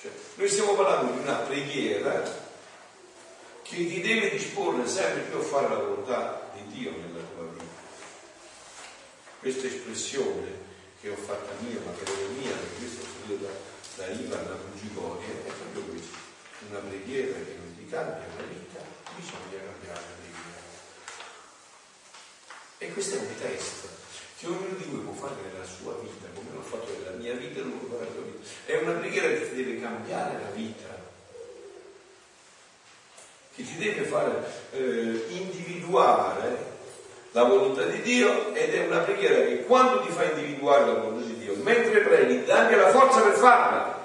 Cioè, 0.01 0.11
noi 0.35 0.49
stiamo 0.49 0.75
parlando 0.75 1.13
di 1.13 1.19
una 1.21 1.35
preghiera 1.37 2.23
che 3.63 3.77
ti 3.77 4.01
deve 4.01 4.31
disporre 4.31 4.87
sempre 4.87 5.23
più 5.23 5.39
a 5.39 5.43
fare 5.43 5.69
la 5.69 5.77
volontà 5.77 6.51
di 6.53 6.67
Dio 6.67 6.91
nella 6.91 7.25
tua 7.35 7.45
vita. 7.45 7.65
Questa 9.41 9.67
espressione 9.67 10.63
che 11.01 11.11
ho 11.11 11.17
fatta 11.17 11.53
mia, 11.61 11.81
ma 11.85 11.93
che 11.93 12.05
è 12.05 12.27
mia, 12.39 12.51
perché 12.51 12.77
questo 12.79 13.01
ho 13.03 13.07
studiato 13.09 13.45
da, 13.45 13.74
da 13.97 14.07
Ivan, 14.09 14.47
da 14.47 14.55
Bugigoria, 14.55 15.29
è 15.29 15.51
proprio 15.51 15.83
questa. 15.83 16.19
Una 16.69 16.79
preghiera 16.81 17.33
che 17.33 17.57
non 17.59 17.77
ti 17.77 17.87
cambia 17.89 18.25
la 18.37 18.43
vita, 18.43 18.81
bisogna 19.15 19.63
cambiare 19.63 20.01
la 20.01 20.17
vita. 20.25 20.59
E 22.79 22.93
questo 22.93 23.17
è 23.17 23.19
un 23.19 23.37
test 23.39 23.89
che 24.39 24.47
ognuno 24.47 24.77
di 24.77 24.85
voi 24.91 25.01
può 25.01 25.13
fare 25.13 25.37
nella 25.43 25.65
sua 25.65 25.95
vita, 26.01 26.27
come 26.35 26.49
l'ho 26.53 26.63
fatto 26.63 26.93
nella 26.99 27.17
mia 27.17 27.35
vita, 27.35 27.61
non 27.61 27.79
può 27.79 27.99
fare 27.99 28.11
vita. 28.11 28.49
È 28.67 28.77
una 28.79 28.93
preghiera 28.99 29.29
che 29.29 29.49
ti 29.51 29.57
deve 29.63 29.81
cambiare 29.81 30.41
la 30.41 30.51
vita, 30.51 31.03
che 33.55 33.63
ti 33.63 33.77
deve 33.77 34.05
fare 34.05 34.45
eh, 34.73 35.27
individuare 35.29 36.73
la 37.33 37.43
volontà 37.45 37.85
di 37.87 38.01
Dio 38.01 38.55
ed 38.55 38.75
è 38.75 38.87
una 38.87 39.01
preghiera 39.01 39.45
che 39.45 39.65
quando 39.65 40.03
ti 40.03 40.13
fa 40.13 40.25
individuare 40.25 40.87
la 40.87 40.95
volontà 40.95 41.27
di 41.27 41.33
Dio, 41.33 41.34
mentre 41.65 42.45
dà 42.45 42.59
anche 42.59 42.77
la 42.77 42.91
forza 42.91 43.21
per 43.21 43.33
farla. 43.33 44.03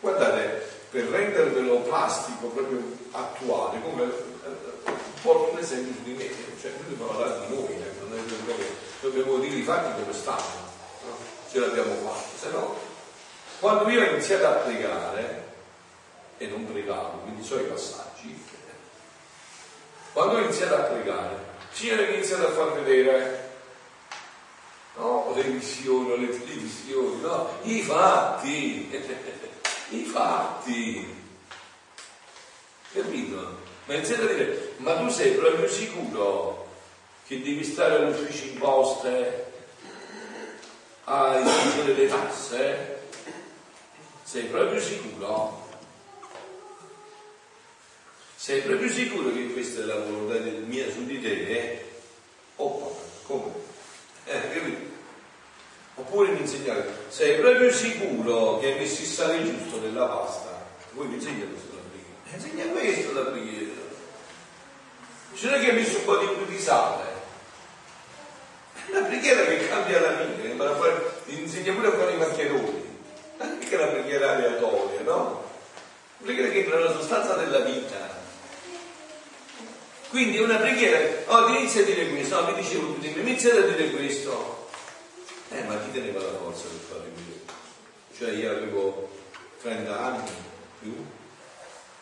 Guardate, 0.00 0.68
per 0.90 1.04
rendervelo 1.04 1.80
plastico, 1.80 2.46
proprio 2.46 2.80
attuale, 3.10 3.80
come 3.82 4.04
eh, 4.04 4.92
porto 5.20 5.52
un 5.52 5.58
esempio 5.58 6.00
di 6.04 6.12
me, 6.12 6.30
cioè 6.60 6.70
noi 6.70 6.88
dobbiamo 6.88 7.12
parlare 7.12 7.46
di 7.46 7.54
noi, 7.54 7.74
eh 7.74 7.96
dobbiamo, 8.26 8.62
dobbiamo 9.00 9.38
dire 9.38 9.56
i 9.56 9.62
fatti 9.62 10.00
come 10.00 10.12
stanno, 10.12 10.64
no? 11.04 11.16
ce 11.50 11.58
l'abbiamo 11.58 11.94
fatto, 11.94 12.38
se 12.38 12.50
no 12.50 12.94
quando 13.58 13.88
io 13.88 14.02
ho 14.02 14.10
iniziato 14.10 14.46
a 14.46 14.50
pregare 14.50 15.44
e 16.36 16.46
non 16.46 16.70
pregavo, 16.70 17.20
quindi 17.20 17.42
so 17.42 17.58
i 17.58 17.64
passaggi, 17.64 18.44
quando 20.12 20.36
ho 20.36 20.40
iniziato 20.40 20.74
a 20.74 20.80
pregare, 20.80 21.54
Signore 21.72 22.06
ha 22.06 22.10
iniziato 22.10 22.48
a 22.48 22.50
far 22.50 22.72
vedere 22.82 23.45
no, 24.96 25.32
le 25.34 25.42
visioni, 25.42 26.26
le 26.26 26.38
televisioni, 26.38 27.20
no, 27.20 27.48
i 27.62 27.82
fatti, 27.82 28.90
i 29.90 30.04
fatti, 30.04 31.14
capito? 32.92 33.64
Ma 33.86 33.94
iniziate 33.94 34.22
a 34.22 34.26
dire, 34.26 34.72
ma 34.78 34.96
tu 34.96 35.08
sei 35.08 35.32
proprio 35.32 35.68
sicuro 35.68 36.66
che 37.26 37.40
devi 37.40 37.62
stare 37.62 37.96
all'ufficio 37.96 38.46
in 38.46 38.58
poste 38.58 39.52
a 41.04 41.38
esigere 41.38 41.94
le 41.94 42.08
tasse? 42.08 42.98
Sei 44.24 44.44
proprio 44.44 44.80
sicuro? 44.80 45.64
Sei 48.34 48.60
proprio 48.62 48.90
sicuro 48.90 49.32
che 49.32 49.52
questa 49.52 49.82
è 49.82 49.84
la 49.84 50.00
volontà 50.00 50.38
mia 50.66 50.90
su 50.90 51.04
di 51.04 51.20
te? 51.20 51.46
Eh? 51.46 51.84
Oh, 52.56 52.98
come? 53.22 53.52
Eh, 54.24 54.40
capito? 54.52 54.86
Oppure 56.16 56.32
mi 56.32 56.40
insegnare, 56.40 56.88
sei 57.08 57.38
proprio 57.38 57.70
sicuro 57.70 58.58
che 58.58 58.72
hai 58.72 58.78
messo 58.78 59.02
il 59.02 59.06
sale 59.06 59.44
giusto 59.44 59.78
nella 59.80 60.06
pasta? 60.06 60.64
Voi 60.92 61.08
mi 61.08 61.16
insegnate 61.16 61.52
sulla 61.60 61.82
preghiera. 61.90 62.34
Insegna 62.34 62.72
questo 62.72 63.12
la 63.12 63.30
preghiera. 63.30 63.80
Cioè 65.34 65.50
non 65.50 65.58
è 65.58 65.62
che 65.62 65.70
hai 65.70 65.76
messo 65.76 65.98
un 65.98 66.04
po' 66.06 66.16
di, 66.16 66.26
di 66.46 66.58
sale. 66.58 67.04
La 68.92 69.00
preghiera 69.00 69.44
che 69.44 69.68
cambia 69.68 70.00
la 70.00 70.12
vita, 70.12 70.76
fare, 70.76 71.20
insegna 71.26 71.74
pure 71.74 71.88
a 71.88 71.92
fare 71.92 72.12
i 72.12 72.16
maccheroni. 72.16 72.98
Anche 73.36 73.76
la 73.76 73.86
preghiera 73.88 74.30
aleatoria, 74.36 75.00
no? 75.02 75.44
La 76.16 76.24
preghiera 76.24 76.48
che 76.48 76.58
entra 76.60 76.76
nella 76.76 76.92
sostanza 76.92 77.34
della 77.34 77.58
vita. 77.58 78.24
Quindi 80.08 80.38
una 80.38 80.56
preghiera, 80.56 80.98
oh 81.26 81.44
ti 81.44 81.58
inizia 81.58 81.82
a 81.82 81.84
dire 81.84 82.08
questo, 82.08 82.40
no, 82.40 82.52
mi 82.52 82.54
dicevo 82.54 82.92
prima, 82.92 83.20
inizia 83.20 83.52
a 83.52 83.60
dire 83.60 83.90
questo. 83.90 84.64
Eh, 85.56 85.62
ma 85.62 85.78
chi 85.78 85.90
teneva 85.90 86.20
la 86.20 86.36
forza 86.36 86.64
per 86.68 86.80
fare 86.80 87.10
questo? 87.14 87.54
Cioè 88.14 88.36
io 88.36 88.50
avevo 88.50 89.08
30 89.62 89.98
anni 89.98 90.30
più, 90.80 90.94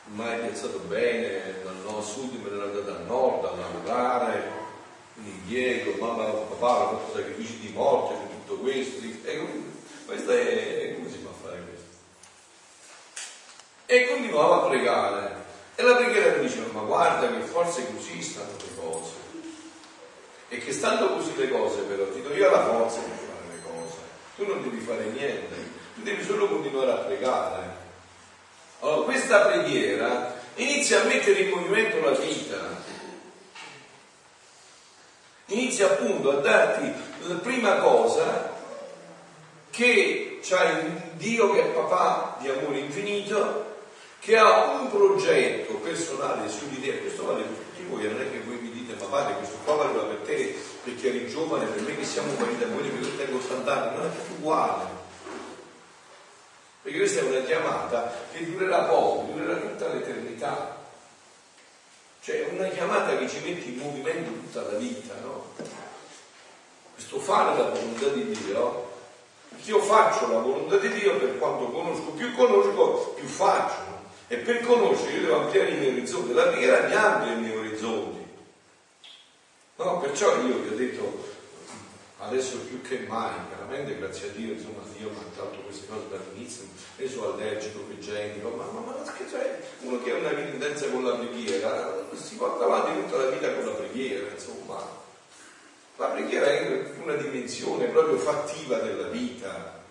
mai 0.07 0.41
pensato 0.41 0.79
bene, 0.89 1.63
dal 1.63 2.03
sud 2.03 2.35
me 2.35 2.51
ne 2.51 2.57
ero 2.57 2.65
andato 2.65 2.91
al 2.91 3.05
nord 3.07 3.45
a 3.45 3.55
lavorare, 3.55 4.51
mi 5.15 5.31
impiego, 5.31 6.05
mamma 6.05 6.25
papà 6.25 6.69
hanno 6.69 6.99
fatto 6.99 7.17
sacrifici 7.17 7.61
di 7.61 7.69
morte 7.69 8.15
per 8.15 8.27
tutto 8.27 8.61
questo. 8.61 9.05
E 9.23 9.47
questo 10.05 10.31
è, 10.33 10.95
come 10.97 11.09
si 11.09 11.19
fa 11.19 11.29
a 11.29 11.49
fare 11.49 11.63
questo? 11.63 11.91
E 13.87 14.09
continuavo 14.09 14.53
a 14.53 14.69
pregare. 14.69 15.43
E 15.77 15.83
la 15.85 15.95
preghiera 15.95 16.39
mi 16.39 16.49
diceva, 16.49 16.73
ma 16.73 16.81
guarda 16.81 17.29
che 17.29 17.41
forse 17.45 17.87
così 17.95 18.21
stanno 18.21 18.57
le 18.57 18.75
cose. 18.77 19.13
E 20.49 20.59
che 20.59 20.73
stando 20.73 21.15
così 21.15 21.37
le 21.37 21.51
cose 21.51 21.83
però 21.83 22.05
ti 22.11 22.21
do 22.21 22.35
io 22.35 22.51
la 22.51 22.65
forza 22.65 22.99
per 22.99 23.11
fare. 23.11 23.34
Tu 24.37 24.47
non 24.47 24.63
devi 24.63 24.81
fare 24.81 25.05
niente, 25.05 25.55
tu 25.95 26.03
devi 26.03 26.25
solo 26.25 26.49
continuare 26.49 26.91
a 26.91 26.97
pregare. 26.97 27.83
Allora 28.81 29.05
questa 29.05 29.47
preghiera 29.47 30.35
inizia 30.57 31.03
a 31.03 31.05
mettere 31.05 31.41
in 31.41 31.51
movimento 31.51 32.01
la 32.01 32.17
vita. 32.17 32.83
Inizia 35.47 35.87
appunto 35.87 36.31
a 36.31 36.41
darti 36.41 36.93
la 37.27 37.35
prima 37.37 37.77
cosa 37.77 38.53
che 39.71 40.41
c'hai 40.43 40.85
un 40.85 41.01
Dio 41.15 41.53
che 41.53 41.63
è 41.63 41.67
papà 41.67 42.37
di 42.41 42.49
amore 42.49 42.79
infinito 42.79 43.73
che 44.21 44.39
ha 44.39 44.73
un 44.81 44.91
progetto 44.91 45.75
personale 45.75 46.49
su 46.49 46.69
di 46.69 46.81
te, 46.81 46.99
questo 47.01 47.27
vale 47.27 47.43
per 47.43 47.53
tutti 47.53 47.85
voi, 47.89 48.05
non 48.05 48.21
è 48.21 48.31
che 48.31 48.41
voi 48.41 48.57
mi 48.57 48.71
dite 48.71 48.95
ma 48.99 49.07
padre 49.07 49.35
questo 49.35 49.57
qua 49.65 49.75
valeva 49.75 50.05
per 50.05 50.19
te 50.25 50.57
perché 50.85 51.09
eri 51.09 51.29
giovane, 51.29 51.65
per 51.65 51.83
me 51.83 51.97
che 51.97 52.05
siamo 52.05 52.35
marito 52.39 52.65
e 52.65 52.67
moglie 52.67 52.91
che 52.91 53.05
io 53.05 53.17
tengo 53.17 53.39
80 53.39 53.73
anni, 53.73 53.97
non 53.97 54.07
è 54.07 54.11
tutto 54.11 54.33
uguale. 54.39 54.85
Perché 56.83 56.99
questa 56.99 57.21
è 57.21 57.25
una 57.25 57.41
chiamata 57.41 58.13
che 58.31 58.45
durerà 58.45 58.83
poco, 58.85 59.33
durerà 59.33 59.57
tutta 59.57 59.89
l'eternità. 59.89 60.83
Cioè 62.21 62.47
è 62.47 62.53
una 62.53 62.69
chiamata 62.69 63.17
che 63.17 63.29
ci 63.29 63.41
mette 63.43 63.69
in 63.69 63.79
movimento 63.79 64.31
tutta 64.31 64.71
la 64.71 64.79
vita, 64.79 65.15
no? 65.23 65.53
Questo 66.93 67.19
fare 67.19 67.57
la 67.57 67.71
volontà 67.71 68.09
di 68.09 68.31
Dio, 68.31 68.93
io 69.65 69.81
faccio 69.81 70.31
la 70.31 70.39
volontà 70.39 70.77
di 70.77 70.89
Dio 70.91 71.17
per 71.19 71.39
quanto 71.39 71.71
conosco, 71.71 72.11
più 72.11 72.35
conosco, 72.35 73.15
più 73.17 73.27
faccio. 73.27 73.93
E 74.29 74.37
per 74.37 74.61
conoscere 74.61 75.13
io 75.13 75.21
devo 75.23 75.41
ampliare 75.41 75.71
i 75.71 75.79
miei 75.79 75.93
orizzonti, 75.93 76.33
la 76.35 76.49
preghiera 76.49 76.87
mi 76.87 76.95
amplia 76.95 77.33
i 77.33 77.41
miei 77.41 77.57
orizzonti. 77.57 78.14
No, 79.77 79.99
perciò 79.99 80.37
io 80.37 80.59
vi 80.59 80.73
ho 80.73 80.77
detto 80.77 81.33
adesso 82.19 82.59
più 82.59 82.81
che 82.81 83.05
mai, 83.09 83.35
veramente 83.51 83.99
grazie 83.99 84.29
a 84.29 84.31
Dio, 84.31 84.53
insomma, 84.53 84.83
Dio 84.97 85.11
mi 85.11 85.17
ha 85.17 85.43
queste 85.65 85.87
cose 85.89 86.05
dall'inizio, 86.09 86.63
io 86.97 87.09
sono 87.09 87.33
allergico, 87.33 87.81
pegenico, 87.81 88.51
ma, 88.51 88.65
ma, 88.67 88.81
ma 88.81 89.13
che 89.13 89.25
cioè, 89.29 89.59
uno 89.81 90.01
che 90.01 90.13
ha 90.13 90.15
una 90.15 90.31
intensa 90.31 90.87
con 90.91 91.05
la 91.05 91.17
preghiera, 91.17 92.07
si 92.15 92.37
porta 92.37 92.65
avanti 92.65 93.03
tutta 93.03 93.25
la 93.25 93.31
vita 93.31 93.53
con 93.53 93.65
la 93.65 93.73
preghiera, 93.73 94.31
insomma. 94.33 95.03
La 95.97 96.07
preghiera 96.07 96.47
è 96.47 96.85
una 97.03 97.15
dimensione 97.15 97.87
proprio 97.87 98.17
fattiva 98.17 98.79
della 98.79 99.09
vita. 99.09 99.83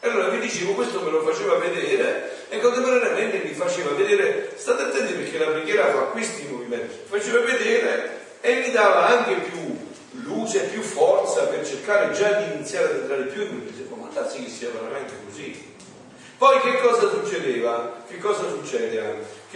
E 0.00 0.08
allora 0.08 0.28
vi 0.28 0.40
dicevo, 0.40 0.74
questo 0.74 1.00
me 1.02 1.10
lo 1.10 1.22
faceva 1.22 1.58
vedere 1.58 2.48
e 2.48 2.58
contemporaneamente 2.58 3.42
mi 3.44 3.54
faceva 3.54 3.90
vedere, 3.90 4.52
state 4.56 4.82
attenti 4.82 5.14
perché 5.14 5.38
la 5.38 5.50
preghiera 5.50 5.92
fa 5.92 6.00
questi 6.06 6.46
movimenti, 6.48 6.94
faceva 7.08 7.40
vedere 7.40 8.15
e 8.46 8.60
mi 8.60 8.70
dava 8.70 9.08
anche 9.08 9.48
più 9.50 9.76
luce, 10.22 10.66
più 10.66 10.80
forza 10.80 11.46
per 11.46 11.66
cercare 11.66 12.12
già 12.12 12.30
di 12.42 12.54
iniziare 12.54 12.90
ad 12.90 13.00
entrare 13.00 13.24
più 13.24 13.42
in 13.42 13.66
dicevo, 13.66 13.96
ma 13.96 14.08
darsi 14.12 14.44
che 14.44 14.48
sia 14.48 14.70
veramente 14.70 15.14
così. 15.24 15.74
Poi 16.38 16.60
che 16.60 16.78
cosa 16.78 17.08
succedeva? 17.10 18.04
Che 18.06 18.18
cosa 18.18 18.48
succede 18.48 19.00
anche? 19.00 19.35